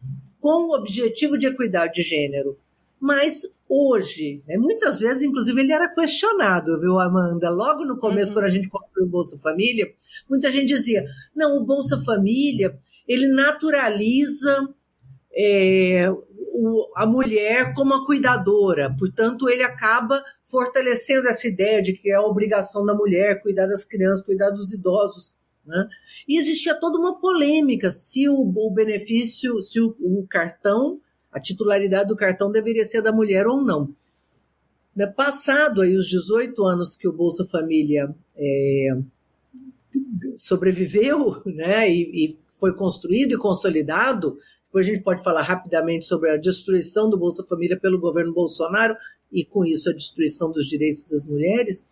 com 0.44 0.66
o 0.68 0.74
objetivo 0.76 1.38
de 1.38 1.46
equidade 1.46 1.94
de 1.94 2.02
gênero, 2.02 2.58
mas 3.00 3.44
hoje, 3.66 4.42
né, 4.46 4.58
muitas 4.58 5.00
vezes, 5.00 5.22
inclusive, 5.22 5.58
ele 5.58 5.72
era 5.72 5.88
questionado, 5.88 6.78
viu, 6.78 7.00
Amanda? 7.00 7.48
Logo 7.48 7.86
no 7.86 7.98
começo, 7.98 8.30
uhum. 8.30 8.34
quando 8.36 8.44
a 8.44 8.50
gente 8.50 8.68
construiu 8.68 9.06
o 9.06 9.10
Bolsa 9.10 9.38
Família, 9.38 9.90
muita 10.28 10.50
gente 10.50 10.66
dizia: 10.66 11.02
não, 11.34 11.56
o 11.56 11.64
Bolsa 11.64 11.98
Família 12.02 12.78
ele 13.08 13.26
naturaliza 13.28 14.68
é, 15.34 16.10
o, 16.10 16.92
a 16.94 17.06
mulher 17.06 17.72
como 17.72 17.94
a 17.94 18.04
cuidadora, 18.04 18.94
portanto, 18.98 19.48
ele 19.48 19.62
acaba 19.62 20.22
fortalecendo 20.44 21.26
essa 21.26 21.48
ideia 21.48 21.80
de 21.80 21.94
que 21.94 22.10
é 22.10 22.16
a 22.16 22.22
obrigação 22.22 22.84
da 22.84 22.92
mulher 22.92 23.40
cuidar 23.40 23.66
das 23.66 23.82
crianças, 23.82 24.20
cuidar 24.20 24.50
dos 24.50 24.74
idosos. 24.74 25.34
Né? 25.66 25.88
E 26.28 26.38
existia 26.38 26.74
toda 26.74 26.98
uma 26.98 27.18
polêmica 27.18 27.90
se 27.90 28.28
o, 28.28 28.52
o 28.54 28.70
benefício, 28.70 29.60
se 29.62 29.80
o, 29.80 29.96
o 30.00 30.26
cartão 30.28 31.00
a 31.34 31.40
titularidade 31.40 32.06
do 32.06 32.14
cartão 32.14 32.48
deveria 32.48 32.84
ser 32.84 33.02
da 33.02 33.10
mulher 33.10 33.44
ou 33.48 33.60
não. 33.60 33.92
Né, 34.94 35.04
passado 35.04 35.82
aí 35.82 35.96
os 35.96 36.06
18 36.06 36.64
anos 36.64 36.94
que 36.94 37.08
o 37.08 37.12
Bolsa 37.12 37.44
Família 37.44 38.14
é, 38.36 38.96
sobreviveu 40.36 41.42
né, 41.44 41.90
e, 41.90 42.26
e 42.26 42.38
foi 42.48 42.72
construído 42.72 43.32
e 43.32 43.36
consolidado, 43.36 44.38
depois 44.62 44.86
a 44.86 44.90
gente 44.90 45.02
pode 45.02 45.24
falar 45.24 45.42
rapidamente 45.42 46.04
sobre 46.04 46.30
a 46.30 46.36
destruição 46.36 47.10
do 47.10 47.18
Bolsa 47.18 47.44
Família 47.44 47.78
pelo 47.78 47.98
governo 47.98 48.32
Bolsonaro 48.32 48.96
e, 49.32 49.44
com 49.44 49.64
isso, 49.64 49.90
a 49.90 49.92
destruição 49.92 50.52
dos 50.52 50.66
direitos 50.66 51.04
das 51.04 51.24
mulheres 51.24 51.84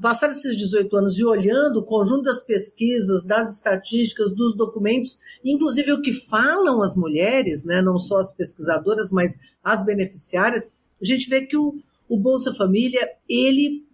passar 0.00 0.30
esses 0.30 0.56
18 0.56 0.96
anos 0.96 1.18
e 1.18 1.24
olhando 1.24 1.78
o 1.78 1.84
conjunto 1.84 2.22
das 2.22 2.40
pesquisas, 2.40 3.24
das 3.24 3.54
estatísticas, 3.56 4.32
dos 4.32 4.56
documentos, 4.56 5.20
inclusive 5.44 5.92
o 5.92 6.02
que 6.02 6.12
falam 6.12 6.82
as 6.82 6.96
mulheres, 6.96 7.64
né, 7.64 7.80
não 7.80 7.98
só 7.98 8.18
as 8.18 8.32
pesquisadoras, 8.32 9.10
mas 9.12 9.38
as 9.62 9.84
beneficiárias, 9.84 10.70
a 11.00 11.04
gente 11.04 11.28
vê 11.28 11.46
que 11.46 11.56
o, 11.56 11.78
o 12.08 12.18
Bolsa 12.18 12.52
Família, 12.54 13.08
ele 13.28 13.86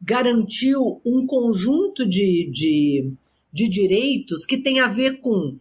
garantiu 0.00 1.00
um 1.04 1.26
conjunto 1.26 2.08
de, 2.08 2.48
de, 2.52 3.12
de 3.52 3.68
direitos 3.68 4.44
que 4.44 4.58
tem 4.58 4.80
a 4.80 4.86
ver 4.86 5.20
com 5.20 5.58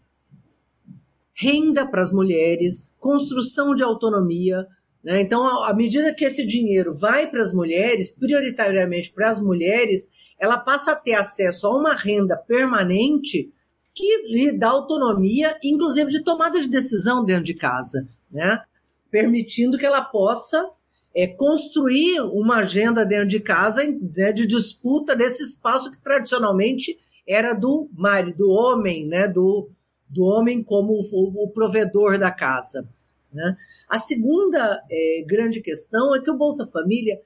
renda 1.33 1.85
para 1.85 2.01
as 2.01 2.11
mulheres, 2.11 2.95
construção 2.99 3.75
de 3.75 3.83
autonomia, 3.83 4.67
né? 5.03 5.21
Então, 5.21 5.63
à 5.63 5.73
medida 5.73 6.13
que 6.13 6.25
esse 6.25 6.45
dinheiro 6.45 6.93
vai 6.93 7.29
para 7.29 7.41
as 7.41 7.53
mulheres, 7.53 8.11
prioritariamente 8.11 9.11
para 9.11 9.29
as 9.29 9.39
mulheres, 9.39 10.09
ela 10.39 10.57
passa 10.57 10.91
a 10.91 10.95
ter 10.95 11.13
acesso 11.13 11.67
a 11.67 11.75
uma 11.75 11.93
renda 11.93 12.35
permanente 12.37 13.51
que 13.93 14.17
lhe 14.27 14.51
dá 14.51 14.69
autonomia, 14.69 15.57
inclusive 15.63 16.11
de 16.11 16.23
tomada 16.23 16.59
de 16.59 16.67
decisão 16.67 17.25
dentro 17.25 17.43
de 17.43 17.55
casa, 17.55 18.07
né? 18.29 18.61
permitindo 19.09 19.77
que 19.77 19.85
ela 19.85 20.01
possa 20.01 20.69
é, 21.15 21.25
construir 21.25 22.21
uma 22.21 22.57
agenda 22.57 23.03
dentro 23.03 23.27
de 23.27 23.39
casa 23.39 23.83
né, 23.83 24.31
de 24.31 24.45
disputa 24.45 25.15
desse 25.15 25.41
espaço 25.41 25.89
que 25.89 25.97
tradicionalmente 25.97 26.99
era 27.27 27.53
do 27.53 27.89
marido, 27.97 28.37
do 28.37 28.51
homem, 28.51 29.07
né, 29.07 29.27
do, 29.27 29.69
do 30.07 30.23
homem 30.25 30.61
como 30.61 30.93
o, 30.93 31.45
o 31.45 31.49
provedor 31.49 32.19
da 32.19 32.29
casa. 32.29 32.87
Né? 33.33 33.57
A 33.87 33.99
segunda 33.99 34.83
é, 34.91 35.23
grande 35.25 35.61
questão 35.61 36.13
é 36.15 36.21
que 36.21 36.29
o 36.29 36.37
Bolsa 36.37 36.67
Família, 36.67 37.21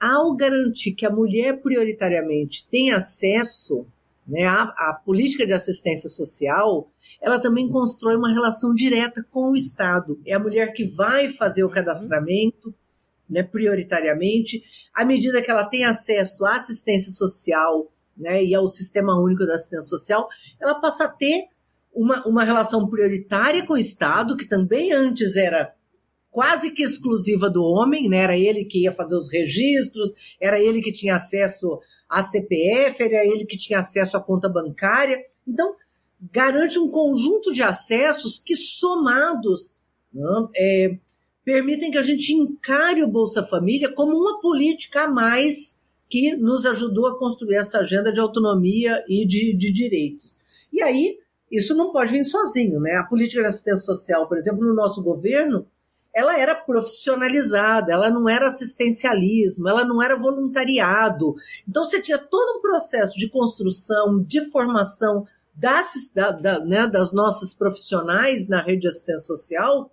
ao 0.00 0.34
garantir 0.34 0.92
que 0.92 1.04
a 1.04 1.10
mulher 1.10 1.60
prioritariamente 1.60 2.66
tem 2.70 2.92
acesso 2.92 3.86
né, 4.26 4.44
à, 4.44 4.62
à 4.62 5.00
política 5.04 5.46
de 5.46 5.52
assistência 5.52 6.08
social, 6.08 6.90
ela 7.20 7.38
também 7.38 7.68
constrói 7.68 8.16
uma 8.16 8.32
relação 8.32 8.74
direta 8.74 9.24
com 9.30 9.50
o 9.50 9.56
Estado. 9.56 10.18
É 10.24 10.34
a 10.34 10.38
mulher 10.38 10.72
que 10.72 10.84
vai 10.84 11.28
fazer 11.28 11.64
o 11.64 11.70
cadastramento, 11.70 12.74
né, 13.28 13.42
prioritariamente, 13.42 14.62
à 14.94 15.04
medida 15.04 15.42
que 15.42 15.50
ela 15.50 15.64
tem 15.64 15.84
acesso 15.84 16.46
à 16.46 16.54
assistência 16.54 17.12
social 17.12 17.90
né, 18.16 18.42
e 18.42 18.54
ao 18.54 18.66
Sistema 18.66 19.18
Único 19.20 19.46
da 19.46 19.54
Assistência 19.54 19.88
Social, 19.88 20.26
ela 20.58 20.80
passa 20.80 21.04
a 21.04 21.08
ter 21.08 21.48
uma, 21.92 22.26
uma 22.26 22.44
relação 22.44 22.88
prioritária 22.88 23.66
com 23.66 23.74
o 23.74 23.78
Estado, 23.78 24.36
que 24.36 24.46
também 24.46 24.92
antes 24.92 25.36
era 25.36 25.74
quase 26.38 26.70
que 26.70 26.84
exclusiva 26.84 27.50
do 27.50 27.64
homem, 27.64 28.08
né? 28.08 28.18
Era 28.18 28.38
ele 28.38 28.64
que 28.64 28.84
ia 28.84 28.92
fazer 28.92 29.16
os 29.16 29.28
registros, 29.28 30.36
era 30.40 30.60
ele 30.60 30.80
que 30.80 30.92
tinha 30.92 31.16
acesso 31.16 31.80
à 32.08 32.22
CPF, 32.22 33.02
era 33.02 33.26
ele 33.26 33.44
que 33.44 33.58
tinha 33.58 33.80
acesso 33.80 34.16
à 34.16 34.20
conta 34.20 34.48
bancária. 34.48 35.18
Então, 35.44 35.74
garante 36.30 36.78
um 36.78 36.92
conjunto 36.92 37.52
de 37.52 37.60
acessos 37.60 38.38
que, 38.38 38.54
somados, 38.54 39.74
né, 40.14 40.48
é, 40.56 40.98
permitem 41.44 41.90
que 41.90 41.98
a 41.98 42.02
gente 42.02 42.32
encare 42.32 43.02
o 43.02 43.10
Bolsa 43.10 43.42
Família 43.42 43.92
como 43.92 44.16
uma 44.16 44.40
política 44.40 45.06
a 45.06 45.10
mais 45.10 45.80
que 46.08 46.36
nos 46.36 46.64
ajudou 46.64 47.08
a 47.08 47.18
construir 47.18 47.56
essa 47.56 47.80
agenda 47.80 48.12
de 48.12 48.20
autonomia 48.20 49.04
e 49.08 49.26
de, 49.26 49.56
de 49.56 49.72
direitos. 49.72 50.38
E 50.72 50.80
aí, 50.84 51.18
isso 51.50 51.74
não 51.74 51.90
pode 51.90 52.12
vir 52.12 52.22
sozinho, 52.22 52.78
né? 52.78 52.92
A 52.92 53.02
política 53.02 53.42
de 53.42 53.48
assistência 53.48 53.84
social, 53.84 54.28
por 54.28 54.36
exemplo, 54.36 54.64
no 54.64 54.72
nosso 54.72 55.02
governo, 55.02 55.66
ela 56.14 56.38
era 56.38 56.54
profissionalizada, 56.54 57.92
ela 57.92 58.10
não 58.10 58.28
era 58.28 58.48
assistencialismo, 58.48 59.68
ela 59.68 59.84
não 59.84 60.02
era 60.02 60.16
voluntariado. 60.16 61.34
Então 61.68 61.84
você 61.84 62.00
tinha 62.00 62.18
todo 62.18 62.58
um 62.58 62.60
processo 62.60 63.16
de 63.16 63.28
construção, 63.28 64.22
de 64.22 64.40
formação 64.50 65.26
das, 65.54 66.10
da, 66.14 66.30
da, 66.30 66.64
né, 66.64 66.86
das 66.86 67.12
nossas 67.12 67.52
profissionais 67.54 68.48
na 68.48 68.60
rede 68.62 68.82
de 68.82 68.88
assistência 68.88 69.26
social 69.26 69.92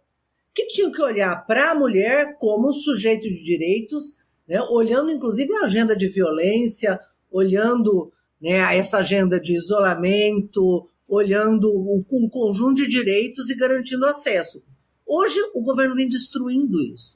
que 0.53 0.67
tinham 0.67 0.91
que 0.91 1.01
olhar 1.01 1.45
para 1.45 1.71
a 1.71 1.75
mulher 1.75 2.37
como 2.37 2.69
um 2.69 2.73
sujeito 2.73 3.23
de 3.23 3.43
direitos, 3.43 4.15
né, 4.47 4.61
olhando 4.61 5.11
inclusive 5.11 5.53
a 5.53 5.65
agenda 5.65 5.95
de 5.95 6.07
violência, 6.07 6.99
olhando 7.29 8.13
né, 8.41 8.77
essa 8.77 8.99
agenda 8.99 9.37
de 9.39 9.53
isolamento, 9.53 10.87
olhando 11.07 11.69
um 11.69 12.29
conjunto 12.29 12.75
de 12.75 12.87
direitos 12.87 13.49
e 13.49 13.55
garantindo 13.55 14.05
acesso. 14.05 14.63
Hoje 15.05 15.39
o 15.53 15.61
governo 15.61 15.95
vem 15.95 16.07
destruindo 16.07 16.81
isso. 16.81 17.15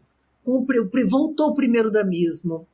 Voltou 1.08 1.50
o 1.50 1.56
primeiro 1.56 1.92
damismo, 1.92 2.68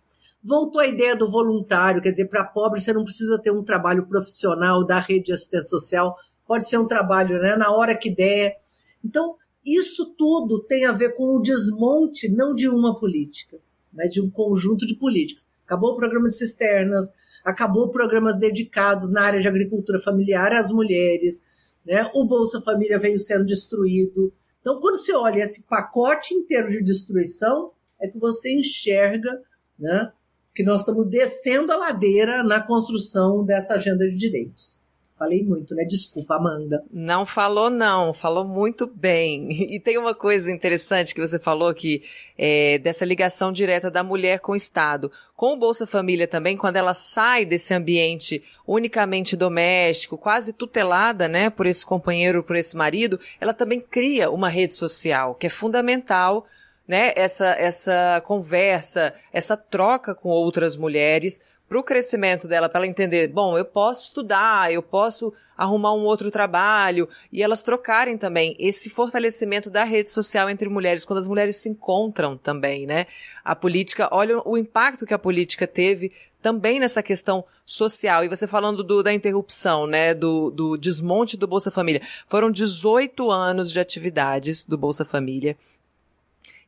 voltou 0.44 0.80
a 0.80 0.88
ideia 0.88 1.16
do 1.16 1.30
voluntário, 1.30 2.02
quer 2.02 2.12
dizer, 2.12 2.30
para 2.30 2.44
pobre 2.44 2.80
você 2.80 2.94
não 2.94 3.04
precisa 3.04 3.40
ter 3.40 3.52
um 3.52 3.64
trabalho 3.64 4.06
profissional 4.06 4.86
da 4.86 5.00
rede 5.00 5.26
de 5.26 5.34
assistência 5.34 5.68
social, 5.68 6.16
pode 6.48 6.70
ser 6.70 6.78
um 6.78 6.88
trabalho 6.88 7.40
né, 7.40 7.56
na 7.56 7.72
hora 7.72 7.98
que 7.98 8.10
der. 8.10 8.58
Então, 9.04 9.36
isso 9.66 10.14
tudo 10.18 10.60
tem 10.60 10.86
a 10.86 10.92
ver 10.92 11.16
com 11.16 11.36
o 11.36 11.42
desmonte 11.42 12.30
não 12.30 12.54
de 12.54 12.70
uma 12.70 12.96
política, 12.96 13.58
mas 13.92 14.12
de 14.12 14.22
um 14.22 14.30
conjunto 14.30 14.86
de 14.86 14.96
políticas. 14.96 15.48
Acabou 15.66 15.94
o 15.94 15.96
programa 15.96 16.28
de 16.28 16.36
cisternas, 16.36 17.12
acabou 17.44 17.90
programas 17.90 18.36
dedicados 18.36 19.12
na 19.12 19.24
área 19.24 19.40
de 19.40 19.48
agricultura 19.48 20.00
familiar 20.00 20.54
às 20.54 20.70
mulheres, 20.72 21.44
né? 21.84 22.10
o 22.14 22.26
Bolsa 22.26 22.62
Família 22.62 23.00
veio 23.00 23.18
sendo 23.18 23.46
destruído. 23.46 24.32
Então, 24.66 24.80
quando 24.80 24.98
você 24.98 25.14
olha 25.14 25.44
esse 25.44 25.62
pacote 25.62 26.34
inteiro 26.34 26.70
de 26.70 26.82
destruição, 26.82 27.72
é 28.02 28.08
que 28.08 28.18
você 28.18 28.52
enxerga 28.52 29.40
né, 29.78 30.12
que 30.56 30.64
nós 30.64 30.80
estamos 30.80 31.08
descendo 31.08 31.72
a 31.72 31.78
ladeira 31.78 32.42
na 32.42 32.60
construção 32.60 33.46
dessa 33.46 33.76
agenda 33.76 34.10
de 34.10 34.18
direitos. 34.18 34.80
Falei 35.18 35.42
muito, 35.42 35.74
né? 35.74 35.86
Desculpa, 35.86 36.36
Amanda. 36.36 36.84
Não 36.92 37.26
falou, 37.26 37.70
não. 37.70 38.14
Falou 38.14 38.46
muito 38.46 38.86
bem. 38.86 39.48
E 39.76 39.80
tem 39.80 39.98
uma 39.98 40.14
coisa 40.14 40.52
interessante 40.52 41.14
que 41.16 41.22
você 41.22 41.40
falou 41.40 41.74
que 41.74 42.04
é, 42.38 42.78
dessa 42.80 43.06
ligação 43.06 43.52
direta 43.52 43.90
da 43.90 44.04
mulher 44.04 44.40
com 44.40 44.52
o 44.52 44.56
Estado. 44.56 45.12
Com 45.36 45.54
o 45.54 45.58
Bolsa 45.58 45.88
Família 45.88 46.28
também, 46.28 46.58
quando 46.58 46.76
ela 46.76 46.94
sai 46.94 47.46
desse 47.46 47.74
ambiente 47.74 48.44
unicamente 48.68 49.36
doméstico, 49.36 50.18
quase 50.18 50.54
tutelada, 50.54 51.28
né, 51.28 51.50
por 51.50 51.66
esse 51.66 51.86
companheiro, 51.86 52.44
por 52.44 52.56
esse 52.56 52.76
marido, 52.76 53.20
ela 53.40 53.54
também 53.54 53.82
cria 53.82 54.30
uma 54.30 54.50
rede 54.50 54.76
social 54.76 55.36
que 55.36 55.48
é 55.48 55.50
fundamental 55.50 56.46
né, 56.88 57.14
essa, 57.16 57.48
essa 57.48 58.22
conversa, 58.26 59.14
essa 59.34 59.58
troca 59.58 60.14
com 60.14 60.30
outras 60.30 60.78
mulheres 60.78 61.42
para 61.68 61.80
o 61.80 61.84
crescimento 61.84 62.48
dela, 62.48 62.70
para 62.70 62.80
ela 62.80 62.88
entender, 62.88 63.28
bom, 63.28 63.58
eu 63.58 63.66
posso 63.66 64.08
estudar, 64.08 64.72
eu 64.72 64.84
posso 64.84 65.34
arrumar 65.58 65.94
um 65.94 66.04
outro 66.04 66.30
trabalho, 66.30 67.08
e 67.32 67.42
elas 67.42 67.62
trocarem 67.62 68.18
também 68.18 68.56
esse 68.60 68.90
fortalecimento 68.90 69.70
da 69.70 69.84
rede 69.84 70.12
social 70.12 70.50
entre 70.50 70.68
mulheres, 70.68 71.06
quando 71.06 71.20
as 71.20 71.28
mulheres 71.28 71.58
se 71.58 71.70
encontram 71.70 72.38
também, 72.38 72.86
né? 72.86 73.08
A 73.44 73.56
política, 73.56 74.10
olha 74.12 74.42
o 74.46 74.58
impacto 74.58 75.06
que 75.06 75.14
a 75.14 75.20
política 75.20 75.66
teve 75.66 76.12
também 76.46 76.80
nessa 76.80 77.02
questão 77.02 77.44
social. 77.66 78.24
E 78.24 78.28
você 78.28 78.46
falando 78.46 78.84
do, 78.84 79.02
da 79.02 79.12
interrupção, 79.12 79.88
né, 79.88 80.14
do, 80.14 80.52
do 80.52 80.78
desmonte 80.78 81.36
do 81.36 81.48
Bolsa 81.48 81.72
Família. 81.72 82.04
Foram 82.28 82.52
18 82.52 83.32
anos 83.32 83.72
de 83.72 83.80
atividades 83.80 84.64
do 84.64 84.78
Bolsa 84.78 85.04
Família. 85.04 85.58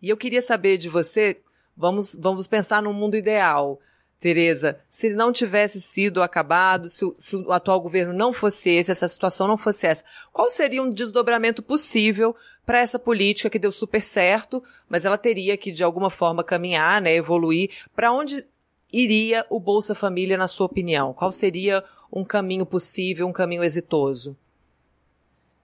E 0.01 0.10
eu 0.10 0.17
queria 0.17 0.41
saber 0.41 0.79
de 0.79 0.89
você, 0.89 1.39
vamos, 1.75 2.15
vamos 2.19 2.47
pensar 2.47 2.81
num 2.81 2.91
mundo 2.93 3.15
ideal. 3.15 3.79
Tereza, 4.19 4.80
se 4.89 5.12
não 5.13 5.32
tivesse 5.32 5.80
sido 5.80 6.23
acabado, 6.23 6.89
se 6.89 7.06
o, 7.06 7.15
se 7.19 7.36
o, 7.36 7.51
atual 7.51 7.80
governo 7.80 8.12
não 8.13 8.34
fosse 8.34 8.71
esse, 8.71 8.89
essa 8.89 9.08
situação 9.08 9.47
não 9.47 9.58
fosse 9.58 9.86
essa, 9.86 10.03
qual 10.34 10.49
seria 10.49 10.82
um 10.82 10.89
desdobramento 10.89 11.62
possível 11.62 12.36
para 12.65 12.80
essa 12.80 12.97
política 12.97 13.49
que 13.49 13.60
deu 13.60 13.71
super 13.71 14.01
certo, 14.01 14.63
mas 14.89 15.06
ela 15.06 15.19
teria 15.19 15.56
que 15.56 15.71
de 15.71 15.84
alguma 15.84 16.10
forma 16.10 16.43
caminhar, 16.43 16.99
né, 16.99 17.13
evoluir? 17.15 17.69
Para 17.95 18.12
onde 18.12 18.43
iria 18.91 19.45
o 19.49 19.60
Bolsa 19.60 19.93
Família, 19.93 20.36
na 20.36 20.47
sua 20.47 20.65
opinião? 20.65 21.13
Qual 21.13 21.32
seria 21.32 21.84
um 22.12 22.23
caminho 22.23 22.65
possível, 22.65 23.27
um 23.27 23.34
caminho 23.34 23.63
exitoso? 23.63 24.36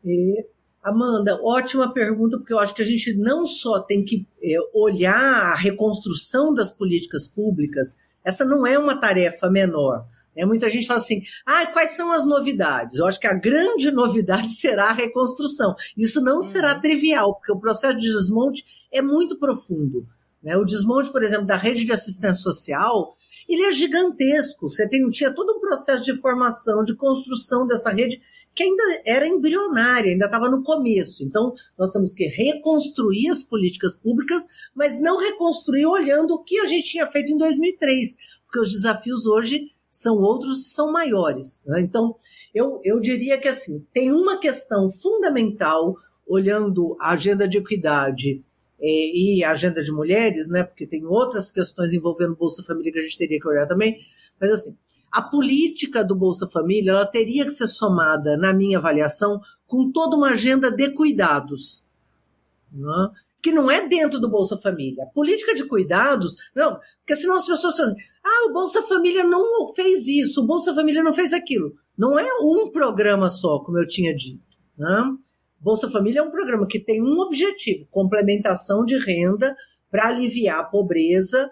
E, 0.06 0.46
Amanda, 0.84 1.39
ótima 1.44 1.92
pergunta, 1.92 2.38
porque 2.38 2.54
eu 2.54 2.60
acho 2.60 2.76
que 2.76 2.82
a 2.82 2.86
gente 2.86 3.16
não 3.16 3.46
só 3.46 3.80
tem 3.80 4.06
que 4.06 4.28
é, 4.44 4.56
olhar 4.74 5.54
a 5.54 5.56
reconstrução 5.56 6.54
das 6.54 6.70
políticas 6.70 7.28
públicas 7.28 7.98
essa 8.24 8.46
não 8.46 8.66
é 8.66 8.78
uma 8.78 9.00
tarefa 9.00 9.50
menor. 9.50 10.06
Né? 10.36 10.46
Muita 10.46 10.70
gente 10.70 10.88
fala 10.88 11.00
assim: 11.00 11.22
ah, 11.46 11.66
quais 11.68 11.92
são 11.92 12.12
as 12.12 12.26
novidades? 12.26 13.00
Eu 13.00 13.06
acho 13.06 13.20
que 13.20 13.28
a 13.28 13.34
grande 13.34 13.92
novidade 13.92 14.50
será 14.56 14.90
a 14.90 14.94
reconstrução. 14.94 15.76
Isso 15.98 16.22
não 16.22 16.42
será 16.42 16.76
uhum. 16.76 16.82
trivial, 16.82 17.36
porque 17.36 17.52
o 17.52 17.60
processo 17.60 17.98
de 17.98 18.12
desmonte 18.12 18.64
é 18.92 19.02
muito 19.02 19.38
profundo. 19.38 20.08
Né? 20.42 20.58
O 20.58 20.66
desmonte, 20.66 21.12
por 21.12 21.24
exemplo, 21.24 21.46
da 21.46 21.56
rede 21.56 21.86
de 21.86 21.92
assistência 21.92 22.42
social, 22.42 23.16
ele 23.48 23.64
é 23.64 23.72
gigantesco. 23.72 24.70
Você 24.70 24.88
tem, 24.88 25.08
tinha 25.10 25.34
todo 25.34 25.54
um 25.54 25.60
processo 25.60 26.04
de 26.04 26.16
formação, 26.16 26.84
de 26.84 26.96
construção 26.96 27.66
dessa 27.66 27.90
rede 27.90 28.22
que 28.56 28.63
ainda 28.63 28.84
era 29.06 29.28
embrionária, 29.28 30.12
ainda 30.12 30.26
estava 30.26 30.50
no 30.50 30.63
começo. 30.63 31.24
Então, 31.24 31.54
nós 31.78 31.92
temos 31.92 32.13
que 32.13 32.26
reconstruir 32.26 33.30
as 33.30 33.44
políticas 33.44 33.96
públicas, 33.96 34.46
mas 34.76 35.00
não 35.02 35.18
reconstruir 35.18 35.86
olhando 35.86 36.36
o 36.36 36.44
que 36.44 36.60
a 36.60 36.66
gente 36.66 36.89
tinha 36.89 37.08
feito 37.08 37.32
em 37.32 37.38
2003, 37.38 38.16
porque 38.46 38.60
os 38.60 38.72
desafios 38.72 39.26
hoje 39.26 39.72
são 39.89 40.18
outros 40.18 40.62
e 40.62 40.70
são 40.70 40.92
maiores. 40.92 41.62
Né? 41.66 41.82
Então, 41.82 42.16
eu, 42.54 42.80
eu 42.84 43.00
diria 43.00 43.38
que 43.38 43.48
assim, 43.48 43.86
tem 43.94 44.12
uma 44.12 44.39
questão 44.39 44.89
fundamental, 44.89 45.96
olhando 46.26 46.96
a 47.00 47.12
agenda 47.12 47.48
de 47.48 47.58
equidade 47.58 48.44
eh, 48.82 49.12
e 49.13 49.44
a 49.44 49.52
agenda 49.52 49.82
de 49.82 49.92
mulheres, 49.92 50.48
né, 50.50 50.63
porque 50.63 50.88
tem 50.88 51.06
outras 51.06 51.52
questões 51.52 51.94
envolvendo 51.94 52.36
Bolsa 52.36 52.63
Família 52.63 52.92
que 52.92 53.00
a 53.00 53.02
gente 53.02 53.18
teria 53.18 53.39
que 53.39 53.48
olhar 53.48 53.68
também, 53.68 54.00
mas 54.39 54.52
assim, 54.52 54.76
a 55.13 55.21
política 55.21 56.04
do 56.04 56.15
Bolsa 56.15 56.47
Família 56.47 56.91
ela 56.91 57.06
teria 57.06 57.45
que 57.45 57.52
ser 57.52 57.67
somada, 57.67 58.36
na 58.36 58.54
minha 58.54 58.80
avaliação, 58.80 59.39
com 59.67 59.91
toda 59.91 60.17
uma 60.17 60.32
agenda 60.32 60.71
de 60.71 60.89
cuidados. 60.89 61.86
Né? 62.71 63.10
que 63.43 63.52
não 63.52 63.69
é 63.69 63.86
dentro 63.86 64.21
do 64.21 64.30
Bolsa 64.30 64.58
Família. 64.58 65.06
Política 65.13 65.54
de 65.54 65.65
cuidados, 65.65 66.34
não, 66.56 66.80
porque 66.99 67.13
senão 67.13 67.36
as 67.36 67.45
pessoas 67.45 67.76
falam, 67.76 67.93
ah, 68.23 68.47
o 68.49 68.54
Bolsa 68.54 68.82
Família 68.82 69.26
não 69.26 69.67
fez 69.73 70.08
isso, 70.08 70.41
o 70.41 70.47
Bolsa 70.47 70.73
Família 70.73 71.04
não 71.04 71.12
fez 71.12 71.34
aquilo. 71.34 71.73
Não 71.97 72.17
é 72.17 72.26
um 72.39 72.71
programa 72.71 73.28
só, 73.28 73.60
como 73.60 73.78
eu 73.78 73.86
tinha 73.86 74.15
dito. 74.15 74.41
Né? 74.78 75.17
Bolsa 75.60 75.89
Família 75.89 76.21
é 76.21 76.23
um 76.23 76.32
programa 76.32 76.65
que 76.65 76.80
tem 76.80 77.02
um 77.02 77.19
objetivo, 77.19 77.86
complementação 77.91 78.86
de 78.86 78.97
renda 78.97 79.54
para 79.91 80.08
aliviar 80.08 80.62
a 80.62 80.63
pobreza 80.63 81.49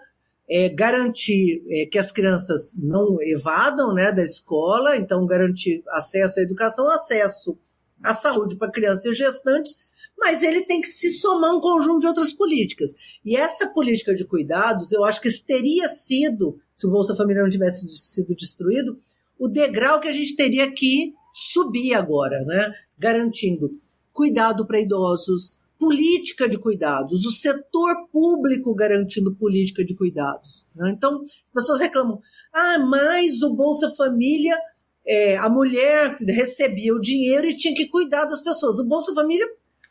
é, 0.48 0.68
garantir 0.68 1.62
é, 1.68 1.86
que 1.86 1.98
as 1.98 2.12
crianças 2.12 2.74
não 2.76 3.20
evadam 3.22 3.94
né, 3.94 4.12
da 4.12 4.22
escola, 4.22 4.96
então 4.96 5.24
garantir 5.26 5.82
acesso 5.88 6.40
à 6.40 6.42
educação, 6.42 6.90
acesso 6.90 7.58
à 8.02 8.12
saúde 8.12 8.56
para 8.56 8.70
crianças 8.70 9.04
e 9.04 9.14
gestantes, 9.14 9.76
mas 10.18 10.42
ele 10.42 10.62
tem 10.62 10.80
que 10.80 10.86
se 10.86 11.10
somar 11.10 11.54
um 11.54 11.60
conjunto 11.60 12.00
de 12.00 12.06
outras 12.06 12.32
políticas. 12.32 12.92
E 13.24 13.36
essa 13.36 13.68
política 13.68 14.14
de 14.14 14.24
cuidados, 14.24 14.92
eu 14.92 15.04
acho 15.04 15.20
que 15.20 15.28
teria 15.44 15.88
sido, 15.88 16.58
se 16.76 16.86
o 16.86 16.90
Bolsa 16.90 17.16
Família 17.16 17.42
não 17.42 17.50
tivesse 17.50 17.86
sido 17.94 18.34
destruído, 18.34 18.96
o 19.38 19.48
degrau 19.48 20.00
que 20.00 20.08
a 20.08 20.12
gente 20.12 20.36
teria 20.36 20.70
que 20.72 21.12
subir 21.32 21.94
agora, 21.94 22.44
né? 22.44 22.72
garantindo 22.98 23.80
cuidado 24.12 24.66
para 24.66 24.80
idosos, 24.80 25.58
política 25.82 26.48
de 26.48 26.58
cuidados, 26.58 27.26
o 27.26 27.32
setor 27.32 28.06
público 28.12 28.72
garantindo 28.72 29.34
política 29.34 29.84
de 29.84 29.96
cuidados. 29.96 30.64
Né? 30.76 30.92
Então, 30.96 31.24
as 31.24 31.50
pessoas 31.52 31.80
reclamam, 31.80 32.20
ah, 32.52 32.78
mas 32.78 33.42
o 33.42 33.52
Bolsa 33.52 33.92
Família, 33.96 34.56
é, 35.04 35.36
a 35.36 35.48
mulher 35.48 36.14
recebia 36.20 36.94
o 36.94 37.00
dinheiro 37.00 37.48
e 37.48 37.56
tinha 37.56 37.74
que 37.74 37.88
cuidar 37.88 38.26
das 38.26 38.40
pessoas. 38.40 38.78
O 38.78 38.86
Bolsa 38.86 39.12
Família, 39.12 39.44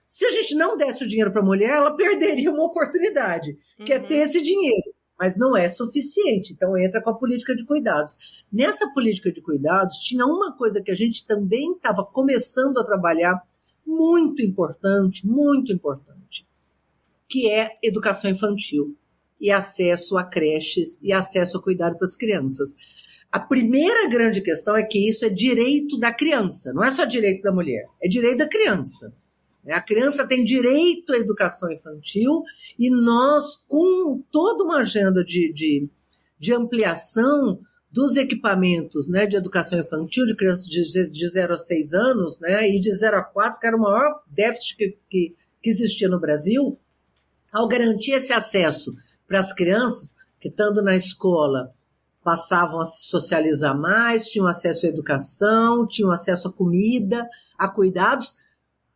se 0.05 0.25
a 0.25 0.31
gente 0.31 0.55
não 0.55 0.77
desse 0.77 1.03
o 1.03 1.07
dinheiro 1.09 1.29
para 1.29 1.41
a 1.41 1.45
mulher, 1.45 1.71
ela 1.71 1.93
perderia 1.93 2.51
uma 2.51 2.63
oportunidade, 2.63 3.57
uhum. 3.77 3.83
que 3.83 3.91
é 3.91 3.99
ter 3.99 4.19
uhum. 4.19 4.23
esse 4.23 4.41
dinheiro. 4.41 4.93
Mas 5.19 5.37
não 5.37 5.57
é 5.57 5.67
suficiente, 5.67 6.53
então 6.53 6.77
entra 6.77 7.01
com 7.01 7.09
a 7.09 7.17
política 7.17 7.53
de 7.53 7.65
cuidados. 7.65 8.15
Nessa 8.49 8.89
política 8.93 9.29
de 9.29 9.41
cuidados, 9.41 9.97
tinha 9.97 10.25
uma 10.25 10.55
coisa 10.55 10.81
que 10.81 10.89
a 10.89 10.95
gente 10.95 11.27
também 11.27 11.73
estava 11.73 12.05
começando 12.05 12.77
a 12.79 12.85
trabalhar 12.85 13.43
muito 13.91 14.41
importante, 14.41 15.27
muito 15.27 15.71
importante, 15.73 16.47
que 17.27 17.49
é 17.49 17.77
educação 17.83 18.31
infantil 18.31 18.95
e 19.39 19.51
acesso 19.51 20.17
a 20.17 20.23
creches 20.23 20.99
e 21.01 21.11
acesso 21.11 21.57
a 21.57 21.61
cuidado 21.61 21.97
para 21.97 22.07
as 22.07 22.15
crianças. 22.15 22.75
A 23.31 23.39
primeira 23.39 24.07
grande 24.09 24.41
questão 24.41 24.75
é 24.75 24.83
que 24.83 25.07
isso 25.07 25.25
é 25.25 25.29
direito 25.29 25.97
da 25.97 26.13
criança, 26.13 26.73
não 26.73 26.83
é 26.83 26.91
só 26.91 27.05
direito 27.05 27.41
da 27.41 27.51
mulher, 27.51 27.87
é 28.01 28.07
direito 28.07 28.37
da 28.37 28.47
criança. 28.47 29.13
A 29.69 29.81
criança 29.81 30.27
tem 30.27 30.43
direito 30.43 31.13
à 31.13 31.17
educação 31.17 31.71
infantil 31.71 32.43
e 32.79 32.89
nós, 32.89 33.57
com 33.67 34.23
toda 34.31 34.63
uma 34.63 34.79
agenda 34.79 35.23
de, 35.23 35.53
de, 35.53 35.87
de 36.39 36.53
ampliação 36.53 37.59
dos 37.91 38.15
equipamentos 38.15 39.09
né, 39.09 39.25
de 39.25 39.35
educação 39.35 39.79
infantil 39.79 40.25
de 40.25 40.35
crianças 40.35 40.65
de, 40.65 41.11
de 41.11 41.29
0 41.29 41.53
a 41.53 41.57
6 41.57 41.93
anos 41.93 42.39
né, 42.39 42.69
e 42.69 42.79
de 42.79 42.91
0 42.93 43.17
a 43.17 43.23
4, 43.23 43.59
que 43.59 43.67
era 43.67 43.75
o 43.75 43.81
maior 43.81 44.21
déficit 44.27 44.77
que, 44.77 44.97
que, 45.09 45.35
que 45.61 45.69
existia 45.69 46.07
no 46.07 46.19
Brasil, 46.19 46.79
ao 47.51 47.67
garantir 47.67 48.11
esse 48.11 48.31
acesso 48.31 48.93
para 49.27 49.39
as 49.39 49.51
crianças 49.51 50.15
que, 50.39 50.47
estando 50.47 50.81
na 50.81 50.95
escola, 50.95 51.73
passavam 52.23 52.79
a 52.79 52.85
se 52.85 53.07
socializar 53.07 53.77
mais, 53.77 54.27
tinham 54.27 54.47
acesso 54.47 54.85
à 54.85 54.89
educação, 54.89 55.85
tinham 55.85 56.11
acesso 56.11 56.47
à 56.47 56.53
comida, 56.53 57.27
a 57.57 57.67
cuidados, 57.67 58.35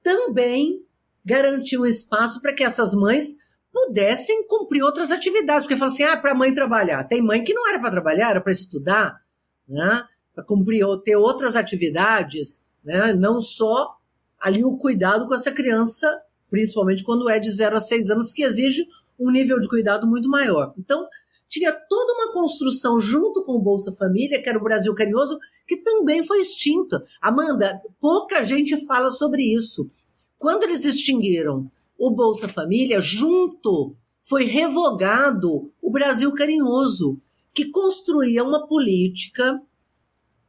também 0.01 0.85
garantiu 1.25 1.85
espaço 1.85 2.41
para 2.41 2.53
que 2.53 2.63
essas 2.63 2.93
mães 2.93 3.35
pudessem 3.75 4.47
cumprir 4.47 4.81
outras 4.81 5.11
atividades, 5.11 5.63
porque 5.63 5.75
fala 5.75 5.91
assim, 5.91 6.03
ah, 6.03 6.15
para 6.15 6.31
a 6.31 6.35
mãe 6.35 6.53
trabalhar. 6.53 7.03
Tem 7.03 7.21
mãe 7.21 7.43
que 7.43 7.53
não 7.53 7.67
era 7.67 7.77
para 7.77 7.91
trabalhar, 7.91 8.29
era 8.29 8.39
para 8.39 8.53
estudar, 8.53 9.21
né? 9.67 10.01
para 10.33 10.45
cumprir, 10.45 10.85
ter 11.03 11.17
outras 11.17 11.57
atividades, 11.57 12.63
né? 12.81 13.13
não 13.13 13.41
só 13.41 13.97
ali 14.39 14.63
o 14.63 14.77
cuidado 14.77 15.27
com 15.27 15.35
essa 15.35 15.51
criança, 15.51 16.21
principalmente 16.49 17.03
quando 17.03 17.29
é 17.29 17.37
de 17.37 17.51
0 17.51 17.75
a 17.75 17.79
6 17.81 18.11
anos, 18.11 18.31
que 18.31 18.43
exige 18.43 18.87
um 19.19 19.29
nível 19.29 19.59
de 19.59 19.67
cuidado 19.67 20.07
muito 20.07 20.29
maior. 20.29 20.73
Então, 20.77 21.05
tinha 21.49 21.73
toda 21.73 22.13
uma 22.13 22.31
construção 22.31 22.97
junto 22.97 23.43
com 23.43 23.53
o 23.53 23.61
Bolsa 23.61 23.91
Família, 23.91 24.41
que 24.41 24.47
era 24.47 24.57
o 24.57 24.63
Brasil 24.63 24.95
Carinhoso, 24.95 25.37
que 25.67 25.77
também 25.77 26.23
foi 26.23 26.39
extinta. 26.39 27.03
Amanda, 27.21 27.81
pouca 27.99 28.41
gente 28.41 28.85
fala 28.85 29.09
sobre 29.09 29.43
isso. 29.43 29.89
Quando 30.39 30.63
eles 30.63 30.85
extinguiram 30.85 31.69
o 31.97 32.11
Bolsa 32.11 32.47
Família, 32.47 32.99
junto 32.99 33.95
foi 34.23 34.45
revogado 34.45 35.71
o 35.81 35.91
Brasil 35.91 36.33
Carinhoso, 36.33 37.21
que 37.53 37.69
construía 37.69 38.43
uma 38.43 38.67
política 38.67 39.61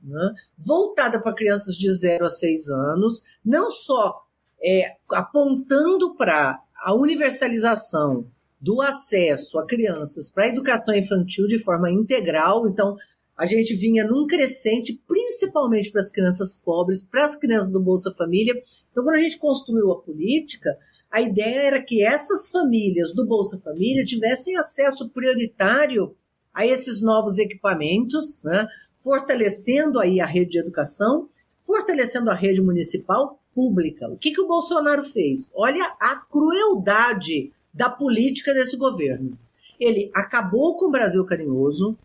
né, 0.03 0.35
voltada 0.57 1.21
para 1.21 1.35
crianças 1.35 1.77
de 1.77 1.93
0 1.93 2.25
a 2.25 2.29
6 2.29 2.69
anos, 2.69 3.23
não 3.45 3.71
só 3.71 4.27
é, 4.63 4.97
apontando 5.11 6.15
para 6.17 6.61
a 6.83 6.95
universalização 6.95 8.27
do 8.61 8.81
acesso 8.81 9.59
a 9.59 9.67
crianças 9.67 10.31
para 10.31 10.45
a 10.45 10.49
educação 10.49 10.95
infantil 10.95 11.47
de 11.47 11.59
forma 11.59 11.91
integral. 11.91 12.67
Então, 12.67 12.97
a 13.37 13.45
gente 13.45 13.75
vinha 13.75 14.05
num 14.05 14.27
crescente, 14.27 15.01
principalmente 15.07 15.93
para 15.93 16.01
as 16.01 16.11
crianças 16.11 16.57
pobres, 16.57 17.03
para 17.03 17.25
as 17.25 17.37
crianças 17.37 17.71
do 17.71 17.81
Bolsa 17.81 18.13
Família. 18.17 18.55
Então, 18.91 19.05
quando 19.05 19.17
a 19.17 19.23
gente 19.23 19.39
construiu 19.39 19.93
a 19.93 20.01
política, 20.01 20.77
a 21.11 21.21
ideia 21.21 21.63
era 21.63 21.83
que 21.83 22.05
essas 22.05 22.51
famílias 22.51 23.15
do 23.15 23.27
Bolsa 23.27 23.59
Família 23.59 24.05
tivessem 24.05 24.57
acesso 24.57 25.09
prioritário 25.09 26.15
a 26.53 26.67
esses 26.67 27.03
novos 27.03 27.39
equipamentos, 27.39 28.39
né? 28.43 28.67
fortalecendo 28.97 30.01
aí 30.01 30.21
a 30.21 30.27
rede 30.27 30.53
de 30.53 30.59
educação, 30.59 31.29
fortalecendo 31.63 32.31
a 32.31 32.35
rede 32.35 32.61
municipal 32.61 33.39
pública. 33.55 34.09
O 34.09 34.17
que, 34.17 34.33
que 34.33 34.41
o 34.41 34.49
Bolsonaro 34.49 35.03
fez? 35.03 35.51
Olha 35.55 35.85
a 36.01 36.17
crueldade 36.17 37.53
da 37.73 37.89
política 37.89 38.53
desse 38.53 38.77
governo. 38.77 39.39
Ele 39.79 40.11
acabou 40.15 40.77
com 40.77 40.87
o 40.87 40.91
Brasil 40.91 41.25
carinhoso 41.25 41.97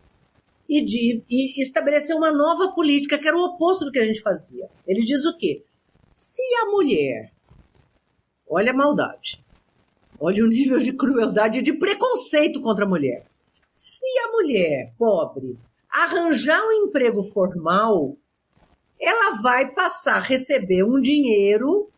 e, 0.68 0.82
de, 0.82 1.22
e 1.28 1.62
estabeleceu 1.62 2.16
uma 2.16 2.30
nova 2.30 2.72
política 2.72 3.18
que 3.18 3.26
era 3.26 3.36
o 3.36 3.44
oposto 3.44 3.84
do 3.84 3.92
que 3.92 3.98
a 3.98 4.06
gente 4.06 4.20
fazia. 4.20 4.68
Ele 4.86 5.02
diz 5.02 5.24
o 5.24 5.36
quê? 5.36 5.64
Se 6.02 6.42
a 6.62 6.70
mulher, 6.70 7.32
olha 8.52 8.70
a 8.70 8.74
maldade, 8.74 9.42
olha 10.20 10.44
o 10.44 10.48
nível 10.48 10.78
de 10.78 10.92
crueldade 10.92 11.60
e 11.60 11.62
de 11.62 11.72
preconceito 11.72 12.60
contra 12.60 12.84
a 12.84 12.88
mulher. 12.88 13.24
Se 13.70 14.04
a 14.24 14.32
mulher 14.32 14.92
pobre 14.98 15.58
arranjar 15.90 16.62
um 16.62 16.72
emprego 16.72 17.22
formal, 17.22 18.14
ela 19.00 19.40
vai 19.40 19.72
passar 19.72 20.16
a 20.16 20.20
receber 20.20 20.84
um 20.84 21.00
dinheiro 21.00 21.90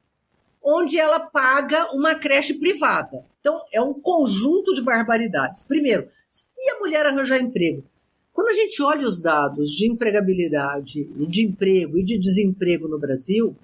onde 0.63 0.99
ela 0.99 1.21
paga 1.21 1.91
uma 1.93 2.15
creche 2.15 2.55
privada. 2.55 3.25
Então, 3.41 3.61
é 3.73 3.81
um 3.83 3.93
conjunto 3.93 4.75
de 4.75 4.81
barbaridades. 4.81 5.63
Primeiro, 5.63 6.09
se 6.29 6.71
a 6.71 6.79
mulher 6.79 7.05
arranjar 7.05 7.43
emprego, 7.43 7.85
quando 8.33 8.49
a 8.49 8.53
gente 8.53 8.83
olha 8.83 9.07
os 9.07 9.21
dados 9.21 9.71
de 9.71 9.91
empregabilidade 9.91 11.05
de 11.05 11.43
emprego 11.45 11.99
e 11.99 12.05
de 12.05 12.19
desemprego 12.19 12.89
no 12.89 12.99
Brasil, 12.99 13.55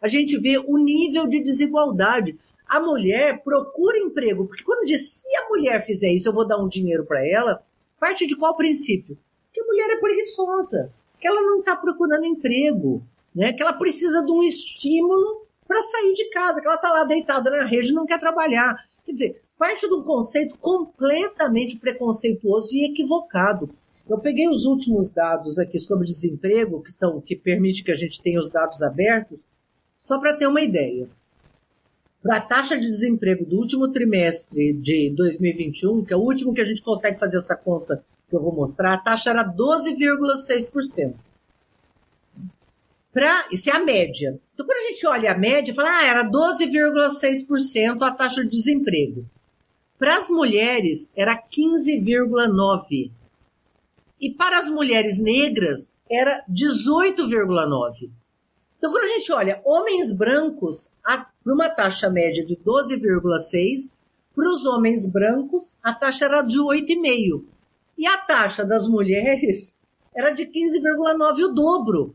a 0.00 0.08
gente 0.08 0.38
vê 0.38 0.58
o 0.58 0.78
nível 0.78 1.26
de 1.26 1.42
desigualdade. 1.42 2.38
A 2.66 2.80
mulher 2.80 3.42
procura 3.42 3.98
emprego, 3.98 4.46
porque 4.46 4.64
quando 4.64 4.86
diz 4.86 5.08
se 5.08 5.36
a 5.36 5.48
mulher 5.48 5.84
fizer 5.84 6.12
isso, 6.12 6.28
eu 6.28 6.32
vou 6.32 6.46
dar 6.46 6.58
um 6.58 6.68
dinheiro 6.68 7.04
para 7.04 7.26
ela, 7.26 7.62
parte 7.98 8.26
de 8.26 8.36
qual 8.36 8.56
princípio? 8.56 9.18
Que 9.52 9.60
a 9.60 9.64
mulher 9.64 9.90
é 9.90 10.00
preguiçosa, 10.00 10.92
que 11.18 11.26
ela 11.26 11.42
não 11.42 11.58
está 11.60 11.76
procurando 11.76 12.24
emprego, 12.24 13.02
né? 13.34 13.52
que 13.52 13.62
ela 13.62 13.72
precisa 13.72 14.24
de 14.24 14.30
um 14.30 14.42
estímulo 14.42 15.46
para 15.66 15.82
sair 15.82 16.14
de 16.14 16.30
casa, 16.30 16.60
que 16.60 16.66
ela 16.66 16.76
está 16.76 16.90
lá 16.90 17.04
deitada 17.04 17.50
na 17.50 17.64
rede 17.64 17.90
e 17.90 17.94
não 17.94 18.06
quer 18.06 18.18
trabalhar. 18.18 18.76
Quer 19.04 19.12
dizer, 19.12 19.42
parte 19.58 19.86
de 19.86 19.94
um 19.94 20.02
conceito 20.02 20.56
completamente 20.58 21.76
preconceituoso 21.78 22.74
e 22.74 22.86
equivocado. 22.90 23.68
Eu 24.08 24.18
peguei 24.18 24.48
os 24.48 24.64
últimos 24.64 25.12
dados 25.12 25.58
aqui 25.58 25.78
sobre 25.78 26.06
desemprego, 26.06 26.82
que, 26.82 26.90
estão, 26.90 27.20
que 27.20 27.36
permite 27.36 27.84
que 27.84 27.92
a 27.92 27.96
gente 27.96 28.20
tenha 28.20 28.40
os 28.40 28.50
dados 28.50 28.82
abertos, 28.82 29.44
só 30.00 30.18
para 30.18 30.36
ter 30.36 30.46
uma 30.46 30.62
ideia. 30.62 31.06
Para 32.22 32.36
a 32.36 32.40
taxa 32.40 32.76
de 32.76 32.86
desemprego 32.86 33.44
do 33.44 33.56
último 33.56 33.88
trimestre 33.88 34.72
de 34.72 35.10
2021, 35.10 36.04
que 36.04 36.12
é 36.12 36.16
o 36.16 36.20
último 36.20 36.52
que 36.52 36.60
a 36.60 36.64
gente 36.64 36.82
consegue 36.82 37.18
fazer 37.18 37.36
essa 37.36 37.54
conta 37.54 38.02
que 38.28 38.34
eu 38.34 38.40
vou 38.40 38.52
mostrar, 38.52 38.94
a 38.94 38.98
taxa 38.98 39.30
era 39.30 39.44
12,6%. 39.44 41.14
Pra, 43.12 43.46
isso 43.50 43.68
é 43.68 43.72
a 43.72 43.84
média. 43.84 44.38
Então, 44.54 44.64
quando 44.64 44.78
a 44.78 44.90
gente 44.90 45.06
olha 45.06 45.32
a 45.32 45.38
média, 45.38 45.74
fala, 45.74 45.90
ah, 45.90 46.04
era 46.04 46.24
12,6% 46.24 48.02
a 48.02 48.10
taxa 48.10 48.42
de 48.42 48.50
desemprego. 48.50 49.26
Para 49.98 50.16
as 50.16 50.30
mulheres, 50.30 51.12
era 51.14 51.36
15,9%. 51.36 53.10
E 54.20 54.30
para 54.30 54.58
as 54.58 54.68
mulheres 54.68 55.18
negras, 55.18 55.98
era 56.08 56.44
18,9%. 56.48 58.10
Então, 58.80 58.90
quando 58.90 59.04
a 59.04 59.08
gente 59.08 59.30
olha 59.30 59.60
homens 59.62 60.10
brancos, 60.10 60.90
para 61.04 61.28
uma 61.44 61.68
taxa 61.68 62.08
média 62.08 62.42
de 62.42 62.56
12,6%, 62.56 63.92
para 64.34 64.50
os 64.50 64.64
homens 64.64 65.04
brancos, 65.04 65.76
a 65.82 65.92
taxa 65.92 66.24
era 66.24 66.40
de 66.40 66.58
8,5%. 66.58 67.44
E 67.98 68.06
a 68.06 68.16
taxa 68.16 68.64
das 68.64 68.88
mulheres 68.88 69.76
era 70.16 70.30
de 70.30 70.46
15,9%, 70.46 71.44
o 71.44 71.48
dobro 71.48 72.14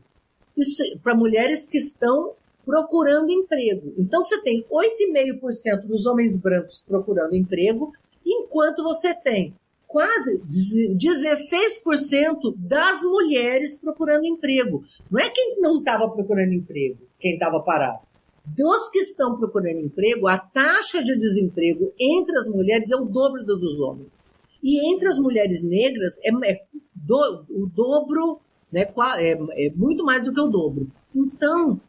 para 1.04 1.14
mulheres 1.14 1.64
que 1.64 1.78
estão 1.78 2.32
procurando 2.64 3.30
emprego. 3.30 3.94
Então, 3.96 4.20
você 4.20 4.42
tem 4.42 4.64
8,5% 4.64 5.86
dos 5.86 6.04
homens 6.04 6.36
brancos 6.36 6.82
procurando 6.82 7.36
emprego, 7.36 7.92
enquanto 8.26 8.82
você 8.82 9.14
tem 9.14 9.54
quase 9.96 10.38
16% 10.46 12.54
das 12.54 13.02
mulheres 13.02 13.74
procurando 13.74 14.26
emprego. 14.26 14.82
Não 15.10 15.18
é 15.18 15.30
quem 15.30 15.58
não 15.58 15.78
estava 15.78 16.06
procurando 16.10 16.52
emprego, 16.52 16.98
quem 17.18 17.32
estava 17.32 17.60
parado. 17.60 18.00
Dos 18.44 18.90
que 18.90 18.98
estão 18.98 19.38
procurando 19.38 19.80
emprego, 19.80 20.28
a 20.28 20.36
taxa 20.36 21.02
de 21.02 21.18
desemprego 21.18 21.94
entre 21.98 22.36
as 22.36 22.46
mulheres 22.46 22.90
é 22.90 22.96
o 22.96 23.06
dobro 23.06 23.42
dos 23.42 23.80
homens. 23.80 24.18
E 24.62 24.86
entre 24.92 25.08
as 25.08 25.18
mulheres 25.18 25.62
negras 25.62 26.18
é, 26.22 26.28
é 26.44 26.62
do, 26.94 27.46
o 27.48 27.66
dobro 27.66 28.38
né? 28.70 28.86
É, 29.18 29.30
é 29.30 29.70
muito 29.74 30.04
mais 30.04 30.22
do 30.22 30.30
que 30.30 30.40
o 30.40 30.48
dobro. 30.48 30.92
Então, 31.14 31.80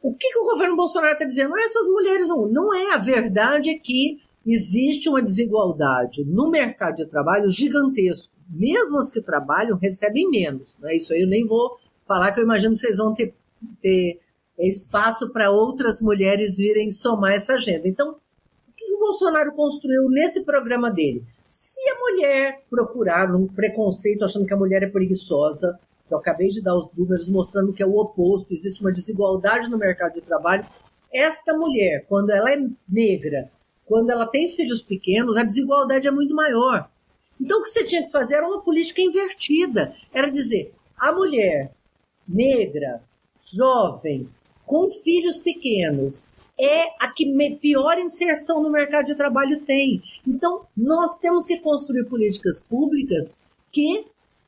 o 0.00 0.14
que, 0.14 0.30
que 0.30 0.38
o 0.38 0.44
governo 0.44 0.76
Bolsonaro 0.76 1.14
está 1.14 1.24
dizendo? 1.24 1.58
Essas 1.58 1.88
mulheres 1.88 2.28
não. 2.28 2.46
Não 2.46 2.72
é. 2.72 2.94
A 2.94 2.98
verdade 2.98 3.68
é 3.68 3.74
que 3.74 4.20
existe 4.52 5.08
uma 5.08 5.22
desigualdade 5.22 6.24
no 6.24 6.50
mercado 6.50 6.96
de 6.96 7.06
trabalho 7.06 7.48
gigantesco. 7.48 8.32
Mesmo 8.48 8.98
as 8.98 9.10
que 9.10 9.20
trabalham 9.20 9.76
recebem 9.76 10.28
menos. 10.30 10.74
Né? 10.80 10.96
Isso 10.96 11.12
aí 11.12 11.22
eu 11.22 11.28
nem 11.28 11.46
vou 11.46 11.76
falar, 12.06 12.32
que 12.32 12.40
eu 12.40 12.44
imagino 12.44 12.72
que 12.72 12.80
vocês 12.80 12.96
vão 12.96 13.14
ter, 13.14 13.34
ter 13.82 14.18
espaço 14.58 15.30
para 15.30 15.50
outras 15.50 16.00
mulheres 16.00 16.56
virem 16.56 16.90
somar 16.90 17.34
essa 17.34 17.54
agenda. 17.54 17.86
Então, 17.86 18.16
o 18.98 18.98
Bolsonaro 18.98 19.52
construiu 19.52 20.08
nesse 20.08 20.44
programa 20.44 20.90
dele? 20.90 21.22
Se 21.44 21.78
a 21.88 21.98
mulher 21.98 22.62
procurar 22.68 23.32
um 23.34 23.46
preconceito 23.46 24.24
achando 24.24 24.44
que 24.44 24.52
a 24.52 24.56
mulher 24.56 24.82
é 24.82 24.88
preguiçosa, 24.88 25.78
eu 26.10 26.18
acabei 26.18 26.48
de 26.48 26.60
dar 26.60 26.76
os 26.76 26.92
números 26.92 27.28
mostrando 27.28 27.72
que 27.72 27.82
é 27.82 27.86
o 27.86 27.96
oposto, 27.96 28.52
existe 28.52 28.80
uma 28.80 28.92
desigualdade 28.92 29.70
no 29.70 29.78
mercado 29.78 30.14
de 30.14 30.20
trabalho. 30.20 30.64
Esta 31.12 31.56
mulher, 31.56 32.06
quando 32.08 32.30
ela 32.30 32.50
é 32.50 32.58
negra, 32.88 33.50
quando 33.88 34.10
ela 34.10 34.26
tem 34.26 34.50
filhos 34.50 34.82
pequenos, 34.82 35.36
a 35.36 35.42
desigualdade 35.42 36.06
é 36.06 36.10
muito 36.10 36.34
maior. 36.34 36.88
Então, 37.40 37.58
o 37.58 37.62
que 37.62 37.70
você 37.70 37.84
tinha 37.84 38.02
que 38.02 38.10
fazer 38.10 38.34
era 38.36 38.46
uma 38.46 38.60
política 38.60 39.00
invertida. 39.00 39.94
Era 40.12 40.30
dizer, 40.30 40.74
a 40.98 41.10
mulher 41.10 41.72
negra, 42.28 43.02
jovem, 43.52 44.28
com 44.66 44.90
filhos 44.90 45.38
pequenos, 45.38 46.24
é 46.60 46.88
a 47.00 47.08
que 47.08 47.24
pior 47.60 47.98
inserção 47.98 48.62
no 48.62 48.70
mercado 48.70 49.06
de 49.06 49.14
trabalho 49.14 49.60
tem. 49.60 50.02
Então, 50.26 50.66
nós 50.76 51.16
temos 51.16 51.44
que 51.44 51.58
construir 51.58 52.04
políticas 52.04 52.60
públicas 52.60 53.38
que 53.72 54.04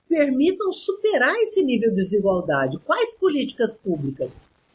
permitam 0.08 0.72
superar 0.72 1.34
esse 1.36 1.62
nível 1.62 1.90
de 1.90 1.96
desigualdade. 1.96 2.78
Quais 2.80 3.12
políticas 3.12 3.72
públicas? 3.72 4.30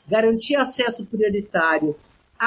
Garantir 0.08 0.56
acesso 0.56 1.06
prioritário 1.06 1.96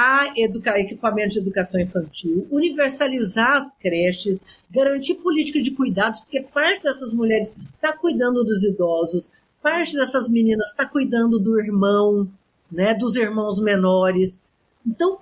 a 0.01 0.31
educar, 0.37 0.79
equipamentos 0.79 1.33
de 1.33 1.41
educação 1.41 1.77
infantil, 1.77 2.47
universalizar 2.49 3.57
as 3.57 3.75
creches, 3.75 4.41
garantir 4.71 5.15
política 5.15 5.61
de 5.61 5.71
cuidados, 5.71 6.21
porque 6.21 6.41
parte 6.41 6.81
dessas 6.81 7.13
mulheres 7.13 7.53
está 7.75 7.91
cuidando 7.91 8.45
dos 8.45 8.63
idosos, 8.63 9.29
parte 9.61 9.97
dessas 9.97 10.29
meninas 10.29 10.69
está 10.69 10.85
cuidando 10.85 11.37
do 11.37 11.59
irmão, 11.59 12.31
né, 12.71 12.93
dos 12.93 13.17
irmãos 13.17 13.59
menores. 13.59 14.41
Então, 14.87 15.19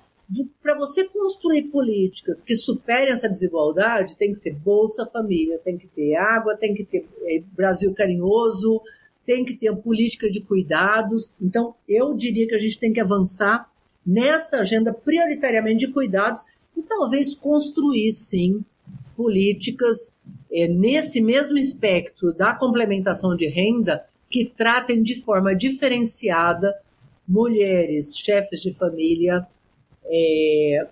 para 0.62 0.78
você 0.78 1.06
construir 1.06 1.64
políticas 1.64 2.44
que 2.44 2.56
superem 2.56 3.10
essa 3.10 3.28
desigualdade, 3.28 4.16
tem 4.16 4.32
que 4.32 4.38
ser 4.38 4.54
Bolsa 4.54 5.08
Família, 5.08 5.58
tem 5.58 5.76
que 5.76 5.88
ter 5.88 6.16
água, 6.18 6.56
tem 6.56 6.76
que 6.76 6.84
ter 6.84 7.04
é, 7.24 7.42
Brasil 7.56 7.92
carinhoso, 7.96 8.80
tem 9.26 9.44
que 9.44 9.56
ter 9.56 9.76
política 9.78 10.30
de 10.30 10.40
cuidados. 10.40 11.34
Então, 11.42 11.74
eu 11.90 12.14
diria 12.14 12.48
que 12.48 12.54
a 12.54 12.60
gente 12.60 12.78
tem 12.78 12.94
que 12.94 13.00
avançar 13.00 13.68
nessa 14.08 14.60
agenda 14.60 14.94
prioritariamente 14.94 15.86
de 15.86 15.92
cuidados 15.92 16.46
e 16.76 16.82
talvez 16.82 17.36
construir, 17.36 18.10
sim, 18.12 18.64
políticas 19.16 20.16
é, 20.52 20.68
nesse 20.68 21.20
mesmo 21.20 21.58
espectro 21.58 22.34
da 22.34 22.54
complementação 22.54 23.36
de 23.36 23.48
renda 23.48 24.06
que 24.30 24.46
tratem 24.46 25.04
de 25.04 25.16
forma 25.22 25.54
diferenciada 25.54 26.74
mulheres, 27.28 28.18
chefes 28.18 28.62
de 28.62 28.72
família, 28.72 29.46
é, 30.06 30.88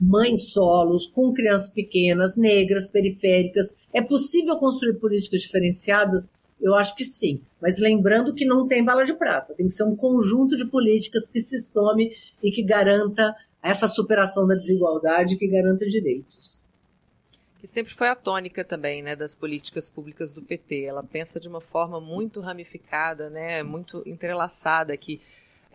mães 0.00 0.50
solos, 0.50 1.06
com 1.06 1.32
crianças 1.32 1.70
pequenas, 1.70 2.36
negras, 2.36 2.86
periféricas. 2.86 3.74
É 3.92 4.00
possível 4.00 4.56
construir 4.58 4.94
políticas 4.94 5.40
diferenciadas? 5.40 6.30
Eu 6.60 6.74
acho 6.74 6.94
que 6.94 7.04
sim. 7.04 7.40
Mas 7.60 7.78
lembrando 7.78 8.34
que 8.34 8.44
não 8.44 8.66
tem 8.66 8.84
bala 8.84 9.04
de 9.04 9.14
prata. 9.14 9.54
Tem 9.54 9.66
que 9.66 9.72
ser 9.72 9.84
um 9.84 9.96
conjunto 9.96 10.56
de 10.56 10.66
políticas 10.66 11.26
que 11.26 11.40
se 11.40 11.58
some 11.60 12.12
e 12.42 12.50
que 12.50 12.62
garanta 12.62 13.34
essa 13.62 13.88
superação 13.88 14.46
da 14.46 14.54
desigualdade, 14.54 15.36
que 15.36 15.46
garanta 15.46 15.86
direitos. 15.86 16.62
Que 17.58 17.66
sempre 17.66 17.92
foi 17.92 18.08
a 18.08 18.14
tônica 18.14 18.62
também, 18.64 19.02
né, 19.02 19.16
das 19.16 19.34
políticas 19.34 19.90
públicas 19.90 20.32
do 20.32 20.42
PT. 20.42 20.84
Ela 20.84 21.02
pensa 21.02 21.40
de 21.40 21.48
uma 21.48 21.60
forma 21.60 22.00
muito 22.00 22.40
ramificada, 22.40 23.28
né, 23.30 23.62
muito 23.62 24.02
entrelaçada 24.06 24.92
aqui 24.92 25.20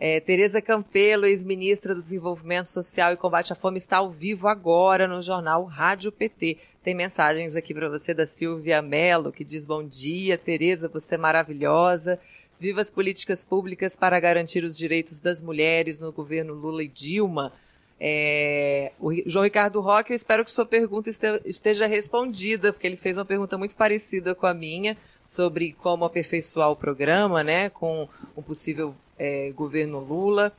é, 0.04 0.18
Tereza 0.18 0.60
Campelo, 0.60 1.26
ex-ministra 1.26 1.94
do 1.94 2.02
Desenvolvimento 2.02 2.66
Social 2.66 3.12
e 3.12 3.16
Combate 3.16 3.52
à 3.52 3.54
Fome, 3.54 3.78
está 3.78 3.98
ao 3.98 4.10
vivo 4.10 4.48
agora 4.48 5.06
no 5.06 5.22
jornal 5.22 5.64
Rádio 5.64 6.10
PT. 6.10 6.58
Tem 6.82 6.92
mensagens 6.92 7.54
aqui 7.54 7.72
para 7.72 7.88
você 7.88 8.12
da 8.12 8.26
Silvia 8.26 8.82
Mello, 8.82 9.30
que 9.30 9.44
diz 9.44 9.64
bom 9.64 9.84
dia, 9.86 10.36
Tereza, 10.36 10.88
você 10.88 11.14
é 11.14 11.18
maravilhosa. 11.18 12.18
Viva 12.62 12.80
as 12.80 12.88
políticas 12.88 13.42
públicas 13.42 13.96
para 13.96 14.20
garantir 14.20 14.62
os 14.62 14.78
direitos 14.78 15.20
das 15.20 15.42
mulheres 15.42 15.98
no 15.98 16.12
governo 16.12 16.54
Lula 16.54 16.84
e 16.84 16.86
Dilma. 16.86 17.52
É, 17.98 18.92
o 19.00 19.12
João 19.26 19.42
Ricardo 19.42 19.80
Roque, 19.80 20.12
eu 20.12 20.14
espero 20.14 20.44
que 20.44 20.50
sua 20.52 20.64
pergunta 20.64 21.10
esteja 21.44 21.88
respondida, 21.88 22.72
porque 22.72 22.86
ele 22.86 22.94
fez 22.94 23.16
uma 23.16 23.24
pergunta 23.24 23.58
muito 23.58 23.74
parecida 23.74 24.32
com 24.32 24.46
a 24.46 24.54
minha 24.54 24.96
sobre 25.24 25.72
como 25.72 26.04
aperfeiçoar 26.04 26.70
o 26.70 26.76
programa, 26.76 27.42
né, 27.42 27.68
com 27.68 28.08
um 28.36 28.42
possível 28.42 28.94
é, 29.18 29.50
governo 29.50 29.98
Lula. 29.98 30.52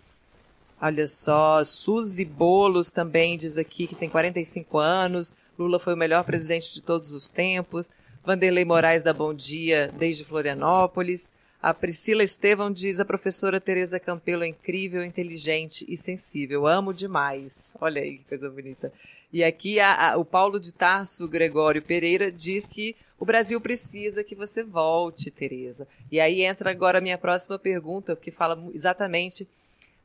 Olha 0.82 1.08
só, 1.08 1.64
Suzy 1.64 2.26
Bolos 2.26 2.92
também 2.92 3.38
diz 3.38 3.58
aqui 3.58 3.88
que 3.88 3.96
tem 3.96 4.10
45 4.10 4.78
anos. 4.78 5.34
Lula 5.58 5.80
foi 5.80 5.94
o 5.94 5.98
melhor 5.98 6.26
presidente 6.26 6.74
de 6.74 6.84
todos 6.84 7.14
os 7.14 7.30
tempos. 7.30 7.94
Vanderlei 8.26 8.66
Moraes 8.66 9.02
da 9.02 9.14
Bom 9.14 9.34
Dia 9.34 9.90
desde 9.98 10.26
Florianópolis. 10.26 11.32
A 11.64 11.74
Priscila 11.74 12.26
Estevão 12.26 12.70
diz 12.70 13.00
a 13.00 13.06
professora 13.06 13.58
Tereza 13.58 13.98
Campelo 13.98 14.44
é 14.44 14.48
incrível, 14.48 15.02
inteligente 15.02 15.86
e 15.88 15.96
sensível. 15.96 16.68
Amo 16.68 16.94
demais. 16.94 17.74
Olha 17.80 18.02
aí 18.02 18.18
que 18.18 18.26
coisa 18.26 18.50
bonita. 18.50 18.92
E 19.32 19.46
aqui 19.46 19.80
a, 19.80 20.10
a, 20.12 20.18
o 20.18 20.26
Paulo 20.26 20.60
de 20.60 20.74
Tarso 20.74 21.26
Gregório 21.26 21.82
Pereira 21.82 22.30
diz 22.30 22.66
que 22.66 22.98
o 23.18 23.24
Brasil 23.24 23.62
precisa 23.62 24.26
que 24.26 24.36
você 24.36 24.62
volte, 24.62 25.32
Tereza. 25.32 25.88
E 26.12 26.20
aí 26.20 26.42
entra 26.42 26.70
agora 26.70 26.98
a 26.98 27.02
minha 27.02 27.18
próxima 27.18 27.58
pergunta, 27.58 28.14
que 28.14 28.30
fala 28.30 28.62
exatamente 28.74 29.48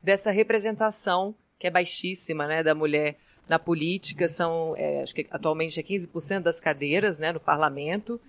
dessa 0.00 0.30
representação 0.30 1.34
que 1.58 1.66
é 1.66 1.70
baixíssima, 1.70 2.46
né, 2.46 2.62
da 2.62 2.72
mulher 2.72 3.16
na 3.48 3.58
política. 3.58 4.28
São, 4.28 4.76
é, 4.76 5.02
acho 5.02 5.12
que 5.12 5.26
atualmente 5.28 5.80
é 5.80 5.82
15% 5.82 6.38
das 6.38 6.60
cadeiras, 6.60 7.18
né, 7.18 7.32
no 7.32 7.40
parlamento. 7.40 8.20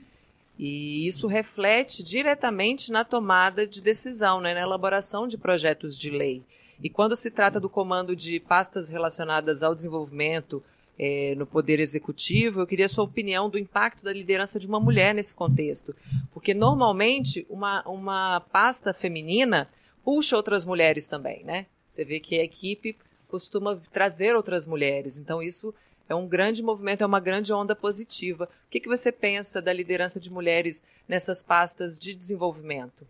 E 0.59 1.07
isso 1.07 1.25
reflete 1.25 2.03
diretamente 2.03 2.91
na 2.91 3.05
tomada 3.05 3.65
de 3.65 3.81
decisão, 3.81 4.41
né, 4.41 4.53
na 4.53 4.59
elaboração 4.59 5.25
de 5.25 5.37
projetos 5.37 5.97
de 5.97 6.09
lei. 6.09 6.43
E 6.83 6.89
quando 6.89 7.15
se 7.15 7.31
trata 7.31 7.61
do 7.61 7.69
comando 7.69 8.13
de 8.13 8.41
pastas 8.41 8.89
relacionadas 8.89 9.63
ao 9.63 9.73
desenvolvimento, 9.73 10.61
é, 10.99 11.33
no 11.35 11.47
Poder 11.47 11.79
Executivo, 11.79 12.59
eu 12.59 12.67
queria 12.67 12.85
a 12.85 12.89
sua 12.89 13.05
opinião 13.05 13.49
do 13.49 13.57
impacto 13.57 14.03
da 14.03 14.11
liderança 14.11 14.59
de 14.59 14.67
uma 14.67 14.81
mulher 14.81 15.15
nesse 15.15 15.33
contexto. 15.33 15.95
Porque, 16.33 16.53
normalmente, 16.53 17.47
uma, 17.49 17.81
uma 17.87 18.41
pasta 18.51 18.93
feminina 18.93 19.69
puxa 20.03 20.35
outras 20.35 20.65
mulheres 20.65 21.07
também, 21.07 21.43
né? 21.45 21.67
Você 21.89 22.03
vê 22.03 22.19
que 22.19 22.37
a 22.37 22.43
equipe 22.43 22.97
costuma 23.29 23.79
trazer 23.93 24.35
outras 24.35 24.67
mulheres. 24.67 25.17
Então, 25.17 25.41
isso 25.41 25.73
é 26.09 26.15
um 26.15 26.27
grande 26.27 26.63
movimento, 26.63 27.03
é 27.03 27.05
uma 27.05 27.19
grande 27.19 27.53
onda 27.53 27.75
positiva. 27.75 28.45
O 28.45 28.69
que, 28.69 28.79
que 28.79 28.89
você 28.89 29.11
pensa 29.11 29.61
da 29.61 29.71
liderança 29.71 30.19
de 30.19 30.31
mulheres 30.31 30.83
nessas 31.07 31.43
pastas 31.43 31.97
de 31.99 32.15
desenvolvimento? 32.15 33.07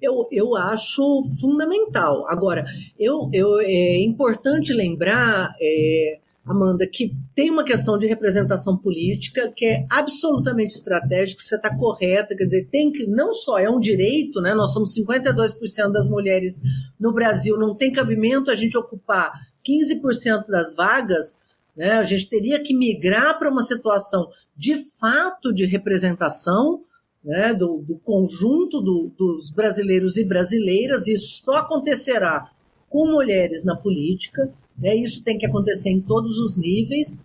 Eu, 0.00 0.26
eu 0.32 0.56
acho 0.56 1.22
fundamental. 1.40 2.26
Agora, 2.28 2.64
eu, 2.98 3.30
eu, 3.32 3.60
é 3.60 3.98
importante 4.00 4.72
lembrar 4.72 5.54
é, 5.60 6.18
Amanda, 6.46 6.86
que 6.86 7.16
tem 7.34 7.50
uma 7.50 7.64
questão 7.64 7.96
de 7.96 8.06
representação 8.06 8.76
política 8.76 9.50
que 9.50 9.64
é 9.64 9.86
absolutamente 9.90 10.74
estratégica, 10.74 11.42
você 11.42 11.56
está 11.56 11.74
correta, 11.74 12.36
quer 12.36 12.44
dizer, 12.44 12.68
tem 12.70 12.92
que, 12.92 13.06
não 13.06 13.32
só 13.32 13.58
é 13.58 13.68
um 13.68 13.80
direito, 13.80 14.42
né? 14.42 14.52
Nós 14.52 14.74
somos 14.74 14.94
52% 14.94 15.90
das 15.90 16.06
mulheres 16.06 16.60
no 17.00 17.12
Brasil, 17.14 17.56
não 17.56 17.74
tem 17.74 17.90
cabimento 17.90 18.50
a 18.50 18.54
gente 18.54 18.76
ocupar 18.76 19.32
15% 19.66 20.46
das 20.48 20.74
vagas, 20.74 21.38
né? 21.76 21.92
A 21.92 22.02
gente 22.02 22.28
teria 22.28 22.62
que 22.62 22.74
migrar 22.74 23.38
para 23.38 23.50
uma 23.50 23.62
situação 23.62 24.30
de 24.56 24.76
fato 24.76 25.52
de 25.52 25.64
representação, 25.64 26.82
né, 27.24 27.54
do, 27.54 27.78
do 27.78 27.96
conjunto 27.96 28.80
do, 28.80 29.10
dos 29.16 29.50
brasileiros 29.50 30.16
e 30.16 30.24
brasileiras, 30.24 31.08
isso 31.08 31.42
só 31.42 31.54
acontecerá 31.54 32.50
com 32.88 33.10
mulheres 33.10 33.64
na 33.64 33.74
política. 33.74 34.52
Né? 34.78 34.94
Isso 34.94 35.24
tem 35.24 35.38
que 35.38 35.46
acontecer 35.46 35.90
em 35.90 36.00
todos 36.00 36.38
os 36.38 36.56
níveis. 36.56 37.18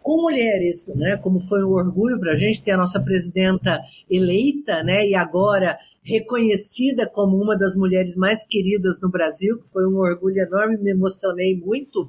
Com 0.00 0.22
mulheres, 0.22 0.92
né? 0.94 1.16
como 1.16 1.40
foi 1.40 1.64
um 1.64 1.72
orgulho 1.72 2.20
para 2.20 2.32
a 2.32 2.36
gente 2.36 2.62
ter 2.62 2.70
a 2.70 2.76
nossa 2.76 3.00
presidenta 3.00 3.80
eleita 4.08 4.82
né? 4.82 5.08
e 5.08 5.14
agora 5.14 5.78
reconhecida 6.04 7.08
como 7.08 7.40
uma 7.40 7.56
das 7.56 7.74
mulheres 7.74 8.14
mais 8.14 8.46
queridas 8.46 9.00
no 9.00 9.10
Brasil, 9.10 9.58
que 9.58 9.70
foi 9.70 9.86
um 9.86 9.96
orgulho 9.96 10.38
enorme, 10.38 10.76
me 10.76 10.90
emocionei 10.90 11.56
muito. 11.56 12.08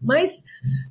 Mas 0.00 0.42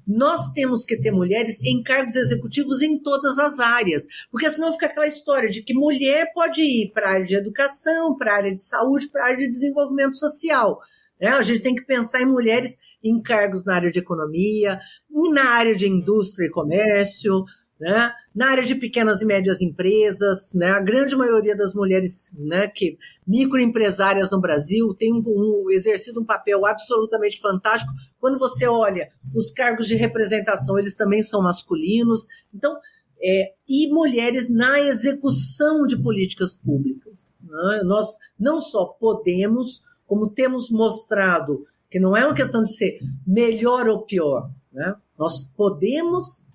nós 0.07 0.51
temos 0.53 0.85
que 0.85 0.97
ter 0.97 1.11
mulheres 1.11 1.61
em 1.63 1.81
cargos 1.83 2.15
executivos 2.15 2.81
em 2.81 3.01
todas 3.01 3.37
as 3.37 3.59
áreas, 3.59 4.05
porque 4.29 4.49
senão 4.49 4.71
fica 4.71 4.85
aquela 4.85 5.07
história 5.07 5.49
de 5.49 5.61
que 5.63 5.73
mulher 5.73 6.31
pode 6.33 6.61
ir 6.61 6.91
para 6.93 7.09
a 7.09 7.13
área 7.13 7.25
de 7.25 7.35
educação, 7.35 8.15
para 8.15 8.33
a 8.33 8.37
área 8.37 8.53
de 8.53 8.61
saúde, 8.61 9.09
para 9.09 9.23
a 9.23 9.27
área 9.27 9.37
de 9.37 9.49
desenvolvimento 9.49 10.17
social. 10.17 10.79
Né? 11.19 11.27
A 11.27 11.41
gente 11.41 11.61
tem 11.61 11.75
que 11.75 11.85
pensar 11.85 12.21
em 12.21 12.25
mulheres 12.25 12.77
em 13.03 13.21
cargos 13.21 13.65
na 13.65 13.75
área 13.75 13.91
de 13.91 13.99
economia, 13.99 14.79
na 15.09 15.49
área 15.49 15.75
de 15.75 15.87
indústria 15.87 16.45
e 16.45 16.51
comércio, 16.51 17.43
né? 17.79 18.13
Na 18.33 18.49
área 18.49 18.63
de 18.63 18.75
pequenas 18.75 19.21
e 19.21 19.25
médias 19.25 19.61
empresas, 19.61 20.53
né? 20.53 20.71
a 20.71 20.79
grande 20.79 21.15
maioria 21.15 21.55
das 21.55 21.73
mulheres 21.73 22.31
né, 22.37 22.67
que 22.67 22.97
microempresárias 23.27 24.31
no 24.31 24.39
Brasil 24.39 24.93
tem 24.93 25.13
um, 25.13 25.21
um, 25.25 25.65
exercido 25.69 26.21
um 26.21 26.25
papel 26.25 26.65
absolutamente 26.65 27.39
fantástico. 27.39 27.91
Quando 28.19 28.39
você 28.39 28.65
olha 28.67 29.09
os 29.35 29.51
cargos 29.51 29.85
de 29.85 29.95
representação, 29.95 30.79
eles 30.79 30.95
também 30.95 31.21
são 31.21 31.41
masculinos. 31.41 32.25
Então, 32.53 32.77
é, 33.21 33.53
e 33.67 33.87
mulheres 33.91 34.49
na 34.49 34.79
execução 34.79 35.85
de 35.85 36.01
políticas 36.01 36.55
públicas. 36.55 37.33
Né? 37.43 37.81
Nós 37.83 38.17
não 38.39 38.59
só 38.61 38.85
podemos, 38.85 39.81
como 40.07 40.29
temos 40.29 40.71
mostrado 40.71 41.65
que 41.89 41.99
não 41.99 42.15
é 42.15 42.25
uma 42.25 42.33
questão 42.33 42.63
de 42.63 42.73
ser 42.73 42.99
melhor 43.27 43.89
ou 43.89 44.03
pior. 44.03 44.49
Né? 44.71 44.95
Nós 45.19 45.51
podemos 45.55 46.45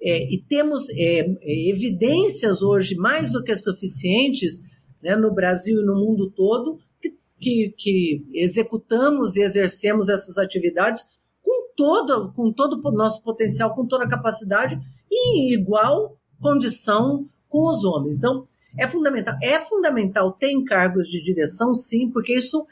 é, 0.00 0.34
e 0.34 0.42
temos 0.42 0.88
é, 0.90 1.20
é, 1.20 1.70
evidências 1.70 2.62
hoje 2.62 2.94
mais 2.96 3.32
do 3.32 3.42
que 3.42 3.54
suficientes 3.54 4.62
né, 5.02 5.16
no 5.16 5.32
Brasil 5.32 5.80
e 5.80 5.84
no 5.84 5.94
mundo 5.94 6.30
todo 6.30 6.78
que, 7.00 7.16
que, 7.38 7.74
que, 7.76 8.26
executamos 8.34 9.36
e 9.36 9.42
exercemos 9.42 10.08
essas 10.08 10.36
atividades 10.38 11.04
com 11.42 11.68
todo, 11.76 12.32
com 12.32 12.52
todo 12.52 12.80
o 12.84 12.92
nosso 12.92 13.22
potencial, 13.22 13.74
com 13.74 13.86
toda 13.86 14.04
a 14.04 14.08
capacidade 14.08 14.78
e 15.10 15.38
em 15.38 15.52
igual 15.52 16.16
condição 16.40 17.28
com 17.48 17.68
os 17.68 17.84
homens. 17.84 18.16
Então, 18.16 18.46
é 18.78 18.86
fundamental. 18.86 19.34
É 19.42 19.58
fundamental 19.60 20.32
ter 20.32 20.52
cargos 20.64 21.08
de 21.08 21.22
direção, 21.22 21.74
sim, 21.74 22.10
porque 22.10 22.34
isso 22.34 22.66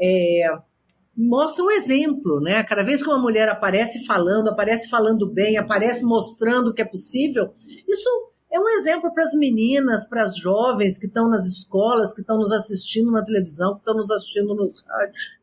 é, 0.00 0.44
mostra 1.28 1.64
um 1.64 1.70
exemplo, 1.70 2.40
né? 2.40 2.62
Cada 2.62 2.82
vez 2.82 3.02
que 3.02 3.08
uma 3.08 3.18
mulher 3.18 3.48
aparece 3.48 4.06
falando, 4.06 4.48
aparece 4.48 4.88
falando 4.88 5.30
bem, 5.30 5.58
aparece 5.58 6.04
mostrando 6.04 6.72
que 6.72 6.80
é 6.80 6.84
possível, 6.84 7.50
isso 7.88 8.08
é 8.52 8.58
um 8.58 8.68
exemplo 8.70 9.12
para 9.12 9.22
as 9.22 9.34
meninas, 9.34 10.08
para 10.08 10.22
as 10.22 10.36
jovens 10.36 10.98
que 10.98 11.06
estão 11.06 11.28
nas 11.28 11.46
escolas, 11.46 12.12
que 12.12 12.20
estão 12.20 12.36
nos 12.36 12.50
assistindo 12.50 13.10
na 13.10 13.24
televisão, 13.24 13.74
que 13.74 13.80
estão 13.80 13.94
nos 13.94 14.10
assistindo 14.10 14.54
nos, 14.54 14.84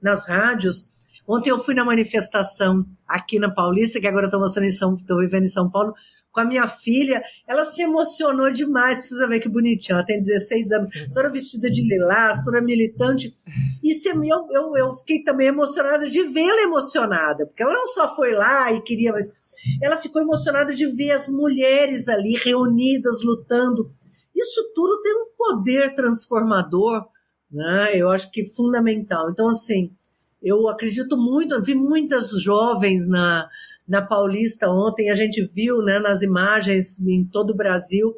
nas 0.02 0.28
rádios. 0.28 0.88
Ontem 1.26 1.50
eu 1.50 1.60
fui 1.60 1.74
na 1.74 1.86
manifestação 1.86 2.86
aqui 3.08 3.40
na 3.40 3.50
Paulista, 3.50 4.00
que 4.00 4.08
agora 4.08 4.26
estou 4.26 4.40
mostrando 4.40 4.66
em 4.66 4.72
São, 4.72 4.96
estou 4.96 5.20
vivendo 5.20 5.44
em 5.44 5.50
São 5.50 5.70
Paulo, 5.70 5.94
com 6.38 6.42
a 6.42 6.46
minha 6.46 6.68
filha, 6.68 7.24
ela 7.48 7.66
se 7.66 7.82
emocionou 7.82 8.52
demais. 8.52 9.00
Precisa 9.00 9.26
ver 9.26 9.40
que 9.40 9.50
bonitinha, 9.50 9.98
ela 9.98 10.06
tem 10.06 10.20
16 10.20 10.72
anos, 10.72 10.88
toda 11.12 11.32
vestida 11.32 11.68
de 11.68 11.82
lilás, 11.82 12.44
toda 12.44 12.62
militante. 12.62 13.36
E 13.84 13.92
se, 13.96 14.10
eu, 14.10 14.48
eu, 14.52 14.78
eu 14.78 14.92
fiquei 14.92 15.24
também 15.24 15.48
emocionada 15.48 16.08
de 16.08 16.22
vê-la 16.22 16.62
emocionada, 16.62 17.48
porque 17.48 17.64
ela 17.64 17.74
não 17.74 17.88
só 17.88 18.16
foi 18.16 18.34
lá 18.34 18.72
e 18.72 18.84
queria, 18.84 19.12
mas 19.12 19.34
ela 19.82 19.98
ficou 19.98 20.22
emocionada 20.22 20.76
de 20.76 20.86
ver 20.86 21.12
as 21.14 21.28
mulheres 21.28 22.08
ali 22.08 22.36
reunidas, 22.36 23.24
lutando. 23.24 23.92
Isso 24.36 24.72
tudo 24.76 25.02
tem 25.02 25.16
um 25.16 25.26
poder 25.36 25.96
transformador, 25.96 27.04
né? 27.52 27.98
Eu 27.98 28.12
acho 28.12 28.30
que 28.30 28.46
fundamental. 28.54 29.32
Então, 29.32 29.50
assim, 29.50 29.92
eu 30.40 30.68
acredito 30.68 31.18
muito, 31.18 31.60
vi 31.64 31.74
muitas 31.74 32.30
jovens 32.40 33.08
na, 33.08 33.50
na 33.88 34.02
Paulista 34.02 34.70
ontem, 34.70 35.10
a 35.10 35.16
gente 35.16 35.42
viu 35.42 35.82
né, 35.82 36.00
nas 36.00 36.22
imagens 36.22 37.00
em 37.00 37.26
todo 37.26 37.52
o 37.52 37.56
Brasil, 37.56 38.14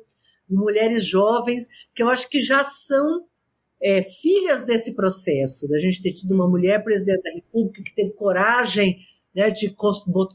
mulheres 0.49 1.05
jovens, 1.05 1.67
que 1.93 2.01
eu 2.01 2.09
acho 2.09 2.27
que 2.27 2.41
já 2.41 2.63
são 2.63 3.25
é, 3.81 4.01
filhas 4.01 4.65
desse 4.65 4.95
processo, 4.95 5.67
da 5.67 5.77
gente 5.77 6.01
ter 6.01 6.13
tido 6.13 6.33
uma 6.33 6.47
mulher 6.47 6.83
presidente 6.83 7.21
da 7.21 7.31
República 7.31 7.83
que 7.83 7.93
teve 7.93 8.13
coragem 8.13 8.97
né, 9.33 9.49
de 9.51 9.73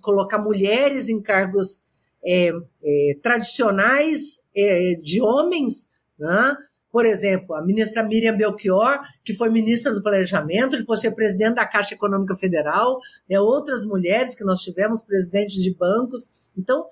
colocar 0.00 0.38
mulheres 0.38 1.08
em 1.08 1.20
cargos 1.20 1.82
é, 2.24 2.50
é, 2.82 3.18
tradicionais 3.22 4.46
é, 4.56 4.94
de 4.94 5.20
homens, 5.20 5.90
né? 6.18 6.56
Por 6.94 7.04
exemplo, 7.04 7.56
a 7.56 7.60
ministra 7.60 8.04
Miriam 8.04 8.36
Belchior, 8.36 9.00
que 9.24 9.34
foi 9.34 9.50
ministra 9.50 9.92
do 9.92 10.00
Planejamento, 10.00 10.76
depois 10.76 11.00
foi 11.00 11.10
presidente 11.10 11.56
da 11.56 11.66
Caixa 11.66 11.94
Econômica 11.94 12.36
Federal, 12.36 13.00
né, 13.28 13.40
outras 13.40 13.84
mulheres 13.84 14.36
que 14.36 14.44
nós 14.44 14.60
tivemos, 14.60 15.02
presidentes 15.02 15.60
de 15.60 15.74
bancos. 15.74 16.30
Então, 16.56 16.86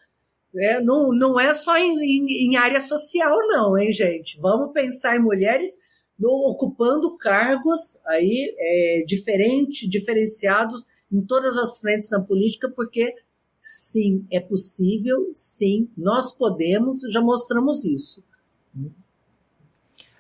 é, 0.56 0.80
não, 0.80 1.12
não 1.12 1.38
é 1.38 1.54
só 1.54 1.78
em, 1.78 1.96
em, 2.00 2.48
em, 2.48 2.56
área 2.56 2.80
social, 2.80 3.38
não, 3.46 3.78
hein, 3.78 3.92
gente? 3.92 4.40
Vamos 4.40 4.72
pensar 4.72 5.14
em 5.14 5.22
mulheres 5.22 5.70
no, 6.18 6.50
ocupando 6.50 7.16
cargos 7.16 7.96
aí 8.04 8.52
é, 8.58 9.04
diferente, 9.06 9.88
diferenciados 9.88 10.84
em 11.12 11.24
todas 11.24 11.56
as 11.56 11.78
frentes 11.78 12.10
na 12.10 12.20
política, 12.20 12.68
porque 12.74 13.14
sim, 13.60 14.26
é 14.32 14.40
possível, 14.40 15.30
sim, 15.32 15.88
nós 15.96 16.36
podemos, 16.36 17.02
já 17.08 17.20
mostramos 17.20 17.84
isso. 17.84 18.20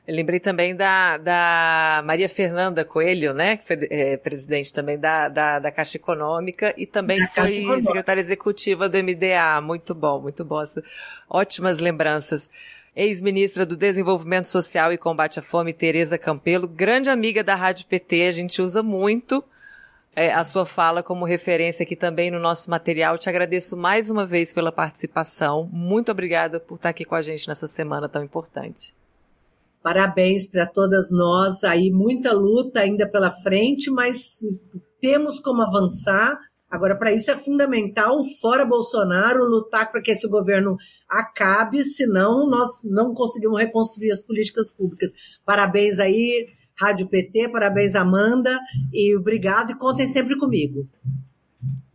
Eu 0.06 0.16
lembrei 0.16 0.40
também 0.40 0.74
da, 0.74 1.16
da 1.16 2.02
Maria 2.04 2.28
Fernanda 2.28 2.84
Coelho, 2.84 3.32
né? 3.32 3.56
Que 3.56 3.64
foi 3.64 3.78
é, 3.88 4.16
presidente 4.16 4.72
também 4.74 4.98
da, 4.98 5.28
da, 5.28 5.58
da, 5.60 5.70
Caixa 5.70 5.96
Econômica 5.96 6.74
e 6.76 6.86
também 6.86 7.20
da 7.20 7.28
foi 7.28 7.80
secretária 7.80 8.20
executiva 8.20 8.88
do 8.88 8.98
MDA. 8.98 9.60
Muito 9.62 9.94
bom, 9.94 10.20
muito 10.20 10.44
bom. 10.44 10.64
Ótimas 11.30 11.78
lembranças. 11.78 12.50
Ex-ministra 12.96 13.64
do 13.64 13.76
Desenvolvimento 13.76 14.46
Social 14.46 14.92
e 14.92 14.98
Combate 14.98 15.38
à 15.38 15.42
Fome, 15.42 15.72
Tereza 15.72 16.18
Campelo, 16.18 16.68
grande 16.68 17.08
amiga 17.08 17.42
da 17.42 17.54
Rádio 17.54 17.86
PT, 17.86 18.26
a 18.26 18.30
gente 18.30 18.60
usa 18.60 18.82
muito 18.82 19.42
é, 20.14 20.30
a 20.30 20.44
sua 20.44 20.66
fala 20.66 21.02
como 21.02 21.24
referência 21.24 21.84
aqui 21.84 21.96
também 21.96 22.30
no 22.30 22.38
nosso 22.38 22.70
material. 22.70 23.16
Te 23.16 23.30
agradeço 23.30 23.78
mais 23.78 24.10
uma 24.10 24.26
vez 24.26 24.52
pela 24.52 24.70
participação. 24.70 25.70
Muito 25.72 26.10
obrigada 26.10 26.60
por 26.60 26.74
estar 26.74 26.90
aqui 26.90 27.04
com 27.04 27.14
a 27.14 27.22
gente 27.22 27.48
nessa 27.48 27.66
semana 27.66 28.10
tão 28.10 28.22
importante. 28.22 28.94
Parabéns 29.82 30.46
para 30.46 30.66
todas 30.66 31.10
nós. 31.10 31.64
Aí 31.64 31.90
muita 31.90 32.32
luta 32.32 32.80
ainda 32.80 33.08
pela 33.08 33.30
frente, 33.30 33.90
mas 33.90 34.38
temos 35.00 35.40
como 35.40 35.62
avançar. 35.62 36.38
Agora, 36.70 36.96
para 36.96 37.12
isso 37.12 37.30
é 37.30 37.36
fundamental, 37.36 38.18
fora 38.40 38.64
Bolsonaro, 38.64 39.44
lutar 39.44 39.90
para 39.90 40.00
que 40.00 40.10
esse 40.10 40.26
governo 40.26 40.76
acabe, 41.06 41.84
senão 41.84 42.48
nós 42.48 42.82
não 42.90 43.12
conseguimos 43.12 43.60
reconstruir 43.60 44.10
as 44.10 44.22
políticas 44.22 44.70
públicas. 44.70 45.10
Parabéns 45.44 45.98
aí, 45.98 46.48
Rádio 46.74 47.08
PT, 47.08 47.50
parabéns, 47.50 47.94
Amanda, 47.94 48.58
e 48.90 49.14
obrigado, 49.14 49.72
e 49.72 49.76
contem 49.76 50.06
sempre 50.06 50.38
comigo. 50.38 50.88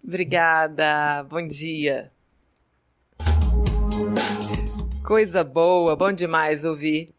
Obrigada, 0.03 1.23
bom 1.23 1.45
dia. 1.47 2.11
Coisa 5.03 5.43
boa, 5.43 5.95
bom 5.95 6.11
demais 6.11 6.65
ouvir 6.65 7.16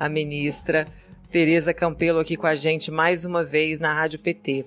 a 0.00 0.08
ministra 0.08 0.88
Tereza 1.30 1.74
Campelo 1.74 2.18
aqui 2.18 2.34
com 2.34 2.46
a 2.46 2.54
gente 2.54 2.90
mais 2.90 3.26
uma 3.26 3.44
vez 3.44 3.78
na 3.78 3.92
Rádio 3.92 4.18
PT. 4.18 4.64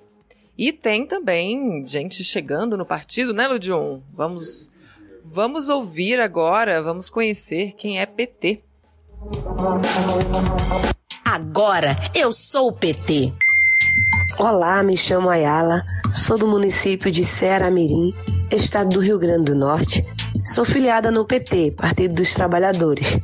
E 0.56 0.72
tem 0.72 1.04
também 1.04 1.84
gente 1.84 2.22
chegando 2.22 2.76
no 2.76 2.86
partido, 2.86 3.34
né, 3.34 3.48
Ludion? 3.48 3.98
Vamos, 4.14 4.70
vamos 5.24 5.68
ouvir 5.68 6.20
agora, 6.20 6.80
vamos 6.80 7.10
conhecer 7.10 7.72
quem 7.72 8.00
é 8.00 8.06
PT. 8.06 8.62
Agora 11.24 11.96
eu 12.14 12.32
sou 12.32 12.68
o 12.68 12.72
PT. 12.72 13.32
Olá, 14.38 14.84
me 14.84 14.96
chamo 14.96 15.28
Ayala, 15.28 15.82
sou 16.12 16.38
do 16.38 16.46
município 16.46 17.10
de 17.10 17.24
Ceará-Mirim, 17.24 18.14
estado 18.52 18.90
do 18.90 19.00
Rio 19.00 19.18
Grande 19.18 19.46
do 19.46 19.54
Norte. 19.56 20.04
Sou 20.44 20.64
filiada 20.64 21.10
no 21.10 21.24
PT, 21.24 21.72
Partido 21.72 22.14
dos 22.14 22.32
Trabalhadores. 22.34 23.18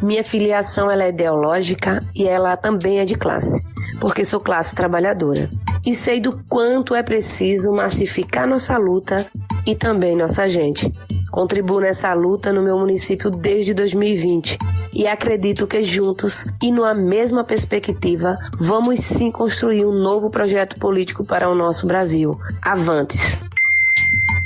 Minha 0.00 0.22
filiação 0.22 0.90
ela 0.90 1.04
é 1.04 1.08
ideológica 1.08 2.02
e 2.14 2.26
ela 2.26 2.56
também 2.56 3.00
é 3.00 3.04
de 3.04 3.16
classe, 3.16 3.62
porque 4.00 4.24
sou 4.24 4.40
classe 4.40 4.74
trabalhadora. 4.74 5.50
E 5.84 5.94
sei 5.94 6.20
do 6.20 6.38
quanto 6.48 6.94
é 6.94 7.02
preciso 7.02 7.72
massificar 7.72 8.46
nossa 8.46 8.76
luta 8.76 9.26
e 9.66 9.74
também 9.74 10.16
nossa 10.16 10.46
gente. 10.48 10.92
Contribuo 11.30 11.80
nessa 11.80 12.12
luta 12.14 12.52
no 12.52 12.62
meu 12.62 12.78
município 12.78 13.30
desde 13.30 13.74
2020 13.74 14.58
e 14.94 15.06
acredito 15.06 15.66
que 15.66 15.82
juntos 15.82 16.46
e 16.62 16.72
numa 16.72 16.94
mesma 16.94 17.44
perspectiva 17.44 18.36
vamos 18.58 19.00
sim 19.00 19.30
construir 19.30 19.84
um 19.84 19.92
novo 19.92 20.30
projeto 20.30 20.78
político 20.78 21.24
para 21.24 21.48
o 21.48 21.54
nosso 21.54 21.86
Brasil. 21.86 22.38
Avantes! 22.62 23.47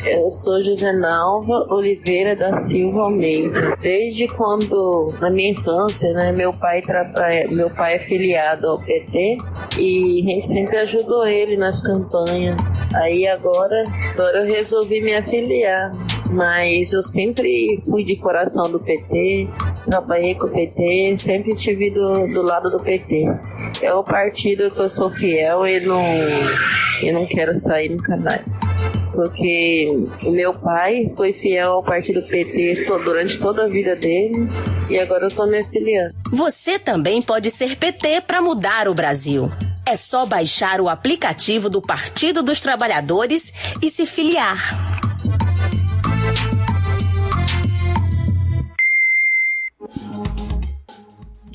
Eu 0.04 0.32
sou 0.32 0.60
Josenalva 0.60 1.64
Oliveira 1.70 2.34
da 2.34 2.56
Silva 2.58 3.02
Almeida. 3.02 3.76
Desde 3.80 4.26
quando, 4.26 5.14
na 5.20 5.30
minha 5.30 5.50
infância, 5.50 6.12
né, 6.12 6.32
meu 6.32 6.52
pai, 6.52 6.82
meu 7.48 7.70
pai 7.70 7.94
é 7.94 7.98
filiado 8.00 8.66
ao 8.66 8.80
PT 8.80 9.36
e 9.78 10.20
a 10.20 10.34
gente 10.34 10.46
sempre 10.48 10.78
ajudou 10.78 11.24
ele 11.24 11.56
nas 11.56 11.80
campanhas. 11.80 12.56
Aí 12.96 13.28
agora, 13.28 13.84
agora 14.14 14.38
eu 14.38 14.46
resolvi 14.46 15.00
me 15.00 15.14
afiliar. 15.14 15.92
Mas 16.30 16.92
eu 16.92 17.02
sempre 17.02 17.80
fui 17.84 18.02
de 18.02 18.16
coração 18.16 18.70
do 18.70 18.80
PT, 18.80 19.48
trabalhei 19.84 20.34
com 20.34 20.46
o 20.46 20.50
PT, 20.50 21.14
sempre 21.18 21.52
estive 21.52 21.90
do, 21.90 22.26
do 22.26 22.42
lado 22.42 22.70
do 22.70 22.82
PT. 22.82 23.26
É 23.82 23.92
o 23.92 24.02
partido 24.02 24.70
que 24.70 24.80
eu 24.80 24.88
sou 24.88 25.10
fiel 25.10 25.66
e 25.66 25.80
não, 25.80 26.02
e 27.02 27.12
não 27.12 27.26
quero 27.26 27.52
sair 27.52 27.90
nunca 27.90 28.16
mais 28.16 28.71
porque 29.12 29.88
o 30.24 30.30
meu 30.30 30.54
pai 30.54 31.12
foi 31.16 31.32
fiel 31.32 31.72
ao 31.72 31.82
partido 31.82 32.22
PT 32.22 32.86
durante 33.04 33.38
toda 33.38 33.64
a 33.64 33.68
vida 33.68 33.94
dele 33.94 34.48
e 34.88 34.98
agora 34.98 35.26
eu 35.26 35.30
tô 35.30 35.46
me 35.46 35.58
afiliando. 35.58 36.14
Você 36.30 36.78
também 36.78 37.20
pode 37.20 37.50
ser 37.50 37.76
PT 37.76 38.22
para 38.22 38.40
mudar 38.40 38.88
o 38.88 38.94
Brasil. 38.94 39.50
É 39.84 39.96
só 39.96 40.24
baixar 40.24 40.80
o 40.80 40.88
aplicativo 40.88 41.68
do 41.68 41.82
Partido 41.82 42.42
dos 42.42 42.60
Trabalhadores 42.60 43.52
e 43.82 43.90
se 43.90 44.06
filiar. 44.06 44.56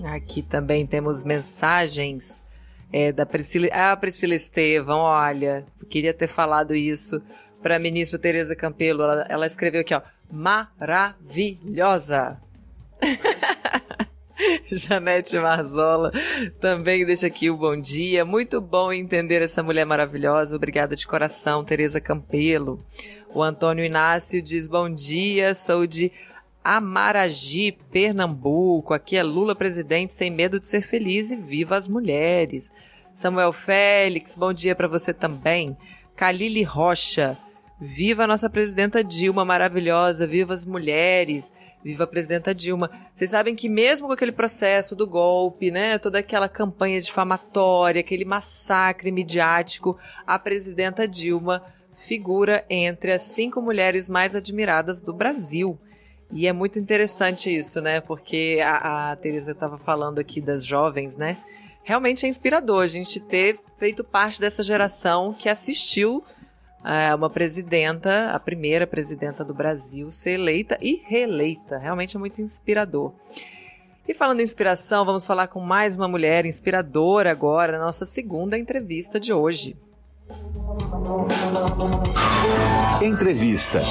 Aqui 0.04 0.42
também 0.42 0.86
temos 0.86 1.24
mensagens 1.24 2.44
é, 2.92 3.12
da 3.12 3.26
Priscila. 3.26 3.68
Ah, 3.72 3.96
Priscila 3.96 4.36
Estevam, 4.36 5.00
olha, 5.00 5.66
queria 5.90 6.14
ter 6.14 6.28
falado 6.28 6.76
isso 6.76 7.22
para 7.62 7.76
a 7.76 7.80
ministra 7.80 8.20
Tereza 8.20 8.56
Campelo. 8.56 9.04
Ela, 9.04 9.26
ela 9.30 9.46
escreveu 9.46 9.82
aqui, 9.82 9.94
ó, 9.94 10.02
maravilhosa. 10.32 12.42
Janete 14.68 15.38
Marzola 15.40 16.12
também 16.60 17.06
deixa 17.06 17.28
aqui 17.28 17.50
o 17.50 17.58
bom 17.58 17.76
dia. 17.76 18.24
Muito 18.24 18.62
bom 18.62 18.92
entender 18.92 19.42
essa 19.42 19.64
mulher 19.64 19.86
maravilhosa. 19.86 20.56
Obrigada 20.56 20.96
de 20.96 21.08
coração, 21.08 21.64
Tereza 21.64 22.00
Campelo. 22.00 22.84
O 23.34 23.42
Antônio 23.42 23.84
Inácio 23.84 24.42
diz 24.42 24.68
bom 24.68 24.90
dia, 24.90 25.54
sou 25.54 25.86
de 25.86 26.12
Amaragi, 26.64 27.78
Pernambuco. 27.92 28.94
Aqui 28.94 29.18
é 29.18 29.24
Lula 29.24 29.56
presidente 29.56 30.14
sem 30.14 30.30
medo 30.30 30.60
de 30.60 30.68
ser 30.68 30.82
feliz 30.82 31.32
e 31.32 31.36
viva 31.36 31.76
as 31.76 31.88
mulheres. 31.88 32.72
Samuel 33.14 33.54
Félix, 33.54 34.36
bom 34.36 34.54
dia 34.54 34.76
para 34.76 34.88
você 34.88 35.14
também. 35.14 35.76
Kalili 36.16 36.64
Rocha, 36.64 37.38
viva 37.80 38.24
a 38.24 38.28
nossa 38.28 38.50
presidenta 38.50 39.04
Dilma 39.04 39.46
maravilhosa, 39.46 40.28
viva 40.28 40.54
as 40.54 40.66
mulheres. 40.66 41.52
Viva 41.84 42.04
a 42.04 42.08
presidenta 42.08 42.54
Dilma. 42.54 42.90
Vocês 43.14 43.30
sabem 43.30 43.56
que 43.56 43.70
mesmo 43.70 44.08
com 44.08 44.14
aquele 44.14 44.32
processo 44.32 44.96
do 44.96 45.08
golpe, 45.08 45.72
né, 45.72 45.98
toda 45.98 46.20
aquela 46.20 46.50
campanha 46.50 47.00
difamatória, 47.00 48.02
aquele 48.02 48.26
massacre 48.26 49.12
midiático, 49.12 49.98
a 50.26 50.38
presidenta 50.38 51.08
Dilma 51.08 51.64
figura 51.96 52.66
entre 52.70 53.12
as 53.12 53.22
cinco 53.22 53.62
mulheres 53.62 54.10
mais 54.10 54.36
admiradas 54.36 55.02
do 55.02 55.14
Brasil. 55.14 55.80
E 56.32 56.46
é 56.46 56.52
muito 56.52 56.78
interessante 56.78 57.56
isso, 57.56 57.80
né? 57.80 58.02
Porque 58.02 58.60
a, 58.62 59.12
a 59.12 59.16
Teresa 59.16 59.52
estava 59.52 59.78
falando 59.78 60.20
aqui 60.20 60.42
das 60.42 60.66
jovens, 60.66 61.16
né? 61.16 61.38
Realmente 61.84 62.26
é 62.26 62.30
inspirador 62.30 62.84
a 62.84 62.88
gente 62.88 63.20
ter 63.20 63.58
feito 63.78 64.04
parte 64.04 64.42
dessa 64.42 64.62
geração 64.62 65.34
que 65.34 65.48
assistiu 65.48 66.24
uma 67.16 67.30
presidenta, 67.30 68.32
a 68.32 68.40
primeira 68.40 68.88
presidenta 68.88 69.44
do 69.44 69.54
Brasil, 69.54 70.10
ser 70.10 70.32
eleita 70.32 70.78
e 70.82 71.04
reeleita. 71.06 71.78
Realmente 71.78 72.16
é 72.16 72.20
muito 72.20 72.42
inspirador. 72.42 73.14
E 74.08 74.14
falando 74.14 74.40
em 74.40 74.44
inspiração, 74.44 75.04
vamos 75.04 75.26
falar 75.26 75.48
com 75.48 75.60
mais 75.60 75.98
uma 75.98 76.08
mulher 76.08 76.46
inspiradora 76.46 77.30
agora, 77.30 77.78
na 77.78 77.86
nossa 77.86 78.06
segunda 78.06 78.58
entrevista 78.58 79.20
de 79.20 79.34
hoje. 79.34 79.76
Entrevista. 83.02 83.82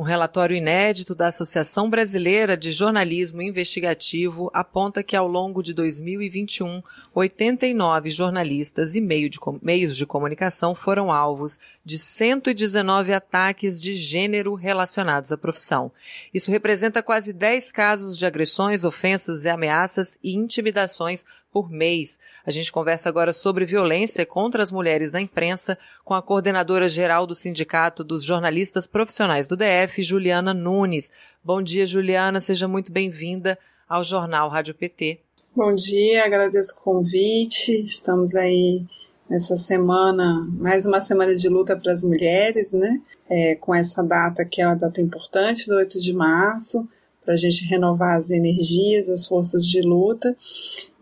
Um 0.00 0.02
relatório 0.02 0.56
inédito 0.56 1.14
da 1.14 1.26
Associação 1.26 1.90
Brasileira 1.90 2.56
de 2.56 2.72
Jornalismo 2.72 3.42
Investigativo 3.42 4.50
aponta 4.54 5.02
que 5.02 5.14
ao 5.14 5.28
longo 5.28 5.62
de 5.62 5.74
2021, 5.74 6.82
89 7.14 8.08
jornalistas 8.08 8.94
e 8.94 9.00
meio 9.02 9.28
de, 9.28 9.38
meios 9.60 9.94
de 9.94 10.06
comunicação 10.06 10.74
foram 10.74 11.12
alvos 11.12 11.60
de 11.84 11.98
119 11.98 13.12
ataques 13.12 13.78
de 13.78 13.92
gênero 13.92 14.54
relacionados 14.54 15.32
à 15.32 15.36
profissão. 15.36 15.92
Isso 16.32 16.50
representa 16.50 17.02
quase 17.02 17.34
10 17.34 17.70
casos 17.70 18.16
de 18.16 18.24
agressões, 18.24 18.84
ofensas 18.84 19.44
e 19.44 19.50
ameaças 19.50 20.16
e 20.24 20.34
intimidações 20.34 21.26
por 21.52 21.70
mês. 21.70 22.18
A 22.44 22.50
gente 22.50 22.72
conversa 22.72 23.08
agora 23.08 23.32
sobre 23.32 23.66
violência 23.66 24.24
contra 24.24 24.62
as 24.62 24.70
mulheres 24.70 25.12
na 25.12 25.20
imprensa 25.20 25.76
com 26.04 26.14
a 26.14 26.22
coordenadora 26.22 26.88
geral 26.88 27.26
do 27.26 27.34
Sindicato 27.34 28.04
dos 28.04 28.22
Jornalistas 28.22 28.86
Profissionais 28.86 29.48
do 29.48 29.56
DF, 29.56 30.02
Juliana 30.02 30.54
Nunes. 30.54 31.10
Bom 31.42 31.62
dia, 31.62 31.86
Juliana, 31.86 32.40
seja 32.40 32.68
muito 32.68 32.92
bem-vinda 32.92 33.58
ao 33.88 34.04
Jornal 34.04 34.48
Rádio 34.48 34.74
PT. 34.74 35.20
Bom 35.54 35.74
dia, 35.74 36.24
agradeço 36.24 36.78
o 36.78 36.82
convite. 36.82 37.84
Estamos 37.84 38.34
aí 38.34 38.86
nessa 39.28 39.56
semana, 39.56 40.46
mais 40.58 40.86
uma 40.86 41.00
semana 41.00 41.34
de 41.34 41.48
luta 41.48 41.76
para 41.76 41.92
as 41.92 42.02
mulheres, 42.02 42.72
né? 42.72 43.00
É, 43.28 43.54
com 43.56 43.74
essa 43.74 44.02
data 44.02 44.44
que 44.44 44.60
é 44.60 44.66
uma 44.66 44.76
data 44.76 45.00
importante, 45.00 45.66
do 45.66 45.74
8 45.74 46.00
de 46.00 46.12
março 46.12 46.88
para 47.24 47.34
a 47.34 47.36
gente 47.36 47.64
renovar 47.66 48.18
as 48.18 48.30
energias, 48.30 49.08
as 49.08 49.26
forças 49.26 49.66
de 49.66 49.80
luta. 49.80 50.34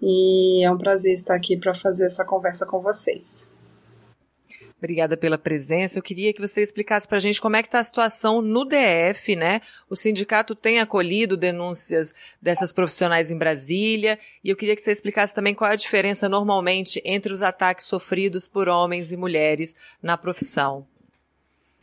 E 0.02 0.64
é 0.64 0.70
um 0.70 0.78
prazer 0.78 1.14
estar 1.14 1.34
aqui 1.34 1.56
para 1.56 1.74
fazer 1.74 2.06
essa 2.06 2.24
conversa 2.24 2.66
com 2.66 2.80
vocês. 2.80 3.50
Obrigada 4.78 5.16
pela 5.16 5.36
presença. 5.36 5.98
Eu 5.98 6.02
queria 6.02 6.32
que 6.32 6.40
você 6.40 6.62
explicasse 6.62 7.06
para 7.06 7.16
a 7.16 7.20
gente 7.20 7.40
como 7.40 7.56
é 7.56 7.62
que 7.62 7.68
está 7.68 7.80
a 7.80 7.84
situação 7.84 8.40
no 8.40 8.64
DF, 8.64 9.34
né? 9.34 9.60
O 9.90 9.96
sindicato 9.96 10.54
tem 10.54 10.78
acolhido 10.78 11.36
denúncias 11.36 12.14
dessas 12.40 12.72
profissionais 12.72 13.32
em 13.32 13.36
Brasília 13.36 14.20
e 14.42 14.48
eu 14.48 14.56
queria 14.56 14.76
que 14.76 14.82
você 14.82 14.92
explicasse 14.92 15.34
também 15.34 15.52
qual 15.52 15.68
é 15.68 15.74
a 15.74 15.76
diferença 15.76 16.28
normalmente 16.28 17.02
entre 17.04 17.32
os 17.32 17.42
ataques 17.42 17.86
sofridos 17.86 18.46
por 18.46 18.68
homens 18.68 19.10
e 19.10 19.16
mulheres 19.16 19.74
na 20.00 20.16
profissão. 20.16 20.86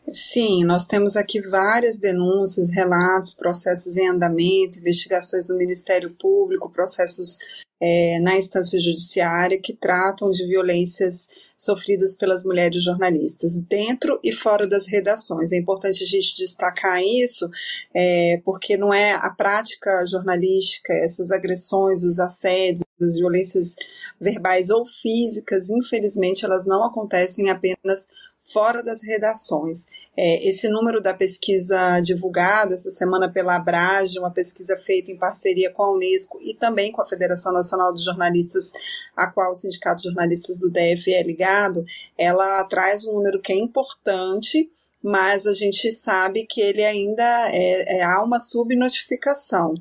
Sim, 0.08 0.64
nós 0.66 0.86
temos 0.86 1.16
aqui 1.16 1.42
várias 1.42 1.98
denúncias, 1.98 2.70
relatos, 2.70 3.34
processos 3.34 3.98
em 3.98 4.08
andamento, 4.08 4.78
investigações 4.78 5.48
do 5.48 5.58
Ministério 5.58 6.12
Público, 6.12 6.72
processos 6.72 7.40
é, 7.82 8.20
na 8.20 8.38
instância 8.38 8.80
judiciária 8.80 9.60
que 9.60 9.74
tratam 9.74 10.30
de 10.30 10.46
violências 10.46 11.28
sofridas 11.58 12.16
pelas 12.16 12.44
mulheres 12.44 12.84
jornalistas, 12.84 13.58
dentro 13.58 14.20
e 14.24 14.32
fora 14.32 14.68
das 14.68 14.86
redações. 14.86 15.52
É 15.52 15.58
importante 15.58 16.04
a 16.04 16.08
gente 16.08 16.36
destacar 16.38 17.02
isso, 17.04 17.50
é, 17.94 18.40
porque 18.46 18.78
não 18.78 18.94
é 18.94 19.14
a 19.14 19.32
prática 19.32 20.06
jornalística, 20.06 20.94
essas 20.94 21.32
agressões, 21.32 22.04
os 22.04 22.20
assédios, 22.20 22.86
as 23.02 23.16
violências 23.16 23.76
verbais 24.22 24.70
ou 24.70 24.86
físicas, 24.86 25.70
infelizmente, 25.70 26.46
elas 26.46 26.66
não 26.68 26.84
acontecem 26.84 27.50
apenas 27.50 28.08
fora 28.46 28.84
das 28.84 29.02
redações. 29.04 29.88
É, 30.16 30.48
esse 30.48 30.70
número 30.70 31.02
da 31.02 31.14
pesquisa 31.14 32.00
divulgada 32.00 32.76
essa 32.76 32.92
semana 32.92 33.32
pela 33.32 33.56
Abrage, 33.56 34.20
uma 34.20 34.32
pesquisa 34.32 34.78
feita 34.78 35.12
em 35.12 35.18
parceria 35.18 35.72
com 35.72 35.84
a 35.84 35.94
Unesco 35.94 36.40
e 36.42 36.54
também 36.54 36.92
com 36.92 37.02
a 37.02 37.06
Federação 37.06 37.52
Nacional 37.52 37.92
dos 37.92 38.04
Jornalistas, 38.04 38.72
a 39.16 39.28
qual 39.28 39.52
o 39.52 39.56
Sindicato 39.56 40.04
de 40.04 40.10
Jornalistas 40.10 40.60
do 40.60 40.70
DF 40.70 41.12
é 41.12 41.24
ligado, 41.24 41.84
ela 42.18 42.64
traz 42.66 43.06
um 43.06 43.14
número 43.14 43.42
que 43.42 43.52
é 43.52 43.58
importante, 43.58 44.70
mas 45.02 45.46
a 45.46 45.54
gente 45.54 45.92
sabe 45.92 46.46
que 46.46 46.60
ele 46.60 46.84
ainda 46.84 47.24
é, 47.52 47.98
é, 47.98 48.04
há 48.04 48.24
uma 48.24 48.40
subnotificação. 48.40 49.76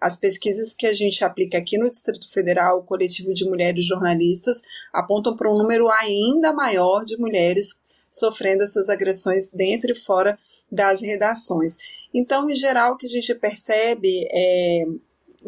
As 0.00 0.16
pesquisas 0.16 0.72
que 0.72 0.86
a 0.86 0.94
gente 0.94 1.22
aplica 1.22 1.58
aqui 1.58 1.76
no 1.76 1.90
Distrito 1.90 2.30
Federal, 2.30 2.78
o 2.78 2.82
coletivo 2.82 3.34
de 3.34 3.44
mulheres 3.44 3.84
jornalistas, 3.84 4.62
apontam 4.92 5.36
para 5.36 5.52
um 5.52 5.58
número 5.58 5.86
ainda 5.90 6.52
maior 6.54 7.04
de 7.04 7.18
mulheres 7.18 7.79
sofrendo 8.10 8.64
essas 8.64 8.88
agressões 8.88 9.50
dentro 9.50 9.92
e 9.92 9.94
fora 9.94 10.38
das 10.70 11.00
redações. 11.00 11.76
Então, 12.12 12.48
em 12.48 12.54
geral, 12.54 12.92
o 12.92 12.96
que 12.96 13.06
a 13.06 13.10
gente 13.10 13.34
percebe 13.34 14.26
é, 14.32 14.84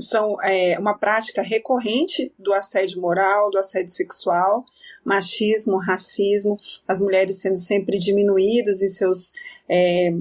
são 0.00 0.36
é, 0.42 0.78
uma 0.78 0.96
prática 0.96 1.42
recorrente 1.42 2.32
do 2.38 2.52
assédio 2.52 3.00
moral, 3.00 3.50
do 3.50 3.58
assédio 3.58 3.92
sexual, 3.92 4.64
machismo, 5.04 5.76
racismo, 5.78 6.56
as 6.86 7.00
mulheres 7.00 7.40
sendo 7.40 7.56
sempre 7.56 7.98
diminuídas 7.98 8.80
em 8.80 8.88
seus 8.88 9.32
é, 9.68 10.12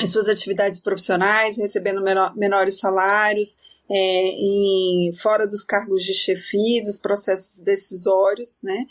em 0.00 0.06
suas 0.06 0.28
atividades 0.28 0.80
profissionais, 0.80 1.56
recebendo 1.56 2.02
menor, 2.02 2.36
menores 2.36 2.78
salários, 2.78 3.58
é, 3.88 3.94
em, 3.94 5.12
fora 5.20 5.46
dos 5.46 5.62
cargos 5.62 6.02
de 6.02 6.12
chefia, 6.12 6.82
dos 6.82 6.96
processos 6.96 7.60
decisórios, 7.60 8.58
né? 8.62 8.86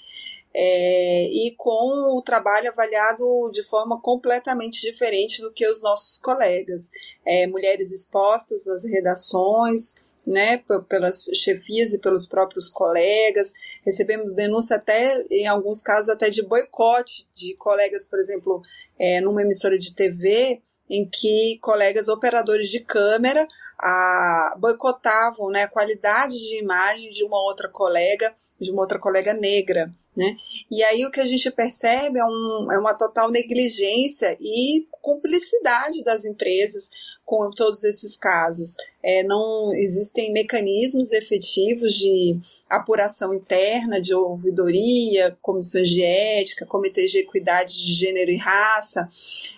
É, 0.56 1.26
e 1.26 1.56
com 1.58 2.16
o 2.16 2.22
trabalho 2.22 2.70
avaliado 2.70 3.49
de 3.51 3.64
forma 3.64 3.99
completamente 3.99 4.82
diferente 4.82 5.41
do 5.41 5.51
que 5.51 5.68
os 5.68 5.82
nossos 5.82 6.20
colegas. 6.20 6.89
É, 7.26 7.47
mulheres 7.47 7.91
expostas 7.91 8.66
nas 8.66 8.84
redações, 8.84 9.95
né, 10.26 10.64
pelas 10.88 11.26
chefias 11.34 11.93
e 11.93 11.99
pelos 11.99 12.28
próprios 12.28 12.70
colegas. 12.70 13.54
Recebemos 13.86 14.34
denúncia 14.34 14.78
até, 14.78 15.24
em 15.32 15.47
alguns 15.47 15.82
casos, 15.82 16.10
até 16.10 16.30
de 16.30 16.43
boicote 16.43 17.28
de 17.34 17.56
colegas, 17.56 18.06
por 18.06 18.20
exemplo, 18.20 18.62
é, 18.97 19.20
numa 19.22 19.41
emissora 19.41 19.78
de 19.78 19.93
TV, 19.93 20.62
em 20.89 21.10
que 21.10 21.58
colegas 21.62 22.08
operadores 22.08 22.70
de 22.70 22.80
câmera 22.82 23.47
a, 23.80 24.56
boicotavam 24.60 25.49
né, 25.49 25.64
a 25.64 25.70
qualidade 25.70 26.34
de 26.34 26.60
imagem 26.60 27.10
de 27.10 27.24
uma 27.24 27.41
outra 27.41 27.68
colega, 27.70 28.34
de 28.60 28.72
uma 28.72 28.82
outra 28.82 28.99
colega 28.99 29.34
negra. 29.34 29.91
Né? 30.16 30.36
E 30.70 30.84
aí 30.84 31.05
o 31.05 31.11
que 31.11 31.20
a 31.20 31.26
gente 31.26 31.49
percebe 31.49 32.20
é, 32.20 32.26
um, 32.26 32.68
é 32.72 32.78
uma 32.78 32.93
total 32.93 33.32
negligência 33.32 34.38
e 34.39 34.86
cumplicidade 35.01 36.03
das 36.03 36.24
empresas 36.24 36.89
com 37.26 37.49
todos 37.49 37.84
esses 37.84 38.16
casos. 38.16 38.76
É, 39.01 39.24
não 39.24 39.74
existem 39.74 40.32
mecanismos 40.32 41.11
efetivos 41.11 41.93
de 41.95 42.38
apuração 42.70 43.34
interna, 43.34 43.99
de 43.99 44.14
ouvidoria, 44.14 45.36
comissões 45.41 45.89
de 45.89 46.03
ética, 46.03 46.66
comitês 46.66 47.11
de 47.11 47.20
equidade 47.20 47.74
de 47.86 47.93
gênero 47.93 48.30
e 48.30 48.38
raça. 48.38 49.09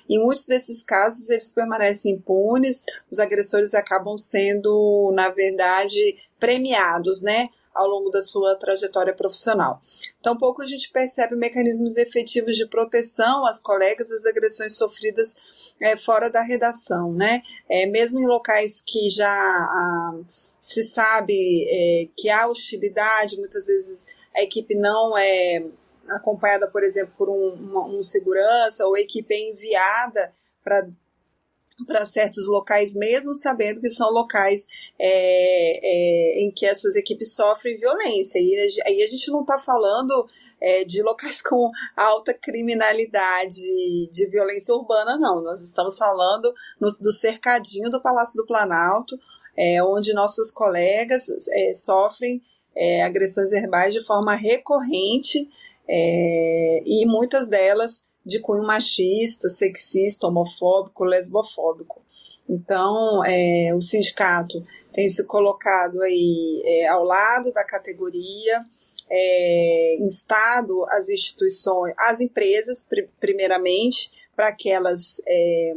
Em 0.10 0.18
muitos 0.18 0.46
desses 0.46 0.82
casos, 0.82 1.30
eles 1.30 1.52
permanecem 1.52 2.14
impunes, 2.14 2.86
os 3.12 3.20
agressores 3.20 3.74
acabam 3.74 4.18
sendo, 4.18 5.12
na 5.14 5.30
verdade, 5.30 6.16
premiados, 6.40 7.22
né? 7.22 7.50
Ao 7.76 7.88
longo 7.88 8.10
da 8.10 8.22
sua 8.22 8.56
trajetória 8.56 9.14
profissional. 9.14 9.82
Tampouco 10.22 10.62
a 10.64 10.66
gente 10.66 10.92
percebe 10.92 11.36
mecanismos 11.36 11.98
efetivos 11.98 12.56
de 12.56 12.66
proteção 12.68 13.46
às 13.46 13.60
colegas 13.60 14.08
das 14.08 14.26
agressões 14.26 14.76
sofridas 14.76 15.36
é, 15.82 15.98
fora 15.98 16.30
da 16.30 16.42
redação, 16.42 17.12
né? 17.12 17.42
É, 17.70 17.86
mesmo 17.86 18.20
em 18.20 18.28
locais 18.28 18.82
que 18.86 19.10
já 19.10 19.28
ah, 19.28 20.14
se 20.60 20.84
sabe 20.84 21.66
é, 21.68 22.10
que 22.16 22.30
há 22.30 22.48
hostilidade, 22.48 23.38
muitas 23.38 23.68
vezes 23.68 24.06
a 24.36 24.42
equipe 24.42 24.74
não 24.76 25.18
é 25.18 25.66
acompanhada, 26.08 26.68
por 26.68 26.84
exemplo, 26.84 27.14
por 27.18 27.30
um, 27.30 27.54
uma, 27.54 27.86
um 27.88 28.04
segurança, 28.04 28.86
ou 28.86 28.96
a 28.96 29.02
equipe 29.02 29.34
é 29.34 29.50
enviada 29.50 30.34
para 30.64 30.88
para 31.84 32.06
certos 32.06 32.48
locais, 32.48 32.94
mesmo 32.94 33.34
sabendo 33.34 33.82
que 33.82 33.90
são 33.90 34.10
locais 34.10 34.66
é, 34.98 35.80
é, 35.84 36.44
em 36.44 36.52
que 36.52 36.66
essas 36.66 36.96
equipes 36.96 37.34
sofrem 37.34 37.78
violência. 37.78 38.40
E 38.40 38.82
aí 38.86 39.04
a 39.04 39.08
gente 39.08 39.30
não 39.30 39.42
está 39.42 39.60
falando 39.60 40.28
é, 40.62 40.86
de 40.86 41.02
locais 41.04 41.42
com 41.42 41.70
alta 41.98 42.34
criminalidade 42.34 44.10
de 44.10 44.28
violência 44.28 44.74
urbana, 44.74 45.18
não. 45.18 45.42
Nós 45.42 45.62
estamos 45.62 45.98
falando 45.98 46.54
no, 46.80 46.88
do 47.02 47.12
cercadinho 47.12 47.90
do 47.90 48.02
Palácio 48.02 48.36
do 48.36 48.46
Planalto, 48.46 49.20
é, 49.58 49.84
onde 49.84 50.14
nossos 50.14 50.52
colegas 50.52 51.28
é, 51.54 51.74
sofrem 51.74 52.42
é, 52.76 53.04
agressões 53.04 53.50
verbais 53.50 53.94
de 53.94 54.04
forma 54.04 54.34
recorrente 54.34 55.50
e 55.88 57.06
muitas 57.06 57.48
delas 57.48 58.05
de 58.26 58.40
cunho 58.40 58.64
machista, 58.64 59.48
sexista, 59.50 60.28
homofóbico, 60.28 61.04
lesbofóbico. 61.04 62.02
Então, 62.50 63.24
é, 63.26 63.74
o 63.76 63.82
sindicato 63.82 64.64
tem 64.92 65.08
se 65.10 65.26
colocado 65.26 66.02
aí 66.02 66.62
é, 66.66 66.88
ao 66.88 67.04
lado 67.04 67.54
da 67.54 67.64
categoria, 67.64 68.66
é, 69.10 69.98
instado 70.02 70.84
as 70.90 71.10
instituições, 71.10 71.94
as 71.98 72.20
empresas, 72.20 72.88
primeiramente, 73.20 74.10
para 74.36 74.52
que 74.52 74.72
elas 74.72 75.22
é, 75.28 75.76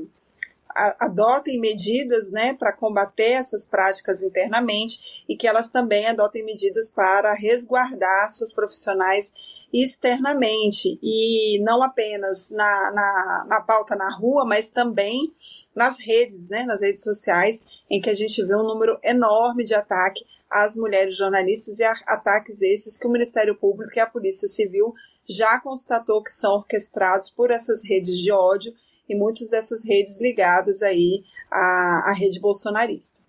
adotem 1.00 1.60
medidas 1.60 2.30
né, 2.30 2.54
para 2.54 2.72
combater 2.72 3.32
essas 3.32 3.66
práticas 3.66 4.22
internamente 4.22 5.24
e 5.28 5.36
que 5.36 5.46
elas 5.46 5.70
também 5.70 6.06
adotem 6.06 6.44
medidas 6.44 6.88
para 6.88 7.34
resguardar 7.34 8.30
suas 8.30 8.52
profissionais 8.52 9.32
externamente 9.72 10.98
e 11.02 11.60
não 11.62 11.82
apenas 11.82 12.50
na, 12.50 12.92
na, 12.92 13.46
na 13.48 13.60
pauta 13.60 13.96
na 13.96 14.10
rua, 14.10 14.44
mas 14.46 14.70
também 14.70 15.32
nas 15.74 15.98
redes, 15.98 16.48
né, 16.48 16.64
nas 16.64 16.80
redes 16.80 17.04
sociais, 17.04 17.60
em 17.90 18.00
que 18.00 18.10
a 18.10 18.14
gente 18.14 18.42
vê 18.44 18.56
um 18.56 18.62
número 18.62 18.98
enorme 19.02 19.64
de 19.64 19.74
ataque 19.74 20.24
às 20.50 20.74
mulheres 20.76 21.16
jornalistas 21.16 21.78
e 21.78 21.84
ataques 21.84 22.62
esses 22.62 22.96
que 22.96 23.06
o 23.06 23.10
Ministério 23.10 23.54
Público 23.54 23.92
e 23.96 24.00
a 24.00 24.06
Polícia 24.06 24.48
Civil 24.48 24.94
já 25.28 25.60
constatou 25.60 26.22
que 26.22 26.32
são 26.32 26.54
orquestrados 26.54 27.28
por 27.28 27.50
essas 27.50 27.84
redes 27.84 28.18
de 28.18 28.32
ódio 28.32 28.72
e 29.08 29.14
muitas 29.14 29.48
dessas 29.48 29.84
redes 29.84 30.18
ligadas 30.20 30.82
aí 30.82 31.22
à, 31.50 32.10
à 32.10 32.12
rede 32.12 32.40
bolsonarista. 32.40 33.20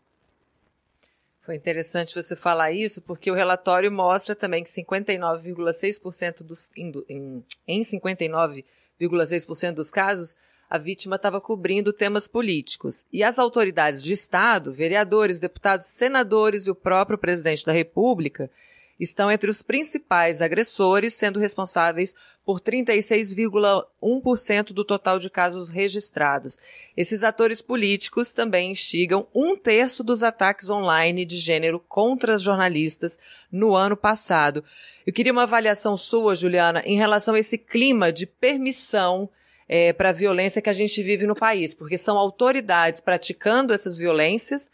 Foi 1.50 1.56
interessante 1.56 2.14
você 2.14 2.36
falar 2.36 2.72
isso, 2.72 3.02
porque 3.02 3.32
o 3.32 3.34
relatório 3.34 3.91
mostra 3.91 4.36
também 4.36 4.64
que 4.64 4.70
59,6% 4.70 6.43
dos 6.43 6.70
em, 6.78 7.43
em 7.68 7.82
59,6% 7.82 9.72
dos 9.72 9.89
casos 9.89 10.36
a 10.70 10.78
vítima 10.78 11.16
estava 11.16 11.41
cobrindo 11.41 11.91
temas 11.91 12.28
políticos. 12.28 13.04
E 13.12 13.24
as 13.24 13.39
autoridades 13.39 14.04
de 14.04 14.14
Estado, 14.14 14.72
vereadores, 14.72 15.39
deputados, 15.39 15.88
senadores 15.88 16.68
e 16.68 16.70
o 16.70 16.76
próprio 16.76 17.18
presidente 17.18 17.66
da 17.66 17.72
República 17.72 18.52
estão 19.00 19.32
entre 19.32 19.50
os 19.50 19.62
principais 19.62 20.41
agressores, 20.41 21.14
sendo 21.14 21.39
responsáveis 21.39 22.14
por 22.45 22.60
36,1% 22.60 24.74
do 24.74 24.84
total 24.84 25.18
de 25.20 25.30
casos 25.30 25.70
registrados. 25.70 26.58
Esses 26.97 27.24
atores 27.24 27.62
políticos 27.62 28.34
também 28.34 28.72
instigam 28.72 29.26
um 29.34 29.56
terço 29.56 30.04
dos 30.04 30.22
ataques 30.24 30.70
online 30.70 31.24
de 31.26 31.38
gênero 31.38 31.80
contra 31.80 32.34
as 32.34 32.41
jornalistas 32.41 33.18
no 33.52 33.76
ano 33.76 33.95
passado. 33.95 34.64
Eu 35.06 35.14
queria 35.14 35.32
uma 35.32 35.43
avaliação 35.43 35.95
sua, 35.95 36.36
Juliana, 36.36 36.82
em 36.86 36.97
relação 36.97 37.36
a 37.36 37.39
esse 37.39 37.58
clima 37.58 38.12
de 38.12 38.26
permissão 38.26 39.30
é, 39.68 39.93
para 39.93 40.10
a 40.10 40.14
violência 40.14 40.62
que 40.62 40.70
a 40.70 40.74
gente 40.74 41.02
vive 41.04 41.28
no 41.28 41.36
país, 41.36 41.76
porque 41.76 41.97
são 41.97 42.18
autoridades 42.18 43.00
praticando 43.00 43.74
essas 43.74 43.95
violências 43.95 44.70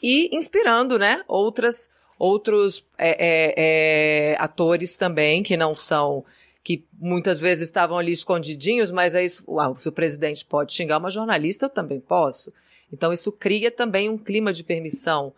e 0.00 0.34
inspirando, 0.34 0.98
né, 0.98 1.22
outras 1.26 1.90
outros 2.18 2.86
é, 2.96 3.10
é, 3.10 3.54
é, 3.56 4.36
atores 4.38 4.96
também 4.96 5.42
que 5.42 5.56
não 5.56 5.74
são 5.74 6.24
que 6.62 6.84
muitas 6.98 7.38
vezes 7.38 7.62
estavam 7.62 7.96
ali 7.96 8.10
escondidinhos, 8.10 8.90
mas 8.90 9.14
aí 9.14 9.28
uau, 9.46 9.76
se 9.76 9.88
o 9.88 9.92
presidente 9.92 10.44
pode 10.44 10.72
xingar 10.72 10.98
uma 10.98 11.10
jornalista, 11.10 11.66
eu 11.66 11.70
também 11.70 12.00
posso. 12.00 12.52
Então 12.92 13.12
isso 13.12 13.30
cria 13.30 13.70
também 13.70 14.08
um 14.08 14.18
clima 14.18 14.52
de 14.52 14.64
permissão, 14.64 15.32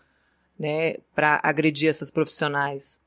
né, 0.58 0.96
para 1.14 1.38
agredir 1.42 1.90
essas 1.90 2.10
profissionais. 2.10 2.98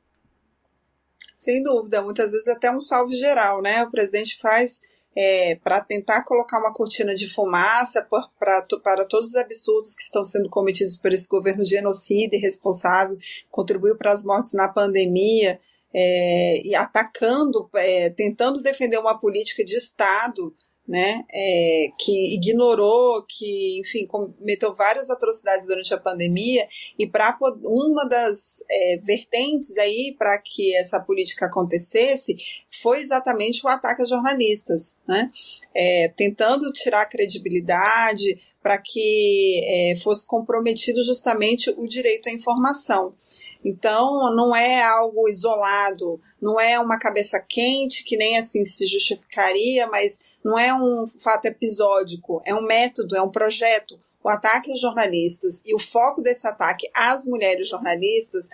Sem 1.35 1.63
dúvida, 1.63 2.03
muitas 2.03 2.31
vezes 2.31 2.47
até 2.47 2.71
um 2.71 2.79
salve 2.79 3.13
geral, 3.13 3.63
né? 3.63 3.83
O 3.83 3.89
presidente 3.89 4.37
faz 4.37 4.79
é, 5.15 5.55
para 5.63 5.81
tentar 5.81 6.23
colocar 6.23 6.59
uma 6.59 6.73
cortina 6.73 7.13
de 7.13 7.29
fumaça 7.29 8.07
para 8.39 9.05
todos 9.05 9.29
os 9.29 9.35
absurdos 9.35 9.95
que 9.95 10.01
estão 10.01 10.23
sendo 10.23 10.49
cometidos 10.49 10.95
por 10.95 11.13
esse 11.13 11.27
governo 11.27 11.65
genocida 11.65 12.35
e 12.35 12.39
responsável, 12.39 13.17
contribuiu 13.49 13.97
para 13.97 14.13
as 14.13 14.23
mortes 14.23 14.53
na 14.53 14.69
pandemia, 14.69 15.59
é, 15.93 16.65
e 16.65 16.73
atacando, 16.73 17.69
é, 17.75 18.09
tentando 18.09 18.61
defender 18.61 18.97
uma 18.97 19.19
política 19.19 19.63
de 19.63 19.75
Estado 19.75 20.53
né, 20.87 21.23
é, 21.31 21.87
que 21.97 22.35
ignorou, 22.35 23.23
que, 23.27 23.79
enfim, 23.79 24.05
cometeu 24.07 24.73
várias 24.73 25.09
atrocidades 25.09 25.67
durante 25.67 25.93
a 25.93 25.99
pandemia, 25.99 26.67
e 26.97 27.07
para 27.07 27.37
uma 27.63 28.05
das 28.05 28.63
é, 28.69 28.97
vertentes 28.97 29.77
aí 29.77 30.15
para 30.17 30.37
que 30.39 30.75
essa 30.75 30.99
política 30.99 31.45
acontecesse 31.45 32.35
foi 32.81 32.99
exatamente 32.99 33.65
o 33.65 33.69
ataque 33.69 34.01
a 34.01 34.05
jornalistas, 34.05 34.97
né, 35.07 35.29
é, 35.73 36.11
tentando 36.15 36.71
tirar 36.71 37.01
a 37.01 37.09
credibilidade 37.09 38.39
para 38.61 38.77
que 38.77 39.61
é, 39.63 39.95
fosse 39.97 40.25
comprometido 40.27 41.03
justamente 41.03 41.73
o 41.77 41.85
direito 41.85 42.27
à 42.29 42.31
informação. 42.31 43.13
Então, 43.63 44.35
não 44.35 44.55
é 44.55 44.81
algo 44.81 45.29
isolado, 45.29 46.19
não 46.41 46.59
é 46.59 46.79
uma 46.79 46.97
cabeça 46.97 47.39
quente 47.39 48.03
que 48.03 48.17
nem 48.17 48.37
assim 48.37 48.65
se 48.65 48.87
justificaria, 48.87 49.87
mas 49.87 50.19
não 50.43 50.57
é 50.57 50.73
um 50.73 51.07
fato 51.19 51.45
episódico, 51.45 52.41
é 52.43 52.55
um 52.55 52.63
método, 52.63 53.15
é 53.15 53.21
um 53.21 53.29
projeto. 53.29 53.99
O 54.23 54.29
ataque 54.29 54.71
aos 54.71 54.79
jornalistas 54.79 55.63
e 55.65 55.73
o 55.73 55.79
foco 55.79 56.21
desse 56.21 56.47
ataque 56.47 56.89
às 56.93 57.25
mulheres 57.25 57.67
jornalistas 57.67 58.49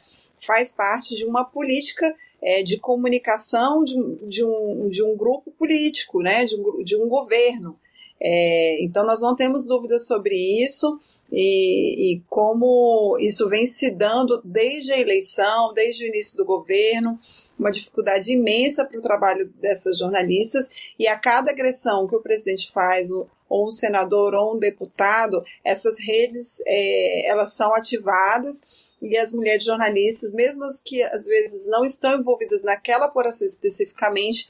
faz 0.45 0.72
parte 0.72 1.16
de 1.16 1.26
uma 1.26 1.45
política 1.45 2.14
é, 2.41 2.62
de 2.62 2.78
comunicação 2.78 3.84
de, 3.84 3.95
de, 4.28 4.43
um, 4.43 4.89
de 4.89 5.03
um 5.03 5.16
grupo 5.16 5.51
político, 5.51 6.22
né, 6.22 6.45
de 6.45 6.55
um, 6.55 6.84
de 6.84 6.95
um 6.95 7.10
governo. 7.10 7.78
É, 8.20 8.84
então, 8.84 9.05
nós 9.05 9.22
não 9.22 9.36
temos 9.36 9.65
dúvidas 9.68 10.07
sobre 10.07 10.36
isso 10.36 10.97
e, 11.32 12.13
e, 12.13 12.22
como 12.28 13.15
isso 13.20 13.47
vem 13.47 13.68
se 13.68 13.91
dando 13.91 14.41
desde 14.43 14.91
a 14.91 14.99
eleição, 14.99 15.74
desde 15.74 16.03
o 16.03 16.07
início 16.07 16.36
do 16.36 16.45
governo, 16.45 17.18
uma 17.59 17.72
dificuldade 17.72 18.32
imensa 18.34 18.86
para 18.86 18.97
o 18.97 19.01
trabalho 19.01 19.47
dessas 19.61 19.99
jornalistas 19.99 20.70
e 20.97 21.07
a 21.07 21.18
cada 21.18 21.51
agressão 21.51 22.07
que 22.07 22.15
o 22.15 22.22
presidente 22.22 22.72
faz, 22.72 23.09
ou 23.49 23.68
um 23.68 23.72
senador 23.72 24.34
ou 24.34 24.55
um 24.55 24.59
deputado, 24.59 25.43
essas 25.63 25.99
redes 25.99 26.61
é, 26.65 27.28
elas 27.28 27.53
são 27.53 27.74
ativadas 27.74 28.88
e 29.01 29.15
as 29.15 29.32
mulheres 29.32 29.63
jornalistas, 29.63 30.34
mesmo 30.34 30.63
as 30.65 30.80
que 30.80 31.01
às 31.03 31.26
vezes 31.26 31.68
não 31.68 31.86
estão 31.86 32.20
envolvidas 32.20 32.63
naquela 32.63 33.05
apuração 33.05 33.45
especificamente, 33.45 34.49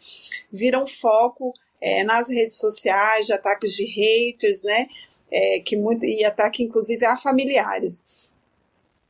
viram 0.51 0.87
foco 0.87 1.53
é, 1.81 2.03
nas 2.03 2.29
redes 2.29 2.57
sociais, 2.57 3.25
de 3.25 3.33
ataques 3.33 3.73
de 3.73 3.85
haters, 3.85 4.63
né? 4.63 4.87
É, 5.31 5.59
que 5.59 5.75
muito, 5.75 6.05
e 6.05 6.23
ataque 6.23 6.63
inclusive 6.63 7.05
a 7.05 7.17
familiares. 7.17 8.31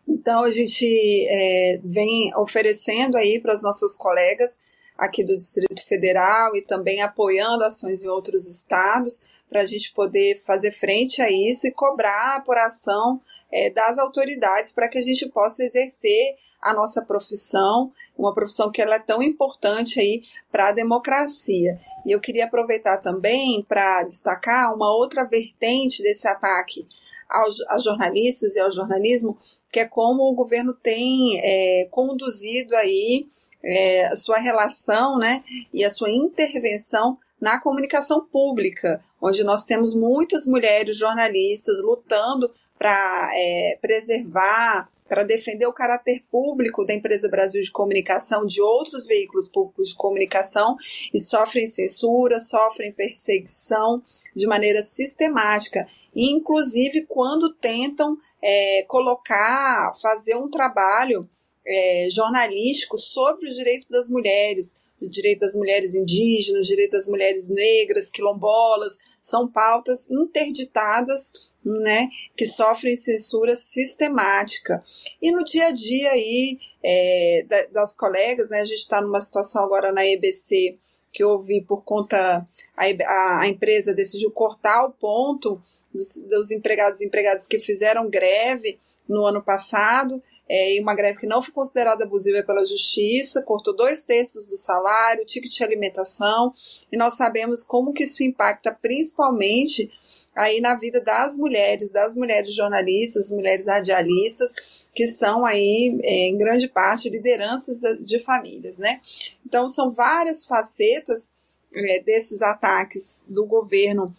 Então 0.07 0.43
a 0.43 0.51
gente 0.51 0.85
é, 1.29 1.79
vem 1.83 2.33
oferecendo 2.35 3.17
aí 3.17 3.39
para 3.39 3.53
as 3.53 3.61
nossas 3.61 3.95
colegas 3.95 4.57
aqui 4.97 5.23
do 5.23 5.35
Distrito 5.35 5.85
Federal 5.85 6.55
e 6.55 6.61
também 6.61 7.01
apoiando 7.01 7.63
ações 7.63 8.03
em 8.03 8.07
outros 8.07 8.47
estados 8.47 9.36
para 9.49 9.61
a 9.61 9.65
gente 9.65 9.93
poder 9.93 10.41
fazer 10.45 10.71
frente 10.71 11.21
a 11.21 11.29
isso 11.29 11.67
e 11.67 11.71
cobrar 11.71 12.33
a 12.33 12.35
apuração 12.37 13.21
é, 13.51 13.69
das 13.69 13.97
autoridades 13.97 14.71
para 14.71 14.89
que 14.89 14.97
a 14.97 15.01
gente 15.01 15.27
possa 15.29 15.63
exercer 15.63 16.35
a 16.61 16.73
nossa 16.73 17.01
profissão, 17.03 17.91
uma 18.17 18.33
profissão 18.33 18.71
que 18.71 18.81
ela 18.81 18.95
é 18.95 18.99
tão 18.99 19.21
importante 19.21 19.99
aí 19.99 20.21
para 20.51 20.69
a 20.69 20.71
democracia. 20.73 21.79
E 22.05 22.11
eu 22.11 22.19
queria 22.19 22.45
aproveitar 22.45 22.97
também 22.97 23.63
para 23.67 24.03
destacar 24.03 24.73
uma 24.75 24.93
outra 24.95 25.23
vertente 25.23 26.01
desse 26.01 26.27
ataque 26.27 26.87
aos, 27.29 27.59
aos, 27.69 27.83
jornalistas 27.83 28.55
e 28.55 28.59
ao 28.59 28.71
jornalismo, 28.71 29.37
que 29.71 29.79
é 29.79 29.85
como 29.85 30.23
o 30.23 30.33
governo 30.33 30.73
tem 30.73 31.39
é, 31.39 31.87
conduzido 31.91 32.75
aí 32.75 33.27
é, 33.63 34.05
a 34.07 34.15
sua 34.15 34.37
relação 34.37 35.17
né, 35.17 35.43
e 35.73 35.83
a 35.83 35.89
sua 35.89 36.09
intervenção 36.09 37.17
na 37.39 37.59
comunicação 37.59 38.25
pública, 38.25 38.99
onde 39.21 39.43
nós 39.43 39.65
temos 39.65 39.95
muitas 39.95 40.45
mulheres 40.45 40.97
jornalistas 40.97 41.81
lutando 41.83 42.51
para 42.77 43.31
é, 43.35 43.77
preservar 43.81 44.89
para 45.07 45.23
defender 45.23 45.65
o 45.65 45.73
caráter 45.73 46.23
público 46.29 46.85
da 46.85 46.93
Empresa 46.93 47.29
Brasil 47.29 47.61
de 47.61 47.71
Comunicação, 47.71 48.45
de 48.45 48.61
outros 48.61 49.05
veículos 49.05 49.47
públicos 49.47 49.89
de 49.89 49.95
comunicação, 49.95 50.75
e 51.13 51.19
sofrem 51.19 51.67
censura, 51.67 52.39
sofrem 52.39 52.91
perseguição 52.91 54.01
de 54.35 54.45
maneira 54.45 54.83
sistemática, 54.83 55.87
inclusive 56.15 57.05
quando 57.05 57.53
tentam 57.53 58.17
é, 58.41 58.83
colocar, 58.87 59.93
fazer 60.01 60.35
um 60.35 60.49
trabalho 60.49 61.27
é, 61.65 62.07
jornalístico 62.11 62.97
sobre 62.97 63.47
os 63.49 63.55
direitos 63.55 63.87
das 63.89 64.07
mulheres, 64.07 64.75
o 65.01 65.09
direito 65.09 65.39
das 65.39 65.55
mulheres 65.55 65.95
indígenas, 65.95 66.67
direito 66.67 66.91
das 66.91 67.07
mulheres 67.07 67.47
negras, 67.49 68.09
quilombolas, 68.09 68.97
são 69.21 69.47
pautas 69.47 70.09
interditadas, 70.09 71.31
né, 71.63 72.07
que 72.35 72.45
sofrem 72.45 72.95
censura 72.95 73.55
sistemática. 73.55 74.81
E 75.21 75.31
no 75.31 75.43
dia 75.43 75.67
a 75.67 75.71
dia 75.71 76.11
aí 76.11 76.57
é, 76.83 77.45
das 77.71 77.93
colegas, 77.95 78.49
né, 78.49 78.61
a 78.61 78.65
gente 78.65 78.79
está 78.79 79.01
numa 79.01 79.19
situação 79.19 79.63
agora 79.63 79.91
na 79.91 80.05
EBC 80.05 80.77
que 81.11 81.23
houve 81.23 81.61
por 81.61 81.83
conta 81.83 82.45
a, 82.75 83.41
a, 83.41 83.47
empresa 83.47 83.95
decidiu 83.95 84.29
cortar 84.29 84.85
o 84.85 84.91
ponto 84.91 85.59
dos, 85.91 86.23
dos 86.29 86.51
empregados 86.51 87.01
e 87.01 87.07
empregadas 87.07 87.47
que 87.47 87.59
fizeram 87.59 88.07
greve 88.07 88.77
no 89.09 89.25
ano 89.25 89.41
passado 89.41 90.21
é, 90.49 90.77
uma 90.81 90.95
greve 90.95 91.19
que 91.19 91.27
não 91.27 91.41
foi 91.41 91.53
considerada 91.53 92.03
abusiva 92.03 92.41
pela 92.43 92.65
justiça, 92.65 93.41
cortou 93.41 93.75
dois 93.75 94.03
terços 94.03 94.45
do 94.45 94.55
salário, 94.55 95.25
ticket 95.25 95.51
de 95.51 95.63
alimentação, 95.63 96.51
e 96.91 96.97
nós 96.97 97.15
sabemos 97.15 97.63
como 97.63 97.93
que 97.93 98.03
isso 98.03 98.23
impacta 98.23 98.71
principalmente 98.73 99.91
aí 100.35 100.61
na 100.61 100.75
vida 100.75 101.01
das 101.01 101.35
mulheres, 101.35 101.89
das 101.89 102.15
mulheres 102.15 102.53
jornalistas, 102.53 103.31
mulheres 103.31 103.65
radialistas, 103.65 104.53
que 104.93 105.07
são 105.07 105.45
aí, 105.45 105.97
é, 106.03 106.27
em 106.27 106.37
grande 106.37 106.67
parte, 106.67 107.09
lideranças 107.09 107.79
de 107.99 108.19
famílias, 108.19 108.77
né? 108.77 108.99
Então, 109.45 109.67
são 109.67 109.91
várias 109.91 110.45
facetas 110.45 111.33
é, 111.73 111.99
desses 112.01 112.41
ataques 112.41 113.25
do 113.27 113.45
governo 113.45 114.11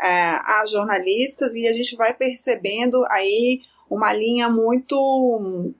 é, 0.00 0.08
a 0.08 0.64
jornalistas 0.66 1.54
e 1.54 1.66
a 1.68 1.72
gente 1.72 1.94
vai 1.96 2.14
percebendo 2.14 3.04
aí 3.10 3.62
uma 3.90 4.12
linha 4.12 4.48
muito 4.48 5.74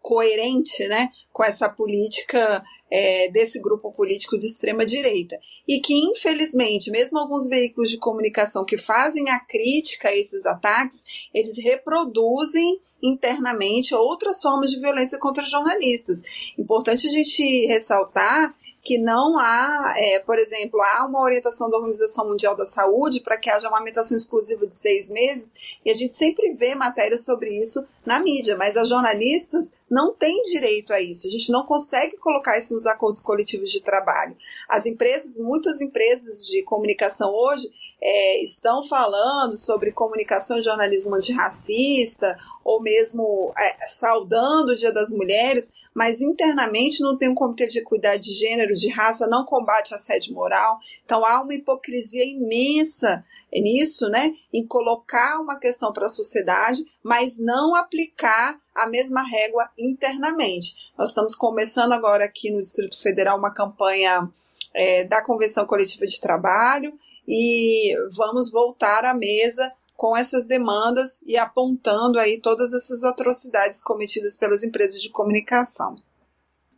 coerente 0.00 0.86
né, 0.88 1.10
com 1.32 1.44
essa 1.44 1.68
política 1.68 2.64
é, 2.90 3.30
desse 3.30 3.60
grupo 3.60 3.92
político 3.92 4.38
de 4.38 4.46
extrema 4.46 4.84
direita. 4.84 5.38
E 5.68 5.80
que, 5.80 5.94
infelizmente, 5.94 6.90
mesmo 6.90 7.18
alguns 7.18 7.46
veículos 7.48 7.90
de 7.90 7.98
comunicação 7.98 8.64
que 8.64 8.76
fazem 8.76 9.28
a 9.30 9.40
crítica 9.40 10.08
a 10.08 10.16
esses 10.16 10.44
ataques, 10.46 11.04
eles 11.34 11.56
reproduzem 11.58 12.80
internamente 13.02 13.94
outras 13.94 14.40
formas 14.40 14.70
de 14.70 14.80
violência 14.80 15.18
contra 15.18 15.46
jornalistas. 15.46 16.20
Importante 16.58 17.06
a 17.06 17.10
gente 17.10 17.66
ressaltar 17.66 18.54
que 18.82 18.96
não 18.98 19.38
há, 19.38 19.94
é, 19.96 20.18
por 20.20 20.38
exemplo, 20.38 20.80
há 20.82 21.06
uma 21.06 21.20
orientação 21.20 21.68
da 21.68 21.76
Organização 21.76 22.28
Mundial 22.28 22.56
da 22.56 22.64
Saúde 22.64 23.20
para 23.20 23.36
que 23.36 23.50
haja 23.50 23.68
uma 23.68 23.76
amamentação 23.76 24.16
exclusiva 24.16 24.66
de 24.66 24.74
seis 24.74 25.10
meses, 25.10 25.54
e 25.84 25.90
a 25.90 25.94
gente 25.94 26.14
sempre 26.14 26.54
vê 26.54 26.74
matérias 26.74 27.24
sobre 27.24 27.50
isso 27.50 27.86
na 28.04 28.18
mídia, 28.18 28.56
mas 28.56 28.76
as 28.76 28.88
jornalistas 28.88 29.74
não 29.90 30.14
têm 30.14 30.42
direito 30.44 30.92
a 30.92 31.00
isso. 31.00 31.26
A 31.26 31.30
gente 31.30 31.52
não 31.52 31.66
consegue 31.66 32.16
colocar 32.16 32.56
isso 32.56 32.72
nos 32.72 32.86
acordos 32.86 33.20
coletivos 33.20 33.70
de 33.70 33.80
trabalho. 33.80 34.36
As 34.68 34.86
empresas, 34.86 35.38
muitas 35.38 35.80
empresas 35.80 36.46
de 36.46 36.62
comunicação 36.62 37.30
hoje 37.32 37.70
é, 38.00 38.42
estão 38.42 38.82
falando 38.84 39.56
sobre 39.56 39.92
comunicação 39.92 40.58
e 40.58 40.62
jornalismo 40.62 41.14
antirracista, 41.14 42.38
ou 42.64 42.80
mesmo 42.80 43.52
é, 43.58 43.86
saudando 43.86 44.70
o 44.70 44.76
Dia 44.76 44.92
das 44.92 45.10
Mulheres, 45.10 45.72
mas 46.00 46.22
internamente 46.22 47.02
não 47.02 47.14
tem 47.18 47.28
um 47.28 47.34
comitê 47.34 47.66
de 47.66 47.78
equidade 47.78 48.22
de 48.22 48.32
gênero, 48.32 48.74
de 48.74 48.88
raça, 48.88 49.26
não 49.26 49.44
combate 49.44 49.94
assédio 49.94 50.32
moral. 50.32 50.78
Então 51.04 51.22
há 51.26 51.42
uma 51.42 51.52
hipocrisia 51.52 52.24
imensa 52.24 53.22
nisso, 53.52 54.08
né? 54.08 54.34
Em 54.50 54.66
colocar 54.66 55.38
uma 55.38 55.60
questão 55.60 55.92
para 55.92 56.06
a 56.06 56.08
sociedade, 56.08 56.82
mas 57.02 57.36
não 57.36 57.74
aplicar 57.74 58.58
a 58.74 58.86
mesma 58.86 59.22
régua 59.22 59.68
internamente. 59.78 60.74
Nós 60.96 61.10
estamos 61.10 61.34
começando 61.34 61.92
agora 61.92 62.24
aqui 62.24 62.50
no 62.50 62.62
Distrito 62.62 62.98
Federal 62.98 63.36
uma 63.36 63.52
campanha 63.52 64.26
é, 64.72 65.04
da 65.04 65.22
Convenção 65.22 65.66
Coletiva 65.66 66.06
de 66.06 66.18
Trabalho 66.18 66.94
e 67.28 67.94
vamos 68.12 68.50
voltar 68.50 69.04
à 69.04 69.12
mesa 69.12 69.70
com 70.00 70.16
essas 70.16 70.46
demandas 70.46 71.20
e 71.26 71.36
apontando 71.36 72.18
aí 72.18 72.40
todas 72.40 72.72
essas 72.72 73.04
atrocidades 73.04 73.82
cometidas 73.82 74.34
pelas 74.38 74.64
empresas 74.64 74.98
de 74.98 75.10
comunicação. 75.10 75.94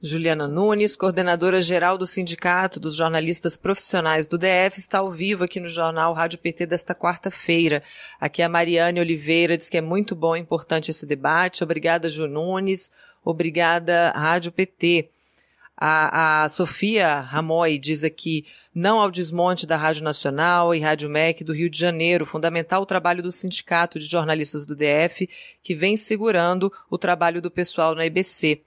Juliana 0.03 0.49
Nunes, 0.49 0.97
coordenadora 0.97 1.61
geral 1.61 1.97
do 1.97 2.05
Sindicato 2.05 2.81
dos 2.81 2.97
Jornalistas 2.97 3.57
Profissionais 3.57 4.27
do 4.27 4.37
DF, 4.37 4.77
está 4.81 4.99
ao 4.99 5.09
vivo 5.09 5.45
aqui 5.45 5.61
no 5.61 5.69
Jornal 5.69 6.13
Rádio 6.13 6.41
PT 6.41 6.67
desta 6.67 6.97
quarta-feira. 6.97 7.85
Aqui 8.21 8.43
a 8.43 8.49
Mariane 8.49 8.99
Oliveira 8.99 9.57
diz 9.57 9.71
que 9.71 9.79
é 9.79 9.81
muito 9.81 10.17
bom 10.17 10.35
e 10.35 10.41
importante 10.41 10.91
esse 10.91 11.07
debate. 11.07 11.63
Obrigada, 11.63 12.09
Ju 12.09 12.27
Nunes. 12.27 12.91
Obrigada, 13.25 14.11
Rádio 14.17 14.51
PT. 14.51 15.11
A, 15.77 16.43
a 16.43 16.49
Sofia 16.49 17.21
Ramoy 17.21 17.79
diz 17.79 18.03
aqui, 18.03 18.47
não 18.75 18.99
ao 18.99 19.11
desmonte 19.11 19.67
da 19.67 19.77
Rádio 19.77 20.03
Nacional 20.03 20.75
e 20.75 20.81
Rádio 20.81 21.11
MEC 21.11 21.45
do 21.45 21.53
Rio 21.53 21.69
de 21.69 21.79
Janeiro, 21.79 22.25
fundamental 22.25 22.83
o 22.83 22.87
trabalho 22.87 23.23
do 23.23 23.31
Sindicato 23.31 23.99
de 23.99 24.07
Jornalistas 24.07 24.65
do 24.65 24.75
DF, 24.75 25.29
que 25.63 25.75
vem 25.75 25.97
segurando 25.97 26.73
o 26.91 26.97
trabalho 26.97 27.43
do 27.43 27.51
pessoal 27.51 27.95
na 27.95 28.07
EBC. 28.07 28.63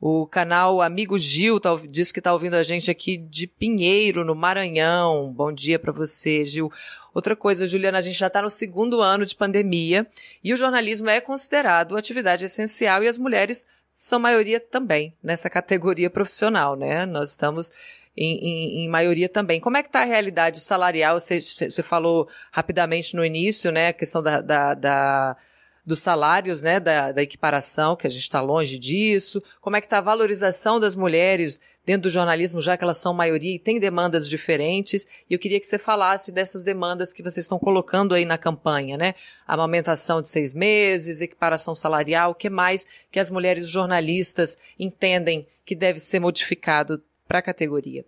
O 0.00 0.26
canal 0.26 0.80
Amigo 0.80 1.18
Gil 1.18 1.60
tá, 1.60 1.78
diz 1.86 2.10
que 2.10 2.20
está 2.20 2.32
ouvindo 2.32 2.54
a 2.54 2.62
gente 2.62 2.90
aqui 2.90 3.18
de 3.18 3.46
Pinheiro, 3.46 4.24
no 4.24 4.34
Maranhão. 4.34 5.30
Bom 5.30 5.52
dia 5.52 5.78
para 5.78 5.92
você, 5.92 6.42
Gil. 6.42 6.72
Outra 7.12 7.36
coisa, 7.36 7.66
Juliana, 7.66 7.98
a 7.98 8.00
gente 8.00 8.18
já 8.18 8.28
está 8.28 8.40
no 8.40 8.48
segundo 8.48 9.02
ano 9.02 9.26
de 9.26 9.36
pandemia 9.36 10.06
e 10.42 10.54
o 10.54 10.56
jornalismo 10.56 11.10
é 11.10 11.20
considerado 11.20 11.96
atividade 11.96 12.46
essencial 12.46 13.02
e 13.02 13.08
as 13.08 13.18
mulheres 13.18 13.66
são 13.94 14.18
maioria 14.18 14.58
também 14.58 15.12
nessa 15.22 15.50
categoria 15.50 16.08
profissional, 16.08 16.76
né? 16.76 17.04
Nós 17.04 17.32
estamos 17.32 17.70
em, 18.16 18.36
em, 18.38 18.84
em, 18.84 18.88
maioria 18.88 19.28
também. 19.28 19.60
Como 19.60 19.76
é 19.76 19.82
que 19.82 19.88
está 19.88 20.02
a 20.02 20.04
realidade 20.04 20.60
salarial? 20.60 21.18
Você, 21.18 21.40
você 21.40 21.82
falou 21.82 22.28
rapidamente 22.52 23.14
no 23.14 23.24
início, 23.24 23.70
né? 23.70 23.88
A 23.88 23.92
questão 23.92 24.22
da, 24.22 24.40
da, 24.40 24.74
da 24.74 25.36
dos 25.84 26.00
salários, 26.00 26.60
né, 26.60 26.78
da, 26.78 27.10
da 27.10 27.22
equiparação, 27.22 27.96
que 27.96 28.06
a 28.06 28.10
gente 28.10 28.22
está 28.22 28.40
longe 28.40 28.78
disso. 28.78 29.42
Como 29.60 29.76
é 29.76 29.80
que 29.80 29.86
está 29.86 29.98
a 29.98 30.02
valorização 30.02 30.78
das 30.78 30.94
mulheres 30.94 31.60
dentro 31.84 32.02
do 32.02 32.08
jornalismo, 32.08 32.60
já 32.60 32.76
que 32.76 32.84
elas 32.84 32.98
são 32.98 33.12
maioria 33.12 33.56
e 33.56 33.58
têm 33.58 33.80
demandas 33.80 34.28
diferentes. 34.28 35.06
E 35.28 35.34
eu 35.34 35.38
queria 35.38 35.58
que 35.58 35.66
você 35.66 35.78
falasse 35.78 36.30
dessas 36.30 36.62
demandas 36.62 37.12
que 37.12 37.22
vocês 37.22 37.44
estão 37.44 37.58
colocando 37.58 38.14
aí 38.14 38.24
na 38.24 38.38
campanha, 38.38 38.96
né? 38.96 39.14
Amamentação 39.46 40.20
de 40.22 40.28
seis 40.28 40.54
meses, 40.54 41.20
equiparação 41.20 41.74
salarial, 41.74 42.30
o 42.30 42.34
que 42.34 42.50
mais 42.50 42.86
que 43.10 43.18
as 43.18 43.30
mulheres 43.30 43.68
jornalistas 43.68 44.56
entendem 44.78 45.46
que 45.64 45.74
deve 45.74 46.00
ser 46.00 46.20
modificado 46.20 47.02
para 47.30 47.38
a 47.38 47.42
categoria? 47.42 48.04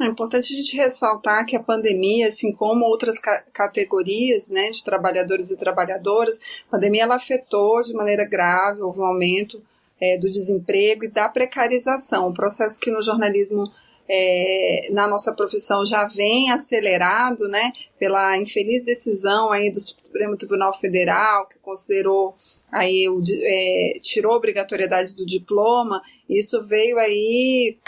É 0.00 0.06
importante 0.06 0.54
a 0.54 0.56
gente 0.56 0.74
ressaltar 0.74 1.44
que 1.44 1.54
a 1.54 1.62
pandemia, 1.62 2.28
assim 2.28 2.50
como 2.50 2.86
outras 2.86 3.18
ca 3.18 3.44
categorias 3.52 4.48
né, 4.48 4.70
de 4.70 4.82
trabalhadores 4.82 5.50
e 5.50 5.56
trabalhadoras, 5.56 6.38
a 6.66 6.70
pandemia 6.70 7.02
ela 7.02 7.16
afetou 7.16 7.82
de 7.84 7.92
maneira 7.92 8.24
grave, 8.24 8.80
houve 8.80 9.00
um 9.00 9.04
aumento 9.04 9.62
é, 10.00 10.16
do 10.16 10.30
desemprego 10.30 11.04
e 11.04 11.10
da 11.10 11.28
precarização, 11.28 12.28
um 12.28 12.32
processo 12.32 12.80
que 12.80 12.90
no 12.90 13.02
jornalismo 13.02 13.70
é, 14.08 14.88
na 14.90 15.06
nossa 15.08 15.32
profissão 15.32 15.86
já 15.86 16.06
vem 16.06 16.50
acelerado, 16.50 17.48
né, 17.48 17.72
pela 17.98 18.36
infeliz 18.36 18.84
decisão 18.84 19.50
aí 19.50 19.70
do 19.70 19.80
Supremo 19.80 20.36
Tribunal 20.36 20.72
Federal, 20.78 21.46
que 21.46 21.58
considerou 21.58 22.34
aí, 22.70 23.08
o, 23.08 23.20
é, 23.42 23.98
tirou 24.02 24.32
a 24.32 24.36
obrigatoriedade 24.36 25.14
do 25.14 25.24
diploma, 25.24 26.02
isso 26.28 26.64
veio 26.66 26.98
aí, 26.98 27.78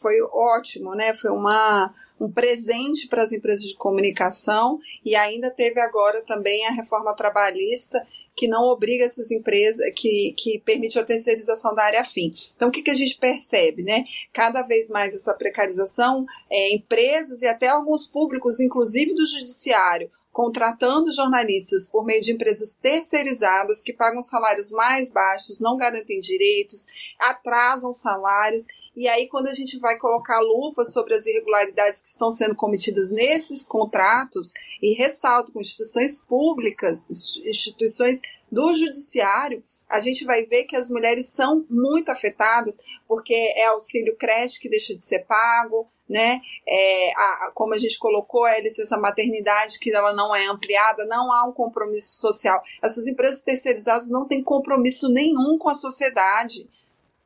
foi 0.00 0.14
ótimo, 0.32 0.94
né, 0.94 1.12
foi 1.14 1.30
uma, 1.30 1.92
um 2.20 2.30
presente 2.30 3.08
para 3.08 3.22
as 3.22 3.32
empresas 3.32 3.64
de 3.64 3.74
comunicação 3.76 4.78
e 5.04 5.14
ainda 5.16 5.50
teve 5.50 5.80
agora 5.80 6.22
também 6.22 6.66
a 6.66 6.72
reforma 6.72 7.14
trabalhista 7.14 8.06
que 8.36 8.48
não 8.48 8.64
obriga 8.64 9.04
essas 9.04 9.30
empresas, 9.30 9.80
que, 9.94 10.34
que 10.36 10.60
permite 10.60 10.98
a 10.98 11.04
terceirização 11.04 11.74
da 11.74 11.84
área 11.84 12.04
fim. 12.04 12.32
Então, 12.54 12.68
o 12.68 12.72
que, 12.72 12.82
que 12.82 12.90
a 12.90 12.94
gente 12.94 13.16
percebe? 13.16 13.82
Né? 13.82 14.04
Cada 14.32 14.62
vez 14.62 14.88
mais 14.88 15.14
essa 15.14 15.34
precarização, 15.34 16.24
é, 16.50 16.74
empresas 16.74 17.42
e 17.42 17.46
até 17.46 17.68
alguns 17.68 18.06
públicos, 18.06 18.60
inclusive 18.60 19.14
do 19.14 19.26
judiciário, 19.26 20.10
contratando 20.32 21.12
jornalistas 21.12 21.86
por 21.86 22.04
meio 22.04 22.20
de 22.20 22.32
empresas 22.32 22.76
terceirizadas 22.82 23.80
que 23.80 23.92
pagam 23.92 24.20
salários 24.20 24.72
mais 24.72 25.10
baixos, 25.10 25.60
não 25.60 25.76
garantem 25.76 26.18
direitos, 26.18 26.86
atrasam 27.20 27.92
salários 27.92 28.66
e 28.96 29.08
aí, 29.08 29.28
quando 29.28 29.48
a 29.48 29.54
gente 29.54 29.78
vai 29.78 29.98
colocar 29.98 30.38
lupa 30.40 30.84
sobre 30.84 31.14
as 31.14 31.26
irregularidades 31.26 32.00
que 32.00 32.08
estão 32.08 32.30
sendo 32.30 32.54
cometidas 32.54 33.10
nesses 33.10 33.64
contratos, 33.64 34.52
e 34.80 34.94
ressalto 34.94 35.52
com 35.52 35.60
instituições 35.60 36.18
públicas, 36.18 37.08
instituições 37.44 38.20
do 38.50 38.72
judiciário, 38.74 39.62
a 39.88 39.98
gente 39.98 40.24
vai 40.24 40.46
ver 40.46 40.64
que 40.64 40.76
as 40.76 40.88
mulheres 40.88 41.26
são 41.26 41.66
muito 41.68 42.10
afetadas, 42.10 42.76
porque 43.08 43.34
é 43.34 43.66
auxílio 43.66 44.16
creche 44.16 44.60
que 44.60 44.68
deixa 44.68 44.94
de 44.94 45.04
ser 45.04 45.24
pago, 45.26 45.88
né? 46.08 46.40
É, 46.66 47.10
a, 47.16 47.50
como 47.54 47.74
a 47.74 47.78
gente 47.78 47.98
colocou, 47.98 48.44
a 48.44 48.60
licença 48.60 48.96
maternidade, 48.98 49.78
que 49.78 49.90
ela 49.90 50.12
não 50.12 50.34
é 50.34 50.46
ampliada, 50.46 51.04
não 51.06 51.32
há 51.32 51.48
um 51.48 51.52
compromisso 51.52 52.20
social. 52.20 52.62
Essas 52.82 53.06
empresas 53.06 53.42
terceirizadas 53.42 54.08
não 54.08 54.26
têm 54.26 54.42
compromisso 54.42 55.08
nenhum 55.08 55.58
com 55.58 55.68
a 55.68 55.74
sociedade, 55.74 56.68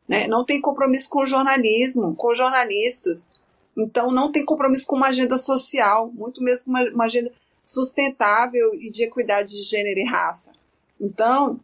né? 0.09 0.27
não 0.27 0.45
tem 0.45 0.61
compromisso 0.61 1.09
com 1.09 1.23
o 1.23 1.27
jornalismo, 1.27 2.15
com 2.17 2.35
jornalistas. 2.35 3.31
Então, 3.77 4.11
não 4.11 4.33
tem 4.33 4.45
compromisso 4.45 4.87
com 4.87 4.97
uma 4.97 5.09
agenda 5.09 5.39
social, 5.39 6.11
muito 6.13 6.43
mesmo 6.43 6.65
com 6.65 6.71
uma, 6.71 6.91
uma 6.91 7.05
agenda 7.05 7.31
sustentável 7.63 8.75
e 8.75 8.91
de 8.91 9.05
equidade 9.05 9.51
de 9.51 9.63
gênero 9.63 10.01
e 10.01 10.05
raça. 10.05 10.53
Então, 11.01 11.61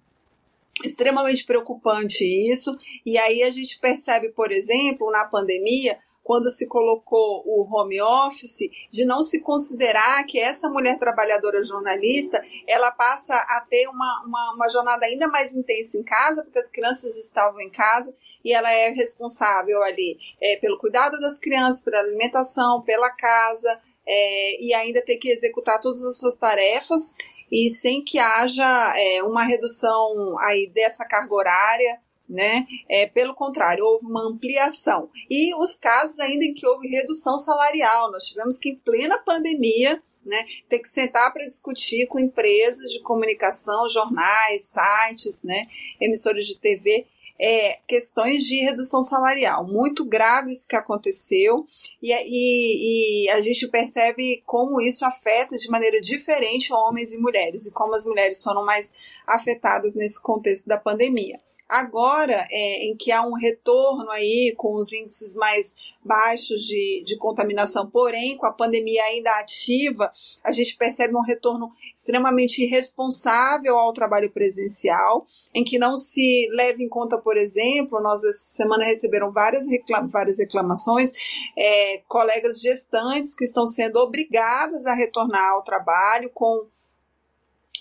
extremamente 0.82 1.45
preocupante 1.45 2.24
isso. 2.24 2.76
E 3.05 3.16
aí 3.18 3.42
a 3.42 3.51
gente 3.51 3.78
percebe, 3.78 4.30
por 4.30 4.53
exemplo, 4.53 5.11
na 5.11 5.24
pandemia, 5.24 5.99
quando 6.25 6.49
se 6.49 6.66
colocou 6.66 7.45
o 7.47 7.68
home 7.70 8.01
office, 8.01 8.70
de 8.91 9.05
não 9.05 9.22
se 9.22 9.43
considerar 9.43 10.25
que 10.25 10.41
essa 10.41 10.70
mulher 10.70 10.99
trabalhadora 10.99 11.62
jornalista, 11.62 12.43
ela 12.66 12.91
passa 12.93 13.35
a 13.35 13.61
ter 13.68 13.87
uma, 13.89 14.25
uma, 14.27 14.55
uma, 14.55 14.68
jornada 14.70 15.05
ainda 15.05 15.29
mais 15.29 15.55
intensa 15.55 15.99
em 15.99 16.03
casa, 16.03 16.43
porque 16.43 16.59
as 16.59 16.70
crianças 16.70 17.16
estavam 17.18 17.61
em 17.61 17.70
casa, 17.70 18.12
e 18.43 18.55
ela 18.55 18.72
é 18.72 18.89
responsável 18.89 19.83
ali 19.83 20.16
é, 20.41 20.57
pelo 20.57 20.79
cuidado 20.79 21.20
das 21.20 21.39
crianças, 21.39 21.85
pela 21.85 21.99
alimentação, 21.99 22.83
pela 22.83 23.11
casa, 23.11 23.81
é, 24.07 24.64
e 24.64 24.72
ainda 24.72 25.05
ter 25.05 25.18
que 25.18 25.29
executar 25.29 25.79
todas 25.79 26.03
as 26.03 26.16
suas 26.16 26.39
tarefas, 26.39 27.14
e 27.53 27.68
sem 27.68 28.03
que 28.03 28.18
haja 28.18 28.95
é, 28.97 29.22
uma 29.22 29.45
redução 29.45 30.39
aí 30.41 30.68
dessa 30.68 31.05
carga 31.05 31.35
horária, 31.35 32.01
né? 32.29 32.66
É, 32.89 33.07
pelo 33.07 33.35
contrário, 33.35 33.85
houve 33.85 34.07
uma 34.07 34.27
ampliação. 34.27 35.11
E 35.31 35.55
os 35.57 35.75
casos 35.75 36.18
ainda 36.20 36.45
em 36.45 36.55
que 36.55 36.66
houve 36.66 36.89
redução 36.89 37.39
salarial, 37.39 38.11
nós 38.11 38.25
tivemos 38.25 38.59
que, 38.59 38.70
em 38.70 38.77
plena 38.77 39.18
pandemia, 39.18 40.03
né, 40.25 40.45
ter 40.68 40.79
que 40.79 40.89
sentar 40.89 41.33
para 41.33 41.45
discutir 41.45 42.07
com 42.07 42.18
empresas 42.18 42.91
de 42.91 43.01
comunicação, 43.01 43.89
jornais, 43.89 44.70
sites, 44.70 45.45
né, 45.45 45.66
emissoras 46.01 46.47
de 46.47 46.59
TV, 46.59 47.07
é, 47.39 47.79
questões 47.87 48.45
de 48.45 48.57
redução 48.62 49.03
salarial. 49.03 49.66
Muito 49.66 50.05
grave 50.05 50.53
isso 50.53 50.68
que 50.68 50.77
aconteceu, 50.77 51.64
e, 52.03 52.12
e, 52.12 53.25
e, 53.27 53.31
a 53.31 53.41
gente 53.41 53.66
percebe 53.68 54.43
como 54.47 54.81
isso 54.81 55.05
afeta 55.05 55.59
de 55.59 55.68
maneira 55.68 56.01
diferente 56.01 56.72
homens 56.72 57.12
e 57.12 57.18
mulheres, 57.18 57.66
e 57.66 57.72
como 57.72 57.95
as 57.95 58.05
mulheres 58.05 58.43
foram 58.43 58.64
mais 58.64 58.93
afetadas 59.27 59.95
nesse 59.95 60.20
contexto 60.22 60.66
da 60.66 60.79
pandemia. 60.79 61.39
Agora, 61.69 62.47
é, 62.51 62.85
em 62.87 62.97
que 62.97 63.11
há 63.11 63.23
um 63.23 63.33
retorno 63.33 64.11
aí 64.11 64.55
com 64.57 64.75
os 64.75 64.93
índices 64.93 65.35
mais 65.35 65.75
baixos 66.05 66.62
de, 66.62 67.03
de 67.07 67.17
contaminação, 67.17 67.89
porém, 67.89 68.37
com 68.37 68.47
a 68.47 68.53
pandemia 68.53 69.03
ainda 69.05 69.31
ativa, 69.39 70.12
a 70.45 70.53
gente 70.53 70.77
percebe 70.77 71.17
um 71.17 71.23
retorno 71.23 71.71
extremamente 71.95 72.62
irresponsável 72.62 73.79
ao 73.79 73.95
trabalho 73.95 74.31
presencial, 74.31 75.25
em 75.55 75.65
que 75.65 75.79
não 75.79 75.97
se 75.97 76.47
leva 76.53 76.83
em 76.83 76.89
conta, 76.89 77.19
por 77.19 77.39
exemplo, 77.39 78.03
nós 78.03 78.23
essa 78.23 78.57
semana 78.57 78.85
receberam 78.85 79.33
várias, 79.33 79.67
reclama, 79.67 80.09
várias 80.09 80.39
reclamações, 80.39 81.12
é, 81.57 82.03
colegas 82.07 82.61
gestantes 82.61 83.35
que 83.35 83.45
estão 83.45 83.67
sendo 83.67 83.97
obrigadas 83.97 84.85
a 84.85 84.95
retornar 84.95 85.53
ao 85.53 85.62
trabalho 85.62 86.31
com 86.35 86.67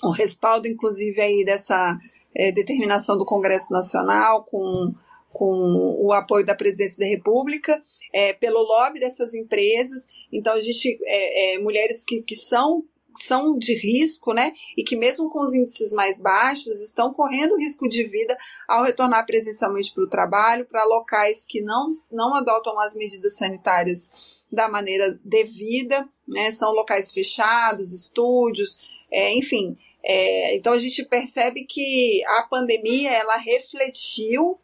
o 0.04 0.12
respaldo, 0.12 0.68
inclusive, 0.68 1.20
aí 1.22 1.46
dessa 1.46 1.98
é, 2.36 2.52
determinação 2.52 3.18
do 3.18 3.26
Congresso 3.26 3.72
Nacional, 3.72 4.44
com, 4.44 4.94
com 5.32 5.98
o 6.02 6.12
apoio 6.12 6.46
da 6.46 6.56
Presidência 6.56 7.00
da 7.00 7.06
República, 7.06 7.82
é, 8.12 8.34
pelo 8.34 8.62
lobby 8.62 9.00
dessas 9.00 9.34
empresas. 9.34 10.06
Então, 10.32 10.54
a 10.54 10.62
gente, 10.62 11.00
é, 11.06 11.56
é, 11.56 11.60
mulheres 11.60 12.04
que, 12.04 12.22
que 12.22 12.36
são 12.36 12.84
são 13.16 13.58
de 13.58 13.76
risco, 13.76 14.34
né? 14.34 14.54
E 14.76 14.84
que 14.84 14.96
mesmo 14.96 15.30
com 15.30 15.40
os 15.40 15.54
índices 15.54 15.92
mais 15.92 16.20
baixos 16.20 16.82
estão 16.82 17.14
correndo 17.14 17.58
risco 17.58 17.88
de 17.88 18.04
vida 18.06 18.36
ao 18.68 18.84
retornar 18.84 19.26
presencialmente 19.26 19.94
para 19.94 20.04
o 20.04 20.10
trabalho, 20.10 20.66
para 20.66 20.84
locais 20.86 21.46
que 21.48 21.62
não, 21.62 21.90
não 22.12 22.34
adotam 22.36 22.80
as 22.80 22.96
medidas 22.96 23.36
sanitárias 23.38 24.44
da 24.52 24.68
maneira 24.70 25.20
devida, 25.24 26.08
né? 26.28 26.52
São 26.52 26.72
locais 26.72 27.12
fechados, 27.12 27.92
estúdios, 27.92 29.04
é, 29.12 29.34
enfim, 29.36 29.78
é, 30.06 30.56
então 30.56 30.74
a 30.74 30.80
gente 30.80 31.04
percebe 31.06 31.66
que 31.66 32.22
a 32.40 32.44
pandemia 32.44 33.12
ela 33.12 33.38
refletiu 33.38 34.60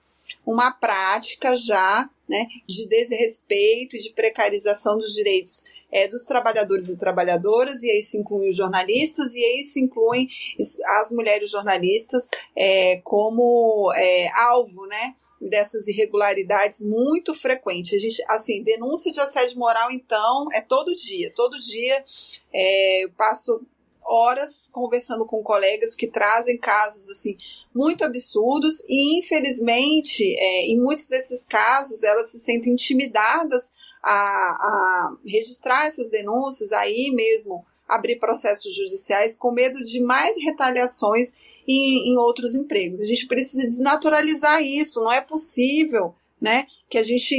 uma 0.45 0.71
prática 0.71 1.55
já 1.55 2.09
né, 2.27 2.45
de 2.67 2.87
desrespeito 2.87 3.95
e 3.95 3.99
de 3.99 4.11
precarização 4.11 4.97
dos 4.97 5.13
direitos 5.13 5.63
é, 5.91 6.07
dos 6.07 6.23
trabalhadores 6.25 6.89
e 6.89 6.97
trabalhadoras, 6.97 7.81
e 7.81 7.89
aí 7.89 8.03
se 8.03 8.17
incluem 8.17 8.49
os 8.51 8.55
jornalistas, 8.55 9.33
e 9.33 9.43
aí 9.43 9.63
se 9.63 9.81
incluem 9.81 10.29
as 11.01 11.11
mulheres 11.11 11.49
jornalistas 11.49 12.29
é, 12.55 12.97
como 12.97 13.91
é, 13.95 14.27
alvo 14.49 14.85
né, 14.85 15.15
dessas 15.41 15.87
irregularidades 15.87 16.81
muito 16.81 17.33
frequentes. 17.33 17.93
A 17.93 17.97
gente, 17.97 18.23
assim, 18.27 18.61
denúncia 18.61 19.11
de 19.11 19.19
assédio 19.19 19.57
moral, 19.57 19.89
então, 19.91 20.45
é 20.53 20.61
todo 20.61 20.95
dia. 20.95 21.33
Todo 21.35 21.59
dia 21.59 22.03
é, 22.53 23.05
eu 23.05 23.11
passo 23.13 23.59
horas 24.09 24.67
conversando 24.71 25.25
com 25.25 25.43
colegas 25.43 25.93
que 25.93 26.07
trazem 26.07 26.57
casos 26.57 27.09
assim 27.09 27.37
muito 27.73 28.03
absurdos 28.03 28.83
e 28.89 29.19
infelizmente 29.19 30.23
é, 30.23 30.65
em 30.71 30.79
muitos 30.79 31.07
desses 31.07 31.45
casos 31.45 32.01
elas 32.01 32.31
se 32.31 32.39
sentem 32.39 32.73
intimidadas 32.73 33.71
a, 34.01 34.11
a 34.11 35.17
registrar 35.25 35.85
essas 35.85 36.09
denúncias 36.09 36.71
aí 36.71 37.11
mesmo 37.11 37.63
abrir 37.87 38.17
processos 38.17 38.75
judiciais 38.75 39.35
com 39.35 39.51
medo 39.51 39.83
de 39.83 40.01
mais 40.01 40.35
retaliações 40.43 41.33
em, 41.67 42.11
em 42.11 42.17
outros 42.17 42.55
empregos. 42.55 43.01
A 43.01 43.05
gente 43.05 43.27
precisa 43.27 43.63
desnaturalizar 43.63 44.61
isso, 44.61 45.01
não 45.01 45.11
é 45.11 45.21
possível 45.21 46.13
né, 46.39 46.67
que 46.87 46.99
a 46.99 47.03
gente 47.03 47.35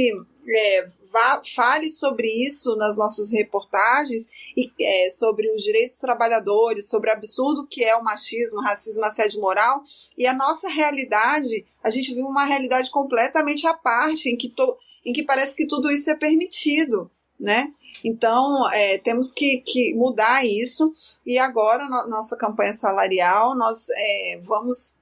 é, 0.47 0.87
vá, 1.11 1.41
fale 1.55 1.89
sobre 1.89 2.27
isso 2.27 2.75
nas 2.75 2.97
nossas 2.97 3.31
reportagens 3.31 4.27
e 4.55 4.71
é, 4.79 5.09
sobre 5.09 5.49
os 5.53 5.63
direitos 5.63 5.91
dos 5.91 5.99
trabalhadores, 5.99 6.89
sobre 6.89 7.09
o 7.09 7.13
absurdo 7.13 7.67
que 7.67 7.83
é 7.83 7.95
o 7.95 8.03
machismo, 8.03 8.59
o 8.59 8.63
racismo, 8.63 9.03
assédio 9.03 9.41
moral. 9.41 9.81
E 10.17 10.25
a 10.27 10.33
nossa 10.33 10.69
realidade, 10.69 11.65
a 11.83 11.89
gente 11.89 12.13
vive 12.13 12.21
uma 12.21 12.45
realidade 12.45 12.89
completamente 12.91 13.65
à 13.67 13.73
parte, 13.73 14.29
em 14.29 14.37
que, 14.37 14.49
to, 14.49 14.77
em 15.05 15.13
que 15.13 15.23
parece 15.23 15.55
que 15.55 15.67
tudo 15.67 15.89
isso 15.89 16.09
é 16.09 16.15
permitido, 16.15 17.09
né? 17.39 17.71
Então, 18.03 18.69
é, 18.71 18.97
temos 18.97 19.31
que, 19.31 19.61
que, 19.61 19.93
mudar 19.93 20.45
isso. 20.45 20.91
E 21.25 21.37
agora, 21.37 21.85
no, 21.85 22.07
nossa 22.09 22.35
campanha 22.35 22.73
salarial, 22.73 23.55
nós 23.55 23.87
é, 23.89 24.39
vamos 24.43 24.95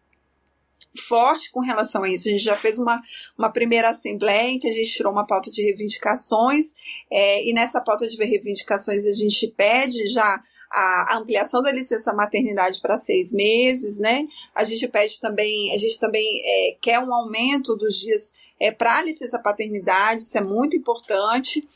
forte 0.97 1.51
com 1.51 1.59
relação 1.59 2.03
a 2.03 2.09
isso. 2.09 2.27
A 2.27 2.31
gente 2.31 2.43
já 2.43 2.57
fez 2.57 2.79
uma, 2.79 3.01
uma 3.37 3.51
primeira 3.51 3.89
assembleia 3.89 4.49
em 4.49 4.59
que 4.59 4.67
a 4.67 4.73
gente 4.73 4.91
tirou 4.91 5.11
uma 5.11 5.27
pauta 5.27 5.49
de 5.51 5.61
reivindicações, 5.61 6.73
é, 7.11 7.47
e 7.47 7.53
nessa 7.53 7.81
pauta 7.81 8.07
de 8.07 8.17
reivindicações 8.17 9.05
a 9.05 9.13
gente 9.13 9.47
pede 9.55 10.07
já 10.07 10.41
a 10.71 11.17
ampliação 11.17 11.63
da 11.63 11.71
licença 11.71 12.13
maternidade 12.13 12.79
para 12.79 12.99
seis 12.99 13.31
meses, 13.33 13.97
né? 13.97 14.27
A 14.53 14.63
gente 14.63 14.87
pede 14.87 15.19
também, 15.19 15.73
a 15.73 15.77
gente 15.79 15.99
também 15.99 16.25
é, 16.45 16.77
quer 16.79 16.99
um 16.99 17.11
aumento 17.11 17.75
dos 17.75 17.95
dias 17.95 18.33
é, 18.59 18.71
para 18.71 18.97
a 18.97 19.03
licença 19.03 19.41
paternidade, 19.41 20.21
isso 20.21 20.37
é 20.37 20.41
muito 20.41 20.75
importante. 20.75 21.67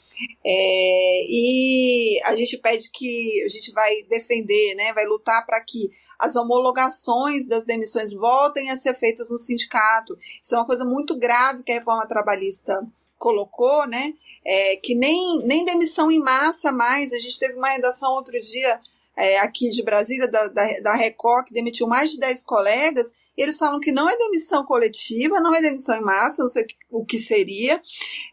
É, 0.46 1.22
e 1.28 2.20
a 2.26 2.36
gente 2.36 2.58
pede 2.58 2.90
que 2.92 3.44
a 3.46 3.50
gente 3.50 3.72
vai 3.72 4.04
defender, 4.04 4.76
né, 4.76 4.94
vai 4.94 5.06
lutar 5.06 5.44
para 5.46 5.60
que 5.62 5.90
as 6.20 6.36
homologações 6.36 7.48
das 7.48 7.66
demissões 7.66 8.14
voltem 8.14 8.70
a 8.70 8.78
ser 8.78 8.94
feitas 8.94 9.30
no 9.30 9.38
sindicato. 9.38 10.18
Isso 10.42 10.56
é 10.56 10.58
uma 10.58 10.66
coisa 10.66 10.86
muito 10.86 11.18
grave 11.18 11.64
que 11.64 11.72
a 11.72 11.76
reforma 11.76 12.08
trabalhista 12.08 12.86
colocou, 13.18 13.88
né? 13.88 14.14
É, 14.46 14.76
que 14.78 14.96
nem, 14.96 15.40
nem 15.46 15.64
demissão 15.64 16.12
em 16.12 16.20
massa 16.20 16.72
mais. 16.72 17.14
A 17.14 17.20
gente 17.20 17.40
teve 17.40 17.54
uma 17.54 17.70
redação 17.70 18.12
outro 18.12 18.40
dia 18.42 18.80
é, 19.16 19.40
aqui 19.40 19.70
de 19.70 19.84
Brasília, 19.84 20.28
da, 20.28 20.48
da, 20.48 20.80
da 20.82 20.94
Record, 20.96 21.48
que 21.48 21.54
demitiu 21.54 21.88
mais 21.88 22.12
de 22.12 22.20
10 22.20 22.44
colegas, 22.44 23.14
e 23.38 23.42
eles 23.42 23.58
falam 23.58 23.80
que 23.80 23.92
não 23.92 24.10
é 24.10 24.18
demissão 24.18 24.66
coletiva, 24.66 25.40
não 25.40 25.56
é 25.56 25.62
demissão 25.62 25.96
em 25.96 26.02
massa, 26.02 26.42
não 26.42 26.50
sei 26.50 26.66
o 26.92 27.06
que 27.06 27.18
seria, 27.18 27.82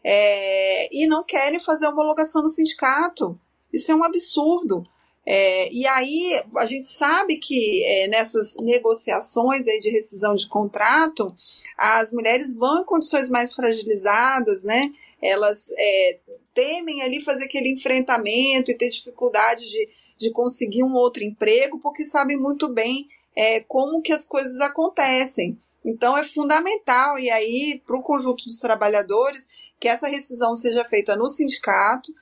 é, 0.03 0.95
e 0.95 1.07
não 1.07 1.23
querem 1.23 1.59
fazer 1.59 1.87
homologação 1.87 2.41
no 2.41 2.49
sindicato. 2.49 3.39
Isso 3.71 3.91
é 3.91 3.95
um 3.95 4.03
absurdo. 4.03 4.85
É, 5.25 5.71
e 5.71 5.85
aí 5.85 6.41
a 6.57 6.65
gente 6.65 6.87
sabe 6.87 7.37
que 7.37 7.83
é, 7.85 8.07
nessas 8.07 8.55
negociações 8.57 9.67
aí 9.67 9.79
de 9.79 9.89
rescisão 9.89 10.35
de 10.35 10.47
contrato, 10.47 11.33
as 11.77 12.11
mulheres 12.11 12.55
vão 12.55 12.81
em 12.81 12.85
condições 12.85 13.29
mais 13.29 13.53
fragilizadas, 13.53 14.63
né? 14.63 14.91
Elas 15.21 15.69
é, 15.77 16.19
temem 16.53 17.03
ali 17.03 17.21
fazer 17.21 17.45
aquele 17.45 17.71
enfrentamento 17.71 18.71
e 18.71 18.77
ter 18.77 18.89
dificuldade 18.89 19.69
de, 19.69 19.89
de 20.17 20.31
conseguir 20.31 20.83
um 20.83 20.95
outro 20.95 21.23
emprego, 21.23 21.79
porque 21.79 22.03
sabem 22.03 22.37
muito 22.37 22.67
bem 22.73 23.07
é, 23.35 23.61
como 23.61 24.01
que 24.01 24.11
as 24.11 24.25
coisas 24.25 24.59
acontecem. 24.59 25.57
Então 25.85 26.17
é 26.17 26.23
fundamental, 26.23 27.17
e 27.17 27.29
aí, 27.29 27.81
para 27.85 27.97
o 27.97 28.03
conjunto 28.03 28.43
dos 28.45 28.59
trabalhadores, 28.59 29.47
que 29.79 29.87
essa 29.87 30.07
rescisão 30.07 30.55
seja 30.55 30.85
feita 30.85 31.15
no 31.15 31.27
sindicato, 31.27 32.13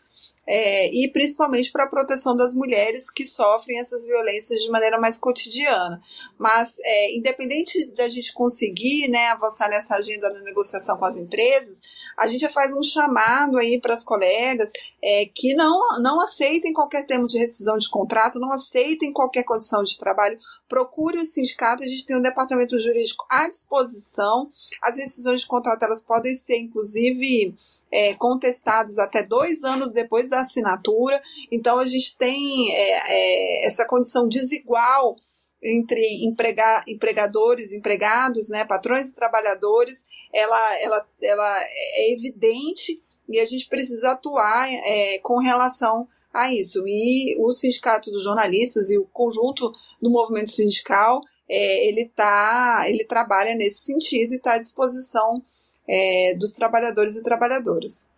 é, 0.52 0.88
e 0.92 1.08
principalmente 1.12 1.72
para 1.72 1.84
a 1.84 1.90
proteção 1.90 2.36
das 2.36 2.56
mulheres 2.56 3.12
que 3.12 3.24
sofrem 3.24 3.80
essas 3.80 4.08
violências 4.08 4.60
de 4.60 4.70
maneira 4.72 5.00
mais 5.00 5.16
cotidiana. 5.16 6.02
Mas, 6.40 6.76
é, 6.84 7.16
independente 7.16 7.92
da 7.92 8.10
gente 8.10 8.34
conseguir 8.34 9.10
né, 9.10 9.28
avançar 9.28 9.70
nessa 9.70 9.96
agenda 9.96 10.28
da 10.34 10.42
negociação 10.42 10.98
com 10.98 11.06
as 11.06 11.18
empresas, 11.18 11.82
a 12.18 12.28
gente 12.28 12.42
já 12.42 12.50
faz 12.50 12.76
um 12.76 12.82
chamado 12.82 13.60
aí 13.60 13.80
para 13.80 13.94
as 13.94 14.04
colegas 14.04 14.72
é, 15.02 15.26
que 15.34 15.54
não, 15.54 15.82
não 16.02 16.20
aceitem 16.20 16.74
qualquer 16.74 17.06
termo 17.06 17.26
de 17.26 17.38
rescisão 17.38 17.78
de 17.78 17.90
contrato, 17.90 18.40
não 18.40 18.52
aceitem 18.52 19.14
qualquer 19.14 19.44
condição 19.44 19.84
de 19.84 19.98
trabalho, 19.98 20.38
procure 20.68 21.18
o 21.18 21.26
sindicato, 21.26 21.84
a 21.84 21.86
gente 21.86 22.06
tem 22.06 22.18
um 22.18 22.22
departamento 22.22 22.80
jurídico 22.80 23.26
à 23.30 23.48
disposição. 23.48 24.50
As 24.84 24.96
rescisões 24.96 25.42
de 25.42 25.48
contrato 25.48 25.84
elas 25.84 26.02
podem 26.02 26.36
ser, 26.36 26.58
inclusive, 26.58 27.56
é, 27.92 28.14
contestadas 28.16 28.98
até 28.98 29.24
dois 29.24 29.64
anos 29.64 29.92
depois 29.92 30.30
da 30.30 30.42
assinatura. 30.42 31.22
Então, 31.52 31.80
a 31.80 31.86
gente 31.86 32.18
tem 32.18 32.72
é, 32.72 33.64
é, 33.64 33.68
essa 33.68 33.86
condição 33.86 34.28
desigual 34.28 35.16
entre 35.62 36.26
empregar, 36.26 36.84
empregadores, 36.88 37.74
empregados, 37.74 38.48
né, 38.48 38.64
patrões 38.64 39.10
e 39.10 39.16
trabalhadores, 39.16 40.06
ela, 40.34 40.80
ela, 40.80 41.08
ela 41.22 41.64
é 41.64 42.14
evidente 42.14 43.02
e 43.30 43.40
a 43.40 43.46
gente 43.46 43.68
precisa 43.68 44.12
atuar 44.12 44.68
é, 44.68 45.20
com 45.20 45.38
relação 45.38 46.08
a 46.34 46.54
isso. 46.54 46.84
E 46.88 47.36
o 47.40 47.52
Sindicato 47.52 48.12
dos 48.12 48.24
Jornalistas 48.24 48.90
e 48.92 48.98
o 48.98 49.06
conjunto 49.06 49.72
do 50.02 50.10
movimento 50.10 50.52
sindical, 50.52 51.22
é, 51.50 51.88
ele, 51.88 52.10
tá, 52.10 52.86
ele 52.88 53.06
trabalha 53.06 53.56
nesse 53.56 53.86
sentido 53.86 54.34
e 54.34 54.38
está 54.38 54.54
à 54.54 54.60
disposição 54.60 55.44
é, 55.88 56.36
dos 56.36 56.52
trabalhadores 56.52 57.16
e 57.16 57.24
trabalhadoras. 57.24 58.10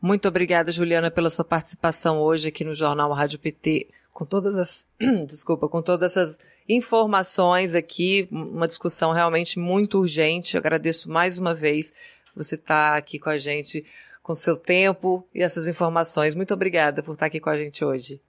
Muito 0.00 0.28
obrigada, 0.28 0.70
Juliana, 0.70 1.10
pela 1.10 1.30
sua 1.30 1.44
participação 1.44 2.20
hoje 2.20 2.48
aqui 2.48 2.64
no 2.64 2.74
Jornal 2.74 3.12
Rádio 3.12 3.38
PT, 3.38 3.88
com 4.12 4.24
todas 4.24 4.56
as, 4.56 4.86
desculpa, 5.26 5.68
com 5.68 5.82
todas 5.82 6.12
essas 6.12 6.38
informações 6.68 7.74
aqui, 7.74 8.28
uma 8.30 8.66
discussão 8.66 9.12
realmente 9.12 9.58
muito 9.58 9.98
urgente. 9.98 10.54
Eu 10.54 10.60
agradeço 10.60 11.10
mais 11.10 11.38
uma 11.38 11.54
vez 11.54 11.92
você 12.34 12.54
estar 12.54 12.92
tá 12.92 12.96
aqui 12.96 13.18
com 13.18 13.30
a 13.30 13.38
gente, 13.38 13.84
com 14.26 14.34
seu 14.34 14.56
tempo 14.56 15.24
e 15.32 15.40
essas 15.40 15.68
informações. 15.68 16.34
Muito 16.34 16.52
obrigada 16.52 17.00
por 17.00 17.12
estar 17.12 17.26
aqui 17.26 17.38
com 17.38 17.48
a 17.48 17.56
gente 17.56 17.84
hoje. 17.84 18.20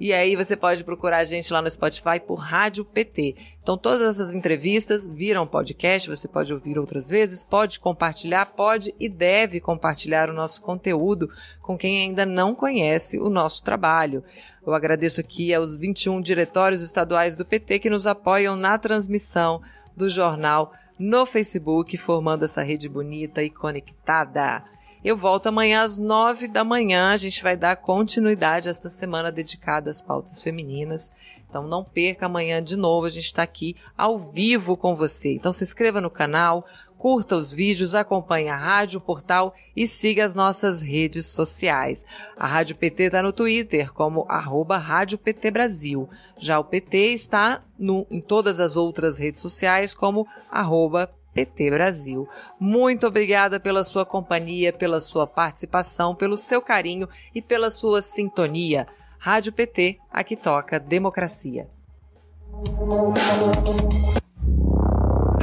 E 0.00 0.10
aí 0.10 0.36
você 0.36 0.56
pode 0.56 0.82
procurar 0.82 1.18
a 1.18 1.24
gente 1.24 1.52
lá 1.52 1.60
no 1.60 1.68
Spotify 1.68 2.18
por 2.24 2.36
Rádio 2.36 2.82
PT. 2.82 3.36
Então 3.62 3.76
todas 3.76 4.08
essas 4.08 4.34
entrevistas 4.34 5.06
viram 5.06 5.46
podcast, 5.46 6.08
você 6.08 6.26
pode 6.26 6.54
ouvir 6.54 6.78
outras 6.78 7.10
vezes, 7.10 7.44
pode 7.44 7.78
compartilhar, 7.78 8.46
pode 8.46 8.94
e 8.98 9.06
deve 9.06 9.60
compartilhar 9.60 10.30
o 10.30 10.32
nosso 10.32 10.62
conteúdo 10.62 11.28
com 11.60 11.76
quem 11.76 12.00
ainda 12.00 12.24
não 12.24 12.54
conhece 12.54 13.18
o 13.18 13.28
nosso 13.28 13.62
trabalho. 13.62 14.24
Eu 14.66 14.72
agradeço 14.72 15.20
aqui 15.20 15.52
aos 15.52 15.76
21 15.76 16.22
diretórios 16.22 16.80
estaduais 16.80 17.36
do 17.36 17.44
PT 17.44 17.80
que 17.80 17.90
nos 17.90 18.06
apoiam 18.06 18.56
na 18.56 18.78
transmissão 18.78 19.60
do 19.94 20.08
jornal 20.08 20.72
no 20.98 21.24
Facebook, 21.24 21.96
formando 21.96 22.44
essa 22.44 22.62
rede 22.62 22.88
bonita 22.88 23.42
e 23.42 23.50
conectada. 23.50 24.64
Eu 25.04 25.16
volto 25.16 25.46
amanhã 25.46 25.84
às 25.84 25.98
nove 25.98 26.48
da 26.48 26.64
manhã. 26.64 27.10
A 27.10 27.16
gente 27.16 27.42
vai 27.42 27.56
dar 27.56 27.76
continuidade 27.76 28.68
a 28.68 28.72
esta 28.72 28.90
semana 28.90 29.30
dedicada 29.30 29.90
às 29.90 30.02
pautas 30.02 30.42
femininas. 30.42 31.12
Então 31.48 31.66
não 31.66 31.84
perca 31.84 32.26
amanhã 32.26 32.62
de 32.62 32.76
novo. 32.76 33.06
A 33.06 33.10
gente 33.10 33.26
está 33.26 33.42
aqui 33.42 33.76
ao 33.96 34.18
vivo 34.18 34.76
com 34.76 34.96
você. 34.96 35.32
Então 35.32 35.52
se 35.52 35.62
inscreva 35.62 36.00
no 36.00 36.10
canal, 36.10 36.66
curta 36.98 37.36
os 37.36 37.52
vídeos, 37.52 37.94
acompanhe 37.94 38.48
a 38.48 38.56
rádio, 38.56 38.98
o 38.98 39.00
portal 39.00 39.54
e 39.74 39.86
siga 39.86 40.24
as 40.24 40.34
nossas 40.34 40.82
redes 40.82 41.26
sociais. 41.26 42.04
A 42.36 42.46
Rádio 42.46 42.76
PT 42.76 43.04
está 43.04 43.22
no 43.22 43.32
Twitter 43.32 43.92
como 43.92 44.26
arroba 44.28 44.76
Rádio 44.76 45.16
PT 45.16 45.50
Brasil. 45.52 46.08
Já 46.36 46.58
o 46.58 46.64
PT 46.64 47.14
está 47.14 47.62
no, 47.78 48.06
em 48.10 48.20
todas 48.20 48.58
as 48.58 48.76
outras 48.76 49.18
redes 49.18 49.40
sociais 49.40 49.94
como 49.94 50.26
arroba 50.50 51.08
PT 51.32 51.70
Brasil. 51.70 52.28
Muito 52.58 53.06
obrigada 53.06 53.60
pela 53.60 53.84
sua 53.84 54.04
companhia, 54.04 54.72
pela 54.72 55.00
sua 55.00 55.26
participação, 55.26 56.14
pelo 56.14 56.36
seu 56.36 56.60
carinho 56.60 57.08
e 57.32 57.40
pela 57.40 57.70
sua 57.70 58.02
sintonia. 58.02 58.88
Rádio 59.18 59.52
PT, 59.52 59.98
aqui 60.12 60.36
toca 60.36 60.80
democracia. 60.80 61.68